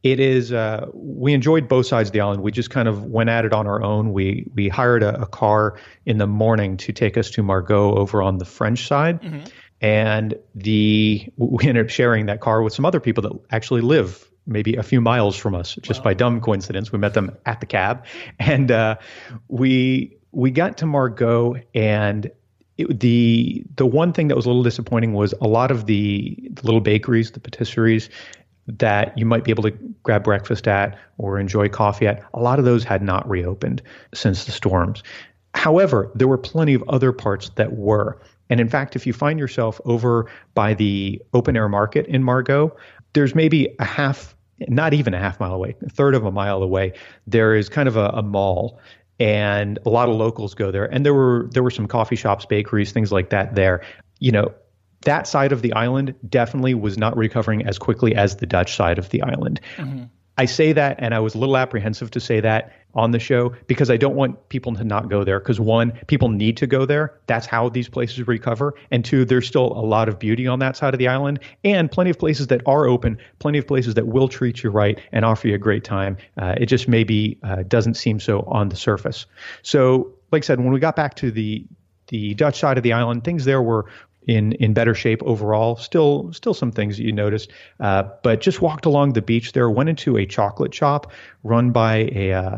it 0.06 0.20
is 0.20 0.54
uh, 0.54 0.86
we 0.94 1.34
enjoyed 1.34 1.68
both 1.68 1.88
sides 1.88 2.10
of 2.10 2.14
the 2.14 2.22
island. 2.22 2.44
We 2.44 2.52
just 2.52 2.70
kind 2.70 2.88
of 2.88 3.06
went 3.06 3.28
at 3.32 3.44
it 3.44 3.54
on 3.54 3.66
our 3.66 3.82
own. 3.82 4.14
We 4.14 4.46
we 4.54 4.70
hired 4.70 5.02
a, 5.02 5.24
a 5.24 5.26
car 5.26 5.80
in 6.06 6.20
the 6.20 6.28
morning 6.28 6.78
to 6.78 6.94
take 6.94 7.18
us 7.18 7.32
to 7.32 7.42
Marigot 7.42 7.98
over 7.98 8.22
on 8.22 8.38
the 8.38 8.46
french 8.46 8.88
side. 8.88 9.20
And 9.82 10.36
the 10.54 11.28
we 11.38 11.68
ended 11.68 11.86
up 11.86 11.90
sharing 11.90 12.28
that 12.28 12.40
car 12.40 12.62
with 12.62 12.72
some 12.72 12.86
other 12.86 13.00
people 13.00 13.24
that 13.24 13.32
actually 13.50 13.82
live 13.82 14.30
maybe 14.46 14.76
a 14.76 14.84
few 14.84 15.02
miles 15.02 15.36
from 15.36 15.56
us 15.56 15.74
just 15.82 16.04
by 16.04 16.14
dumb 16.14 16.40
coincidence. 16.40 16.92
We 16.92 17.00
met 17.00 17.16
them 17.16 17.36
at 17.48 17.60
the 17.60 17.66
cab. 17.66 18.06
And 18.38 18.70
uh, 18.70 18.98
we 19.48 20.18
we 20.32 20.52
got 20.52 20.78
to 20.78 20.86
Marigot 20.86 21.64
and 21.74 22.30
it, 22.78 23.00
the 23.00 23.66
the 23.76 23.88
one 23.88 24.14
thing 24.14 24.28
that 24.28 24.36
was 24.36 24.46
a 24.46 24.50
little 24.50 24.62
disappointing 24.62 25.14
was 25.14 25.34
a 25.42 25.48
lot 25.48 25.72
of 25.72 25.88
the, 25.88 26.38
the 26.52 26.64
little 26.64 26.82
bakeries, 26.82 27.32
the 27.32 27.40
patisseries 27.40 28.10
that 28.68 29.18
you 29.18 29.26
might 29.26 29.44
be 29.44 29.52
able 29.52 29.64
to 29.64 29.72
grab 30.04 30.24
breakfast 30.24 30.68
at 30.68 30.98
or 31.18 31.40
enjoy 31.40 31.70
coffee 31.70 32.08
at. 32.08 32.24
A 32.34 32.40
lot 32.40 32.60
of 32.60 32.66
those 32.66 32.84
had 32.84 33.02
not 33.02 33.28
reopened 33.30 33.82
since 34.14 34.46
the 34.46 34.52
storms. 34.52 35.04
However, 35.54 36.12
there 36.16 36.28
were 36.28 36.38
plenty 36.38 36.74
of 36.74 36.84
other 36.90 37.12
parts 37.12 37.50
that 37.56 37.74
were. 37.74 38.20
And 38.50 38.60
in 38.60 38.70
fact, 38.70 38.96
if 38.96 39.08
you 39.08 39.14
find 39.14 39.40
yourself 39.40 39.80
over 39.86 40.30
by 40.54 40.74
the 40.74 41.22
open 41.34 41.56
air 41.56 41.70
market 41.70 42.06
in 42.08 42.24
Marigot, 42.24 42.72
there's 43.14 43.34
maybe 43.34 43.74
a 43.80 43.86
half, 43.86 44.36
not 44.68 44.94
even 44.94 45.14
a 45.14 45.20
half 45.20 45.40
mile 45.40 45.54
away, 45.54 45.76
a 45.86 45.90
third 45.90 46.16
of 46.16 46.26
a 46.26 46.32
mile 46.32 46.62
away, 46.62 46.94
there 47.26 47.56
is 47.56 47.70
kind 47.70 47.88
of 47.88 47.96
a, 47.96 48.10
a 48.10 48.22
mall 48.22 48.80
and 49.20 49.80
a 49.86 49.90
lot 49.90 50.10
of 50.10 50.16
locals 50.16 50.54
go 50.54 50.72
there. 50.72 50.86
And 50.86 51.06
there 51.06 51.14
were 51.14 51.48
there 51.52 51.64
were 51.64 51.72
some 51.72 51.88
coffee 51.88 52.18
shops, 52.18 52.46
bakeries, 52.46 52.92
things 52.92 53.12
like 53.12 53.30
that 53.30 53.56
there. 53.56 53.82
You 54.20 54.32
know, 54.32 54.54
that 55.06 55.28
side 55.28 55.52
of 55.52 55.62
the 55.62 55.74
island 55.74 56.14
definitely 56.28 56.74
was 56.74 56.98
not 56.98 57.16
recovering 57.18 57.66
as 57.66 57.80
quickly 57.80 58.16
as 58.16 58.38
the 58.38 58.46
Dutch 58.46 58.76
side 58.76 59.00
of 59.00 59.10
the 59.10 59.22
island. 59.22 59.62
I 60.38 60.46
say 60.46 60.74
that, 60.74 60.98
and 61.00 61.14
I 61.14 61.20
was 61.20 61.34
a 61.34 61.38
little 61.38 61.56
apprehensive 61.56 62.12
to 62.12 62.20
say 62.20 62.42
that 62.42 62.74
on 62.94 63.12
the 63.12 63.20
show 63.20 63.54
because 63.68 63.90
I 63.90 63.98
don't 63.98 64.16
want 64.16 64.50
people 64.50 64.74
to 64.76 64.84
not 64.84 65.10
go 65.10 65.24
there. 65.24 65.40
Because 65.40 65.60
one, 65.60 65.94
people 66.08 66.30
need 66.30 66.58
to 66.58 66.68
go 66.68 66.86
there. 66.86 67.18
That's 67.28 67.46
how 67.46 67.70
these 67.70 67.88
places 67.88 68.28
recover. 68.28 68.74
And 68.92 69.04
two, 69.04 69.26
there's 69.26 69.48
still 69.48 69.68
a 69.68 69.86
lot 69.86 70.10
of 70.10 70.20
beauty 70.20 70.48
on 70.48 70.60
that 70.60 70.76
side 70.76 70.94
of 70.94 70.98
the 70.98 71.08
island, 71.08 71.40
and 71.64 71.90
plenty 71.90 72.10
of 72.10 72.20
places 72.20 72.48
that 72.48 72.62
are 72.66 72.86
open, 72.86 73.18
plenty 73.40 73.60
of 73.60 73.68
places 73.68 73.94
that 73.94 74.08
will 74.08 74.28
treat 74.28 74.64
you 74.64 74.70
right 74.70 75.00
and 75.12 75.24
offer 75.24 75.48
you 75.48 75.56
a 75.56 75.60
great 75.60 75.84
time. 75.84 76.18
Uh, 76.38 76.56
it 76.58 76.66
just 76.66 76.88
maybe 76.88 77.38
uh, 77.44 77.64
doesn't 77.68 77.96
seem 77.96 78.20
so 78.20 78.42
on 78.42 78.70
the 78.70 78.76
surface. 78.76 79.26
So, 79.62 80.14
like 80.32 80.44
I 80.44 80.46
said, 80.46 80.60
when 80.60 80.74
we 80.74 80.80
got 80.80 80.96
back 80.96 81.16
to 81.16 81.32
the 81.32 81.66
the 82.08 82.36
Dutch 82.36 82.60
side 82.60 82.78
of 82.78 82.84
the 82.84 82.94
island, 82.94 83.24
things 83.24 83.46
there 83.46 83.64
were 83.64 83.86
in 84.28 84.54
in 84.54 84.74
better 84.74 84.94
shape 84.94 85.22
overall. 85.24 85.76
Still, 85.76 86.32
still 86.34 86.54
some 86.54 86.72
things 86.72 86.98
that 86.98 87.04
you 87.04 87.12
noticed, 87.12 87.52
uh, 87.80 88.04
but 88.24 88.42
just 88.42 88.62
walked 88.62 88.86
along 88.86 89.14
the 89.14 89.22
beach 89.22 89.52
there. 89.54 89.70
Went 89.70 89.90
into 89.90 90.18
a 90.18 90.26
chocolate 90.26 90.74
shop 90.74 91.12
run 91.44 91.72
by 91.72 92.10
a 92.12 92.34
uh, 92.34 92.58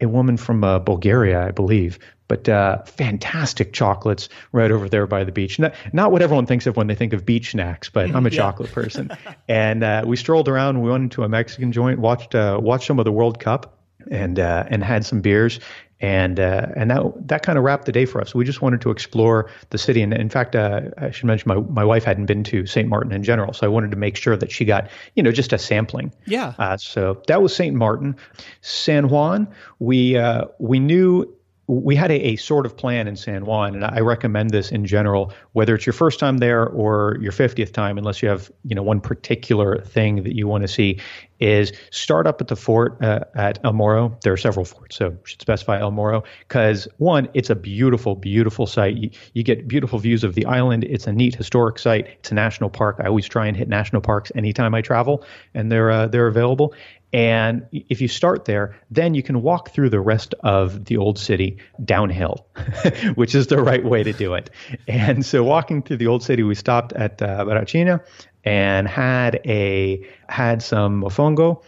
a 0.00 0.08
woman 0.08 0.36
from 0.36 0.62
uh, 0.62 0.78
Bulgaria, 0.78 1.46
I 1.46 1.50
believe. 1.50 1.98
But 2.28 2.48
uh, 2.48 2.82
fantastic 2.82 3.72
chocolates 3.72 4.28
right 4.50 4.70
over 4.70 4.88
there 4.88 5.06
by 5.06 5.22
the 5.22 5.30
beach. 5.30 5.60
Not, 5.60 5.74
not 5.92 6.10
what 6.10 6.22
everyone 6.22 6.46
thinks 6.46 6.66
of 6.66 6.76
when 6.76 6.88
they 6.88 6.96
think 6.96 7.12
of 7.12 7.24
beach 7.24 7.52
snacks, 7.52 7.88
but 7.88 8.12
I'm 8.14 8.26
a 8.26 8.30
chocolate 8.42 8.72
person. 8.72 9.12
and 9.48 9.84
uh, 9.84 10.02
we 10.04 10.16
strolled 10.16 10.48
around. 10.48 10.82
We 10.82 10.90
went 10.90 11.04
into 11.04 11.22
a 11.22 11.28
Mexican 11.28 11.70
joint, 11.70 12.00
watched 12.00 12.34
uh, 12.34 12.58
watched 12.60 12.88
some 12.88 12.98
of 12.98 13.04
the 13.04 13.12
World 13.12 13.38
Cup, 13.38 13.75
and 14.10 14.38
uh, 14.38 14.64
and 14.68 14.82
had 14.82 15.04
some 15.04 15.20
beers 15.20 15.60
and 16.00 16.38
uh, 16.38 16.66
and 16.76 16.90
that 16.90 17.02
that 17.28 17.42
kind 17.42 17.56
of 17.56 17.64
wrapped 17.64 17.86
the 17.86 17.92
day 17.92 18.04
for 18.04 18.20
us. 18.20 18.34
We 18.34 18.44
just 18.44 18.60
wanted 18.60 18.80
to 18.82 18.90
explore 18.90 19.50
the 19.70 19.78
city, 19.78 20.02
and 20.02 20.12
in 20.12 20.28
fact, 20.28 20.54
uh, 20.54 20.82
I 20.98 21.10
should 21.10 21.24
mention 21.24 21.48
my 21.48 21.56
my 21.56 21.84
wife 21.84 22.04
hadn't 22.04 22.26
been 22.26 22.44
to 22.44 22.66
St. 22.66 22.88
Martin 22.88 23.12
in 23.12 23.22
general, 23.22 23.52
so 23.54 23.66
I 23.66 23.68
wanted 23.68 23.90
to 23.92 23.96
make 23.96 24.16
sure 24.16 24.36
that 24.36 24.52
she 24.52 24.64
got 24.64 24.90
you 25.14 25.22
know 25.22 25.32
just 25.32 25.52
a 25.52 25.58
sampling. 25.58 26.12
Yeah. 26.26 26.52
Uh, 26.58 26.76
so 26.76 27.22
that 27.28 27.40
was 27.40 27.54
St. 27.56 27.74
Martin, 27.74 28.16
San 28.60 29.08
Juan. 29.08 29.48
We 29.78 30.16
uh, 30.16 30.46
we 30.58 30.78
knew. 30.78 31.32
We 31.68 31.96
had 31.96 32.10
a, 32.10 32.20
a 32.20 32.36
sort 32.36 32.66
of 32.66 32.76
plan 32.76 33.08
in 33.08 33.16
San 33.16 33.44
Juan, 33.44 33.74
and 33.74 33.84
I 33.84 34.00
recommend 34.00 34.50
this 34.50 34.70
in 34.70 34.86
general, 34.86 35.32
whether 35.52 35.74
it's 35.74 35.84
your 35.84 35.92
first 35.92 36.20
time 36.20 36.38
there 36.38 36.68
or 36.68 37.18
your 37.20 37.32
50th 37.32 37.72
time, 37.72 37.98
unless 37.98 38.22
you 38.22 38.28
have, 38.28 38.50
you 38.64 38.74
know, 38.74 38.82
one 38.82 39.00
particular 39.00 39.80
thing 39.82 40.22
that 40.22 40.36
you 40.36 40.46
want 40.46 40.62
to 40.62 40.68
see, 40.68 41.00
is 41.40 41.72
start 41.90 42.26
up 42.26 42.40
at 42.40 42.48
the 42.48 42.56
fort 42.56 43.02
uh, 43.02 43.20
at 43.34 43.58
El 43.64 43.72
Morro. 43.72 44.16
There 44.22 44.32
are 44.32 44.38
several 44.38 44.64
forts, 44.64 44.96
so 44.96 45.16
should 45.24 45.40
specify 45.40 45.78
El 45.80 45.90
Morro 45.90 46.24
because 46.48 46.88
one, 46.98 47.28
it's 47.34 47.50
a 47.50 47.54
beautiful, 47.54 48.14
beautiful 48.14 48.66
site. 48.66 48.96
You, 48.96 49.10
you 49.34 49.42
get 49.42 49.68
beautiful 49.68 49.98
views 49.98 50.24
of 50.24 50.34
the 50.34 50.46
island. 50.46 50.84
It's 50.84 51.06
a 51.06 51.12
neat 51.12 51.34
historic 51.34 51.78
site. 51.78 52.06
It's 52.06 52.30
a 52.30 52.34
national 52.34 52.70
park. 52.70 52.96
I 53.00 53.06
always 53.06 53.26
try 53.26 53.46
and 53.46 53.56
hit 53.56 53.68
national 53.68 54.02
parks 54.02 54.32
anytime 54.34 54.74
I 54.74 54.80
travel, 54.80 55.24
and 55.54 55.70
they're 55.70 55.90
uh, 55.90 56.06
they're 56.06 56.28
available. 56.28 56.74
And 57.12 57.66
if 57.72 58.00
you 58.00 58.08
start 58.08 58.46
there, 58.46 58.76
then 58.90 59.14
you 59.14 59.22
can 59.22 59.42
walk 59.42 59.70
through 59.70 59.90
the 59.90 60.00
rest 60.00 60.34
of 60.40 60.86
the 60.86 60.96
old 60.96 61.18
city 61.18 61.58
downhill, 61.84 62.46
which 63.14 63.34
is 63.34 63.46
the 63.46 63.62
right 63.62 63.84
way 63.84 64.02
to 64.02 64.12
do 64.12 64.34
it. 64.34 64.50
And 64.88 65.24
so, 65.24 65.44
walking 65.44 65.82
through 65.82 65.98
the 65.98 66.08
old 66.08 66.22
city, 66.22 66.42
we 66.42 66.54
stopped 66.54 66.92
at 66.94 67.22
uh, 67.22 67.44
Barrachina 67.44 68.04
and 68.44 68.88
had 68.88 69.40
a 69.44 70.04
had 70.28 70.62
some 70.62 71.02
mofongo 71.02 71.62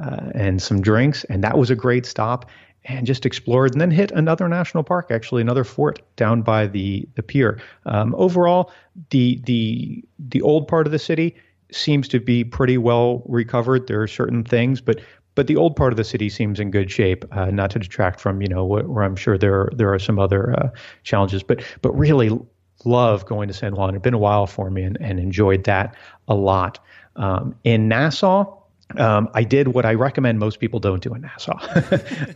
uh, 0.00 0.30
and 0.34 0.62
some 0.62 0.80
drinks, 0.80 1.24
and 1.24 1.42
that 1.42 1.58
was 1.58 1.70
a 1.70 1.76
great 1.76 2.06
stop. 2.06 2.48
And 2.88 3.04
just 3.04 3.26
explored, 3.26 3.72
and 3.72 3.80
then 3.80 3.90
hit 3.90 4.12
another 4.12 4.48
national 4.48 4.84
park, 4.84 5.10
actually 5.10 5.42
another 5.42 5.64
fort 5.64 6.00
down 6.14 6.42
by 6.42 6.68
the 6.68 7.08
the 7.16 7.22
pier. 7.24 7.60
Um, 7.84 8.14
overall, 8.16 8.70
the 9.10 9.40
the 9.42 10.04
the 10.20 10.40
old 10.40 10.68
part 10.68 10.86
of 10.86 10.92
the 10.92 11.00
city 11.00 11.34
seems 11.70 12.08
to 12.08 12.20
be 12.20 12.44
pretty 12.44 12.78
well 12.78 13.22
recovered. 13.26 13.86
There 13.86 14.00
are 14.02 14.08
certain 14.08 14.44
things, 14.44 14.80
but 14.80 15.00
but 15.34 15.48
the 15.48 15.56
old 15.56 15.76
part 15.76 15.92
of 15.92 15.98
the 15.98 16.04
city 16.04 16.30
seems 16.30 16.58
in 16.58 16.70
good 16.70 16.90
shape. 16.90 17.24
Uh, 17.30 17.50
not 17.50 17.70
to 17.70 17.78
detract 17.78 18.20
from 18.20 18.40
you 18.40 18.48
know 18.48 18.64
where, 18.64 19.02
I'm 19.02 19.16
sure 19.16 19.36
there 19.36 19.54
are, 19.54 19.72
there 19.74 19.92
are 19.92 19.98
some 19.98 20.18
other 20.18 20.58
uh, 20.58 20.70
challenges, 21.04 21.42
but 21.42 21.62
but 21.82 21.92
really 21.92 22.30
love 22.84 23.26
going 23.26 23.48
to 23.48 23.54
San 23.54 23.74
Juan. 23.74 23.94
It's 23.94 24.02
been 24.02 24.14
a 24.14 24.18
while 24.18 24.46
for 24.46 24.70
me, 24.70 24.82
and, 24.82 24.98
and 25.00 25.18
enjoyed 25.18 25.64
that 25.64 25.94
a 26.28 26.34
lot. 26.34 26.78
Um, 27.16 27.54
in 27.64 27.88
Nassau. 27.88 28.52
Um, 28.98 29.28
I 29.34 29.42
did 29.42 29.68
what 29.68 29.84
I 29.84 29.94
recommend 29.94 30.38
most 30.38 30.60
people 30.60 30.78
don't 30.78 31.02
do 31.02 31.12
in 31.12 31.22
Nassau, 31.22 31.58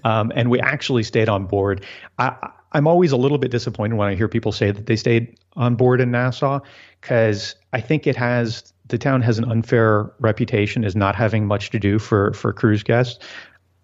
um, 0.05 0.33
and 0.35 0.51
we 0.51 0.59
actually 0.59 1.05
stayed 1.05 1.29
on 1.29 1.47
board. 1.47 1.85
I, 2.19 2.35
I'm 2.73 2.87
always 2.87 3.13
a 3.13 3.17
little 3.17 3.39
bit 3.39 3.51
disappointed 3.51 3.97
when 3.97 4.09
I 4.09 4.15
hear 4.15 4.29
people 4.29 4.51
say 4.53 4.71
that 4.71 4.87
they 4.87 4.97
stayed 4.97 5.39
on 5.55 5.75
board 5.75 6.01
in 6.01 6.11
Nassau 6.11 6.61
because 7.01 7.55
I 7.73 7.81
think 7.81 8.07
it 8.07 8.17
has 8.17 8.73
the 8.91 8.99
town 8.99 9.23
has 9.23 9.39
an 9.39 9.51
unfair 9.51 10.11
reputation 10.19 10.85
as 10.85 10.95
not 10.95 11.15
having 11.15 11.47
much 11.47 11.71
to 11.71 11.79
do 11.79 11.99
for 11.99 12.33
for 12.35 12.53
cruise 12.53 12.83
guests. 12.83 13.25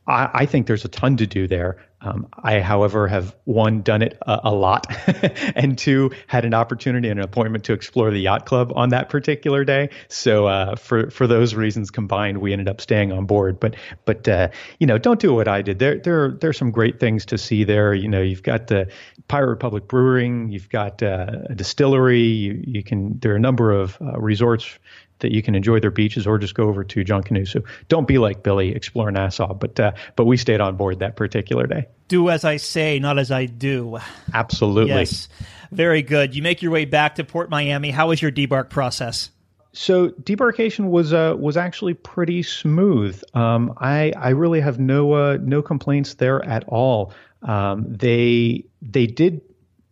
I, 0.06 0.30
I 0.32 0.46
think 0.46 0.66
there's 0.66 0.84
a 0.84 0.88
ton 0.88 1.16
to 1.18 1.26
do 1.26 1.46
there. 1.46 1.78
Um, 2.02 2.28
I, 2.42 2.60
however, 2.60 3.08
have 3.08 3.34
one 3.44 3.80
done 3.80 4.02
it 4.02 4.18
a, 4.26 4.40
a 4.44 4.54
lot, 4.54 4.86
and 5.56 5.78
two 5.78 6.10
had 6.26 6.44
an 6.44 6.52
opportunity 6.52 7.08
and 7.08 7.18
an 7.18 7.24
appointment 7.24 7.64
to 7.64 7.72
explore 7.72 8.10
the 8.10 8.20
yacht 8.20 8.44
club 8.44 8.72
on 8.76 8.90
that 8.90 9.08
particular 9.08 9.64
day. 9.64 9.88
So 10.08 10.46
uh, 10.46 10.76
for 10.76 11.10
for 11.10 11.26
those 11.26 11.54
reasons 11.54 11.90
combined, 11.90 12.38
we 12.38 12.52
ended 12.52 12.68
up 12.68 12.80
staying 12.82 13.12
on 13.12 13.24
board. 13.24 13.58
But 13.58 13.76
but 14.04 14.28
uh, 14.28 14.50
you 14.78 14.86
know, 14.86 14.98
don't 14.98 15.18
do 15.18 15.34
what 15.34 15.48
I 15.48 15.62
did. 15.62 15.78
There 15.78 15.98
there 15.98 16.30
there's 16.32 16.58
some 16.58 16.70
great 16.70 17.00
things 17.00 17.24
to 17.26 17.38
see 17.38 17.64
there. 17.64 17.94
You 17.94 18.08
know, 18.08 18.20
you've 18.20 18.42
got 18.42 18.66
the 18.66 18.88
Pirate 19.28 19.48
Republic 19.48 19.88
Brewing, 19.88 20.50
you've 20.50 20.68
got 20.68 21.02
uh, 21.02 21.26
a 21.48 21.54
distillery. 21.54 22.22
You 22.22 22.62
you 22.64 22.82
can 22.84 23.18
there 23.20 23.32
are 23.32 23.36
a 23.36 23.40
number 23.40 23.72
of 23.72 23.98
uh, 24.02 24.18
resorts 24.18 24.78
that 25.20 25.32
you 25.32 25.42
can 25.42 25.54
enjoy 25.54 25.80
their 25.80 25.90
beaches 25.90 26.26
or 26.26 26.38
just 26.38 26.54
go 26.54 26.68
over 26.68 26.84
to 26.84 27.04
Junkanoo. 27.04 27.46
So 27.48 27.62
don't 27.88 28.06
be 28.06 28.18
like 28.18 28.42
Billy, 28.42 28.74
explore 28.74 29.10
Nassau. 29.10 29.54
But 29.54 29.78
uh, 29.80 29.92
but 30.14 30.24
we 30.24 30.36
stayed 30.36 30.60
on 30.60 30.76
board 30.76 30.98
that 31.00 31.16
particular 31.16 31.66
day. 31.66 31.86
Do 32.08 32.30
as 32.30 32.44
I 32.44 32.56
say, 32.56 32.98
not 32.98 33.18
as 33.18 33.30
I 33.30 33.46
do. 33.46 33.98
Absolutely. 34.32 34.94
Yes. 34.94 35.28
Very 35.72 36.02
good. 36.02 36.34
You 36.34 36.42
make 36.42 36.62
your 36.62 36.70
way 36.70 36.84
back 36.84 37.16
to 37.16 37.24
Port 37.24 37.50
Miami. 37.50 37.90
How 37.90 38.08
was 38.08 38.22
your 38.22 38.30
debark 38.30 38.70
process? 38.70 39.30
So 39.72 40.08
debarkation 40.08 40.88
was 40.88 41.12
uh, 41.12 41.34
was 41.38 41.56
actually 41.56 41.94
pretty 41.94 42.42
smooth. 42.42 43.22
Um, 43.34 43.74
I 43.76 44.12
I 44.16 44.30
really 44.30 44.60
have 44.60 44.78
no 44.78 45.12
uh, 45.12 45.38
no 45.42 45.60
complaints 45.60 46.14
there 46.14 46.42
at 46.44 46.64
all. 46.68 47.12
Um, 47.42 47.84
they 47.86 48.64
they 48.80 49.06
did 49.06 49.42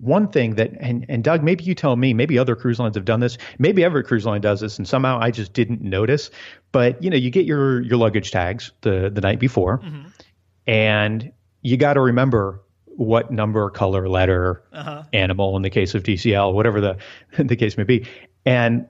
one 0.05 0.29
thing 0.29 0.55
that 0.57 0.71
and 0.81 1.07
and 1.09 1.25
Doug, 1.25 1.43
maybe 1.43 1.65
you 1.65 1.75
tell 1.75 1.97
me, 1.97 2.15
maybe 2.15 2.39
other 2.39 2.55
cruise 2.57 2.79
lines 2.79 2.95
have 2.97 3.05
done 3.05 3.21
this, 3.21 3.39
maybe 3.59 3.83
every 3.85 4.05
cruise 4.05 4.25
line 4.27 4.41
does 4.41 4.61
this, 4.61 4.79
and 4.79 4.87
somehow 4.87 5.19
I 5.21 5.31
just 5.31 5.53
didn't 5.53 5.81
notice. 5.83 6.31
But 6.73 7.03
you 7.03 7.11
know, 7.11 7.17
you 7.17 7.31
get 7.31 7.47
your 7.47 7.81
your 7.83 7.97
luggage 7.99 8.31
tags 8.31 8.73
the 8.83 9.11
the 9.13 9.21
night 9.21 9.39
before, 9.39 9.79
Mm-hmm. 9.79 10.09
and 10.67 11.33
you 11.63 11.77
got 11.77 11.95
to 11.95 12.01
remember 12.01 12.61
what 12.87 13.31
number, 13.33 13.71
color, 13.71 14.09
letter, 14.09 14.63
Uh-huh. 14.73 15.03
animal 15.13 15.57
in 15.57 15.63
the 15.63 15.71
case 15.71 15.95
of 15.95 16.03
DCL, 16.03 16.53
whatever 16.55 16.81
the 16.81 16.97
the 17.39 17.57
case 17.57 17.77
may 17.77 17.85
be. 17.85 18.07
And 18.47 18.87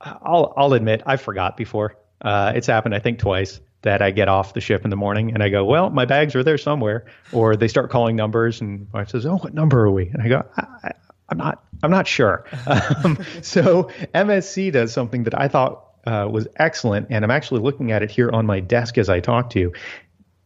I'll 0.00 0.52
I'll 0.56 0.72
admit 0.72 1.02
I 1.06 1.16
forgot 1.16 1.56
before. 1.56 1.96
Uh, 2.20 2.52
it's 2.54 2.66
happened 2.66 2.94
I 2.94 3.00
think 3.00 3.18
twice 3.18 3.60
that 3.82 4.02
I 4.02 4.10
get 4.10 4.28
off 4.28 4.54
the 4.54 4.60
ship 4.60 4.84
in 4.84 4.90
the 4.90 4.96
morning 4.96 5.32
and 5.32 5.42
I 5.42 5.48
go, 5.48 5.64
well, 5.64 5.90
my 5.90 6.04
bags 6.04 6.34
are 6.34 6.42
there 6.42 6.58
somewhere, 6.58 7.04
or 7.32 7.56
they 7.56 7.68
start 7.68 7.90
calling 7.90 8.16
numbers 8.16 8.60
and 8.60 8.86
my 8.92 9.00
wife 9.00 9.10
says, 9.10 9.26
oh, 9.26 9.36
what 9.36 9.54
number 9.54 9.80
are 9.80 9.90
we? 9.90 10.08
And 10.08 10.22
I 10.22 10.28
go, 10.28 10.44
I, 10.56 10.92
I'm 11.28 11.38
not 11.38 11.64
I'm 11.82 11.90
not 11.90 12.06
sure. 12.06 12.44
um, 12.66 13.18
so 13.42 13.90
MSC 14.14 14.72
does 14.72 14.92
something 14.92 15.24
that 15.24 15.38
I 15.38 15.48
thought 15.48 15.84
uh, 16.06 16.28
was 16.30 16.46
excellent, 16.56 17.08
and 17.10 17.24
I'm 17.24 17.30
actually 17.30 17.60
looking 17.60 17.90
at 17.92 18.02
it 18.02 18.10
here 18.10 18.30
on 18.30 18.46
my 18.46 18.60
desk 18.60 18.98
as 18.98 19.08
I 19.08 19.20
talk 19.20 19.50
to 19.50 19.60
you 19.60 19.72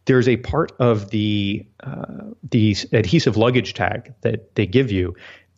there's 0.07 0.27
a 0.27 0.37
part 0.37 0.71
of 0.79 1.11
the 1.11 1.65
uh, 1.81 2.31
the 2.49 2.75
adhesive 2.93 3.37
luggage 3.37 3.73
tag 3.73 4.13
that 4.21 4.55
they 4.55 4.65
give 4.65 4.89
you 4.89 5.15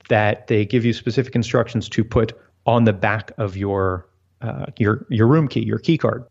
that 0.09 0.47
they 0.47 0.65
give 0.65 0.83
you 0.83 0.91
specific 0.91 1.35
instructions 1.35 1.87
to 1.87 2.03
put 2.03 2.33
on 2.65 2.83
the 2.83 2.93
back 2.93 3.31
of 3.37 3.55
your 3.55 4.07
uh, 4.41 4.65
your 4.77 5.05
your 5.09 5.27
room 5.27 5.47
key, 5.47 5.63
your 5.63 5.79
key 5.79 5.97
card. 5.97 6.25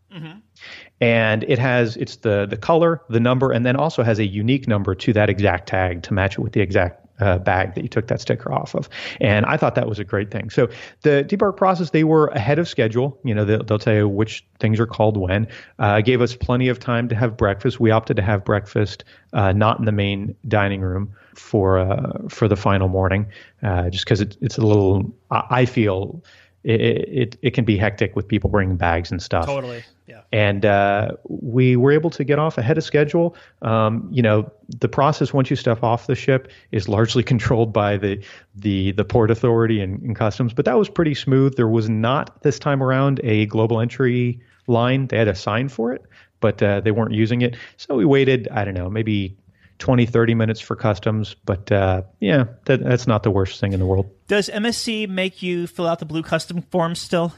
And 1.01 1.43
it 1.47 1.59
has 1.59 1.95
it's 1.97 2.17
the 2.17 2.45
the 2.45 2.57
color, 2.57 3.01
the 3.09 3.19
number, 3.19 3.51
and 3.51 3.65
then 3.65 3.75
also 3.75 4.03
has 4.03 4.19
a 4.19 4.25
unique 4.25 4.67
number 4.67 4.95
to 4.95 5.13
that 5.13 5.29
exact 5.29 5.67
tag 5.67 6.03
to 6.03 6.13
match 6.13 6.33
it 6.33 6.41
with 6.41 6.53
the 6.53 6.61
exact 6.61 7.05
uh, 7.19 7.37
bag 7.37 7.75
that 7.75 7.81
you 7.81 7.89
took 7.89 8.07
that 8.07 8.21
sticker 8.21 8.51
off 8.51 8.75
of. 8.75 8.89
And 9.19 9.45
I 9.45 9.57
thought 9.57 9.75
that 9.75 9.87
was 9.87 9.99
a 9.99 10.03
great 10.03 10.31
thing. 10.31 10.49
So 10.49 10.69
the 11.01 11.23
debark 11.27 11.57
process, 11.57 11.91
they 11.91 12.03
were 12.03 12.27
ahead 12.27 12.59
of 12.59 12.67
schedule. 12.67 13.19
You 13.23 13.35
know, 13.35 13.45
they'll, 13.45 13.63
they'll 13.63 13.79
tell 13.79 13.93
you 13.93 14.07
which 14.07 14.45
things 14.59 14.79
are 14.79 14.85
called 14.85 15.17
when. 15.17 15.47
Uh, 15.79 16.01
gave 16.01 16.21
us 16.21 16.35
plenty 16.35 16.69
of 16.69 16.79
time 16.79 17.09
to 17.09 17.15
have 17.15 17.37
breakfast. 17.37 17.79
We 17.79 17.91
opted 17.91 18.15
to 18.17 18.23
have 18.23 18.43
breakfast 18.43 19.03
uh, 19.33 19.51
not 19.51 19.79
in 19.79 19.85
the 19.85 19.91
main 19.91 20.35
dining 20.47 20.81
room 20.81 21.13
for 21.35 21.79
uh, 21.79 22.27
for 22.29 22.47
the 22.47 22.55
final 22.55 22.87
morning, 22.87 23.25
uh, 23.63 23.89
just 23.89 24.05
because 24.05 24.21
it, 24.21 24.37
it's 24.41 24.57
a 24.57 24.61
little. 24.61 25.13
I, 25.31 25.43
I 25.49 25.65
feel. 25.65 26.23
It, 26.63 26.81
it 26.81 27.39
it 27.41 27.51
can 27.53 27.63
be 27.65 27.77
hectic 27.77 28.15
with 28.15 28.27
people 28.27 28.49
bringing 28.49 28.75
bags 28.75 29.11
and 29.11 29.21
stuff 29.21 29.45
Totally. 29.45 29.81
Yeah. 30.07 30.21
and 30.33 30.65
uh, 30.65 31.11
we 31.27 31.75
were 31.75 31.91
able 31.91 32.09
to 32.09 32.23
get 32.23 32.37
off 32.39 32.57
ahead 32.57 32.77
of 32.77 32.83
schedule. 32.83 33.35
Um, 33.61 34.09
you 34.11 34.21
know, 34.21 34.51
the 34.67 34.89
process 34.89 35.31
once 35.33 35.49
you 35.49 35.55
step 35.55 35.83
off 35.83 36.07
the 36.07 36.15
ship 36.15 36.51
is 36.71 36.89
largely 36.89 37.23
controlled 37.33 37.71
by 37.71 37.95
the 37.97 38.21
the 38.55 38.91
the 38.93 39.05
port 39.05 39.31
authority 39.31 39.79
and, 39.81 40.01
and 40.01 40.15
customs, 40.15 40.53
but 40.53 40.65
that 40.65 40.77
was 40.77 40.89
pretty 40.89 41.13
smooth. 41.13 41.55
There 41.55 41.67
was 41.67 41.89
not 41.89 42.41
this 42.43 42.59
time 42.59 42.83
around 42.83 43.21
a 43.23 43.45
global 43.45 43.79
entry 43.79 44.41
line. 44.67 45.07
They 45.07 45.17
had 45.17 45.27
a 45.27 45.35
sign 45.35 45.69
for 45.69 45.93
it, 45.93 46.03
but 46.41 46.61
uh, 46.61 46.81
they 46.81 46.91
weren't 46.91 47.13
using 47.13 47.41
it. 47.41 47.55
So 47.77 47.95
we 47.95 48.05
waited. 48.05 48.47
I 48.51 48.65
don't 48.65 48.73
know, 48.73 48.89
maybe 48.89 49.37
20, 49.79 50.05
30 50.05 50.35
minutes 50.35 50.59
for 50.59 50.75
customs, 50.75 51.35
but 51.45 51.71
uh, 51.71 52.03
yeah, 52.19 52.45
that, 52.65 52.83
that's 52.83 53.07
not 53.07 53.23
the 53.23 53.31
worst 53.31 53.59
thing 53.59 53.73
in 53.73 53.79
the 53.79 53.85
world. 53.85 54.09
Does 54.27 54.49
MSC 54.49 55.07
make 55.09 55.41
you 55.41 55.67
fill 55.67 55.87
out 55.87 55.99
the 55.99 56.05
blue 56.05 56.21
custom 56.21 56.61
form 56.63 56.95
still? 56.95 57.33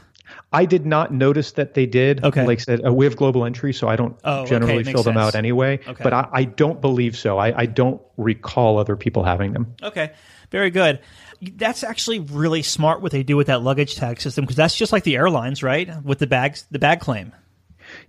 I 0.52 0.64
did 0.64 0.86
not 0.86 1.12
notice 1.12 1.52
that 1.52 1.74
they 1.74 1.84
did. 1.86 2.24
Okay. 2.24 2.46
Like 2.46 2.60
I 2.60 2.62
said, 2.62 2.86
uh, 2.86 2.92
we 2.92 3.04
have 3.04 3.16
global 3.16 3.44
entry, 3.44 3.72
so 3.72 3.86
I 3.88 3.96
don't 3.96 4.16
Oh, 4.24 4.46
generally 4.46 4.76
makes 4.78 4.90
fill 4.90 5.02
them 5.02 5.14
sense. 5.14 5.26
out 5.26 5.34
anyway. 5.34 5.78
Okay. 5.86 6.02
But 6.02 6.12
I, 6.12 6.28
I 6.32 6.44
don't 6.44 6.80
believe 6.80 7.16
so. 7.16 7.38
I, 7.38 7.56
I 7.62 7.66
don't 7.66 8.00
recall 8.16 8.78
other 8.78 8.96
people 8.96 9.24
having 9.24 9.52
them. 9.52 9.74
Okay, 9.82 10.12
very 10.50 10.70
good. 10.70 11.00
That's 11.42 11.84
actually 11.84 12.20
really 12.20 12.62
smart 12.62 13.02
what 13.02 13.12
they 13.12 13.22
do 13.24 13.36
with 13.36 13.48
that 13.48 13.62
luggage 13.62 13.96
tag 13.96 14.20
system 14.20 14.44
because 14.44 14.56
that's 14.56 14.76
just 14.76 14.92
like 14.92 15.02
the 15.04 15.16
airlines, 15.16 15.62
right? 15.62 15.90
With 16.04 16.18
the 16.18 16.26
bags, 16.26 16.66
the 16.70 16.78
bag 16.78 17.00
claim. 17.00 17.32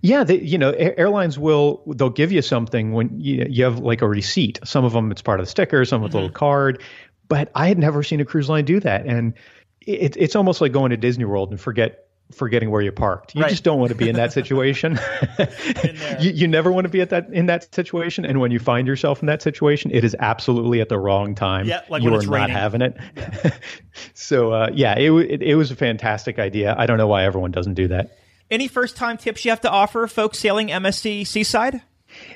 Yeah, 0.00 0.24
they, 0.24 0.38
you 0.40 0.58
know, 0.58 0.70
airlines 0.72 1.38
will 1.38 1.82
they'll 1.96 2.10
give 2.10 2.32
you 2.32 2.42
something 2.42 2.92
when 2.92 3.18
you, 3.20 3.46
you 3.48 3.64
have 3.64 3.78
like 3.78 4.02
a 4.02 4.08
receipt. 4.08 4.58
Some 4.64 4.84
of 4.84 4.92
them 4.92 5.10
it's 5.10 5.22
part 5.22 5.40
of 5.40 5.46
the 5.46 5.50
sticker, 5.50 5.84
some 5.84 6.02
with 6.02 6.12
a 6.14 6.16
little 6.16 6.28
Mm-hmm. 6.28 6.36
card. 6.36 6.82
But 7.28 7.50
I 7.54 7.68
had 7.68 7.78
never 7.78 8.02
seen 8.02 8.20
a 8.20 8.24
cruise 8.24 8.48
line 8.50 8.64
do 8.66 8.80
that, 8.80 9.06
and 9.06 9.32
it, 9.80 10.16
it's 10.18 10.36
almost 10.36 10.60
like 10.60 10.72
going 10.72 10.90
to 10.90 10.96
Disney 10.96 11.24
World 11.24 11.50
and 11.50 11.60
forget 11.60 12.00
forgetting 12.32 12.70
where 12.70 12.80
you 12.82 12.90
parked. 12.90 13.34
You 13.34 13.42
Right. 13.42 13.50
just 13.50 13.64
don't 13.64 13.78
want 13.78 13.90
to 13.90 13.94
be 13.94 14.08
in 14.08 14.16
that 14.16 14.32
situation. 14.32 14.98
you, 16.20 16.30
you 16.30 16.48
never 16.48 16.72
want 16.72 16.84
to 16.86 16.88
be 16.88 17.00
at 17.00 17.10
that 17.10 17.28
in 17.32 17.46
that 17.46 17.72
situation, 17.74 18.24
and 18.24 18.40
when 18.40 18.50
you 18.50 18.58
find 18.58 18.86
yourself 18.86 19.20
in 19.22 19.26
that 19.26 19.42
situation, 19.42 19.90
it 19.90 20.04
is 20.04 20.14
absolutely 20.18 20.80
at 20.80 20.88
the 20.88 20.98
wrong 20.98 21.34
time. 21.34 21.66
Yeah, 21.66 21.80
like 21.88 22.02
you 22.02 22.10
when 22.10 22.14
are 22.14 22.22
it's 22.22 22.26
not 22.30 22.34
raining. 22.34 22.56
having 22.56 22.80
it. 22.82 22.96
so 24.14 24.52
uh, 24.52 24.70
yeah, 24.72 24.98
it, 24.98 25.10
it 25.12 25.42
it 25.42 25.54
was 25.56 25.70
a 25.70 25.76
fantastic 25.76 26.38
idea. 26.38 26.74
I 26.76 26.86
don't 26.86 26.98
know 26.98 27.06
why 27.08 27.24
everyone 27.24 27.50
doesn't 27.50 27.74
do 27.74 27.88
that. 27.88 28.16
Any 28.50 28.68
first 28.68 28.96
time 28.96 29.16
tips 29.16 29.44
you 29.44 29.50
have 29.50 29.60
to 29.62 29.70
offer 29.70 30.06
folks 30.06 30.38
sailing 30.38 30.68
MSC 30.68 31.26
Seaside? 31.26 31.82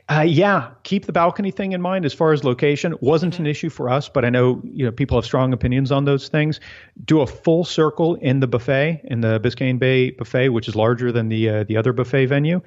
Uh, 0.08 0.24
yeah, 0.26 0.70
keep 0.82 1.06
the 1.06 1.12
balcony 1.12 1.50
thing 1.50 1.72
in 1.72 1.80
mind 1.80 2.04
as 2.04 2.12
far 2.12 2.32
as 2.32 2.42
location. 2.42 2.94
Wasn't 3.00 3.38
an 3.38 3.46
issue 3.46 3.68
for 3.68 3.88
us, 3.88 4.08
but 4.08 4.24
I 4.24 4.30
know 4.30 4.60
you 4.64 4.84
know 4.84 4.90
people 4.90 5.16
have 5.18 5.24
strong 5.24 5.52
opinions 5.52 5.92
on 5.92 6.04
those 6.04 6.28
things. 6.28 6.60
Do 7.04 7.20
a 7.20 7.26
full 7.26 7.64
circle 7.64 8.16
in 8.16 8.40
the 8.40 8.46
buffet 8.46 9.02
in 9.04 9.20
the 9.20 9.38
Biscayne 9.38 9.78
Bay 9.78 10.10
buffet, 10.10 10.48
which 10.48 10.66
is 10.66 10.74
larger 10.74 11.12
than 11.12 11.28
the 11.28 11.48
uh, 11.48 11.64
the 11.64 11.76
other 11.76 11.92
buffet 11.92 12.26
venue, 12.26 12.60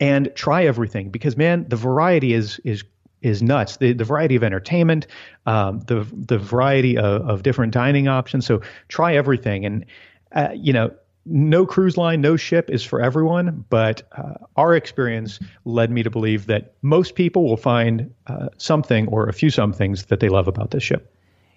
and 0.00 0.32
try 0.34 0.64
everything 0.64 1.10
because 1.10 1.36
man, 1.36 1.66
the 1.68 1.76
variety 1.76 2.32
is 2.32 2.58
is 2.64 2.82
is 3.22 3.42
nuts. 3.42 3.76
The 3.76 3.92
the 3.92 4.04
variety 4.04 4.36
of 4.36 4.42
entertainment, 4.42 5.06
um, 5.44 5.80
the 5.80 6.06
the 6.12 6.38
variety 6.38 6.96
of, 6.96 7.28
of 7.28 7.42
different 7.42 7.72
dining 7.74 8.08
options. 8.08 8.46
So 8.46 8.62
try 8.88 9.14
everything, 9.14 9.66
and 9.66 9.84
uh, 10.32 10.48
you 10.54 10.72
know 10.72 10.90
no 11.26 11.66
cruise 11.66 11.96
line, 11.96 12.20
no 12.20 12.36
ship 12.36 12.70
is 12.70 12.84
for 12.84 13.00
everyone, 13.02 13.64
but 13.68 14.02
uh, 14.12 14.34
our 14.56 14.74
experience 14.74 15.40
led 15.64 15.90
me 15.90 16.02
to 16.02 16.10
believe 16.10 16.46
that 16.46 16.74
most 16.82 17.14
people 17.16 17.44
will 17.44 17.56
find 17.56 18.14
uh, 18.28 18.48
something 18.56 19.08
or 19.08 19.28
a 19.28 19.32
few 19.32 19.50
somethings 19.50 20.06
that 20.06 20.20
they 20.20 20.28
love 20.28 20.48
about 20.48 20.70
this 20.70 20.82
ship. 20.82 21.12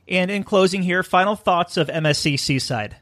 And 0.07 0.31
in 0.31 0.43
closing 0.43 0.81
here, 0.81 1.03
final 1.03 1.35
thoughts 1.35 1.77
of 1.77 1.87
MSC 1.87 2.39
Seaside. 2.39 2.95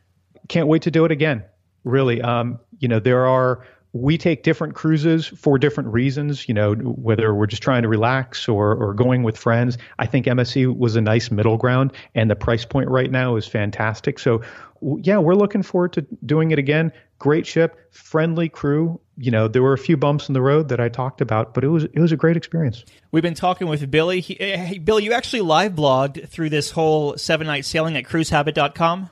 Can't 0.49 0.67
wait 0.67 0.81
to 0.83 0.91
do 0.91 1.05
it 1.05 1.11
again. 1.11 1.43
Really, 1.85 2.21
um, 2.21 2.59
you 2.79 2.89
know, 2.89 2.99
there 2.99 3.25
are 3.25 3.65
we 4.01 4.17
take 4.17 4.43
different 4.43 4.75
cruises 4.75 5.27
for 5.27 5.57
different 5.57 5.89
reasons. 5.89 6.47
You 6.47 6.53
know, 6.53 6.73
whether 6.75 7.33
we're 7.33 7.47
just 7.47 7.63
trying 7.63 7.83
to 7.83 7.87
relax 7.87 8.47
or 8.47 8.75
or 8.75 8.93
going 8.93 9.23
with 9.23 9.37
friends. 9.37 9.77
I 9.99 10.05
think 10.05 10.25
MSC 10.25 10.75
was 10.75 10.95
a 10.95 11.01
nice 11.01 11.31
middle 11.31 11.57
ground, 11.57 11.93
and 12.15 12.29
the 12.29 12.35
price 12.35 12.65
point 12.65 12.89
right 12.89 13.11
now 13.11 13.35
is 13.35 13.47
fantastic. 13.47 14.19
So, 14.19 14.41
yeah, 14.81 15.17
we're 15.17 15.35
looking 15.35 15.63
forward 15.63 15.93
to 15.93 16.01
doing 16.25 16.51
it 16.51 16.59
again. 16.59 16.91
Great 17.19 17.47
ship, 17.47 17.77
friendly 17.91 18.49
crew. 18.49 18.99
You 19.17 19.31
know, 19.31 19.47
there 19.47 19.63
were 19.63 19.73
a 19.73 19.77
few 19.77 19.97
bumps 19.97 20.27
in 20.27 20.33
the 20.33 20.41
road 20.41 20.69
that 20.69 20.79
I 20.79 20.89
talked 20.89 21.21
about, 21.21 21.53
but 21.53 21.63
it 21.63 21.69
was 21.69 21.85
it 21.85 21.99
was 21.99 22.11
a 22.11 22.17
great 22.17 22.37
experience. 22.37 22.85
We've 23.11 23.23
been 23.23 23.33
talking 23.33 23.67
with 23.67 23.89
Billy. 23.89 24.19
He, 24.19 24.39
eh, 24.39 24.57
hey, 24.57 24.77
Billy, 24.77 25.03
you 25.03 25.13
actually 25.13 25.41
live 25.41 25.73
blogged 25.73 26.29
through 26.29 26.49
this 26.49 26.71
whole 26.71 27.17
seven 27.17 27.47
night 27.47 27.65
sailing 27.65 27.97
at 27.97 28.03
cruisehabit.com. 28.03 29.09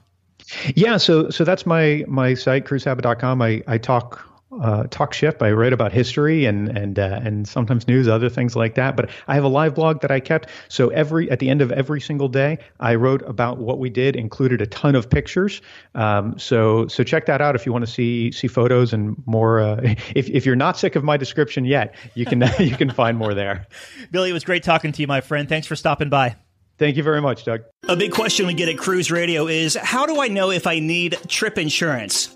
Yeah, 0.75 0.97
so 0.97 1.29
so 1.29 1.43
that's 1.43 1.65
my 1.65 2.03
my 2.07 2.35
site 2.35 2.65
cruisehabit.com. 2.65 3.41
I 3.41 3.63
I 3.67 3.77
talk 3.79 4.34
uh, 4.61 4.83
talk 4.89 5.13
ship. 5.13 5.41
I 5.41 5.51
write 5.51 5.73
about 5.73 5.91
history 5.91 6.45
and 6.45 6.69
and 6.69 6.99
uh, 6.99 7.19
and 7.23 7.47
sometimes 7.47 7.87
news, 7.87 8.07
other 8.07 8.29
things 8.29 8.55
like 8.55 8.75
that. 8.75 8.95
But 8.95 9.09
I 9.27 9.35
have 9.35 9.43
a 9.43 9.49
live 9.49 9.75
blog 9.75 10.01
that 10.01 10.11
I 10.11 10.19
kept. 10.19 10.49
So 10.69 10.89
every 10.89 11.29
at 11.31 11.39
the 11.39 11.49
end 11.49 11.61
of 11.61 11.71
every 11.71 12.01
single 12.01 12.27
day, 12.27 12.59
I 12.79 12.95
wrote 12.95 13.21
about 13.27 13.57
what 13.57 13.79
we 13.79 13.89
did, 13.89 14.15
included 14.15 14.61
a 14.61 14.67
ton 14.67 14.95
of 14.95 15.09
pictures. 15.09 15.61
Um, 15.93 16.37
so 16.37 16.87
so 16.87 17.03
check 17.03 17.25
that 17.27 17.41
out 17.41 17.55
if 17.55 17.65
you 17.65 17.71
want 17.71 17.85
to 17.85 17.91
see 17.91 18.31
see 18.31 18.47
photos 18.47 18.93
and 18.93 19.21
more. 19.25 19.59
Uh, 19.59 19.81
if 20.15 20.29
if 20.29 20.45
you're 20.45 20.55
not 20.55 20.77
sick 20.77 20.95
of 20.95 21.03
my 21.03 21.17
description 21.17 21.65
yet, 21.65 21.95
you 22.13 22.25
can 22.25 22.43
you 22.59 22.75
can 22.75 22.91
find 22.91 23.17
more 23.17 23.33
there. 23.33 23.67
Billy, 24.11 24.29
it 24.29 24.33
was 24.33 24.43
great 24.43 24.63
talking 24.63 24.91
to 24.91 25.01
you, 25.01 25.07
my 25.07 25.21
friend. 25.21 25.49
Thanks 25.49 25.67
for 25.67 25.75
stopping 25.75 26.09
by. 26.09 26.35
Thank 26.77 26.97
you 26.97 27.03
very 27.03 27.21
much, 27.21 27.45
Doug. 27.45 27.61
A 27.87 27.95
big 27.95 28.11
question 28.11 28.47
we 28.47 28.53
get 28.53 28.67
at 28.67 28.77
Cruise 28.77 29.09
Radio 29.09 29.47
is 29.47 29.75
how 29.75 30.05
do 30.05 30.21
I 30.21 30.27
know 30.27 30.51
if 30.51 30.67
I 30.67 30.79
need 30.79 31.17
trip 31.27 31.57
insurance? 31.57 32.35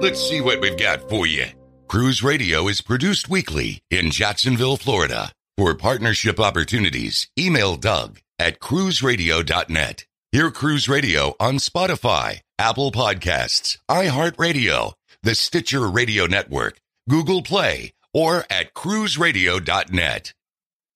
Let's 0.00 0.20
see 0.28 0.40
what 0.40 0.60
we've 0.60 0.76
got 0.76 1.08
for 1.08 1.26
you. 1.26 1.46
Cruise 1.88 2.22
Radio 2.22 2.68
is 2.68 2.80
produced 2.80 3.28
weekly 3.28 3.80
in 3.90 4.10
Jacksonville, 4.10 4.76
Florida. 4.76 5.32
For 5.56 5.74
partnership 5.74 6.40
opportunities, 6.40 7.28
email 7.38 7.76
Doug 7.76 8.20
at 8.38 8.58
cruiseradio.net. 8.58 10.04
Hear 10.32 10.50
Cruise 10.50 10.88
Radio 10.88 11.36
on 11.38 11.56
Spotify, 11.56 12.40
Apple 12.58 12.90
Podcasts, 12.90 13.78
iHeartRadio, 13.88 14.94
the 15.22 15.34
Stitcher 15.34 15.88
Radio 15.88 16.26
Network, 16.26 16.80
Google 17.08 17.42
Play, 17.42 17.92
or 18.12 18.44
at 18.50 18.74
cruiseradio.net. 18.74 20.32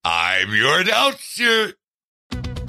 I'm 0.04 0.54
your 0.54 0.80
announcer. 0.80 1.74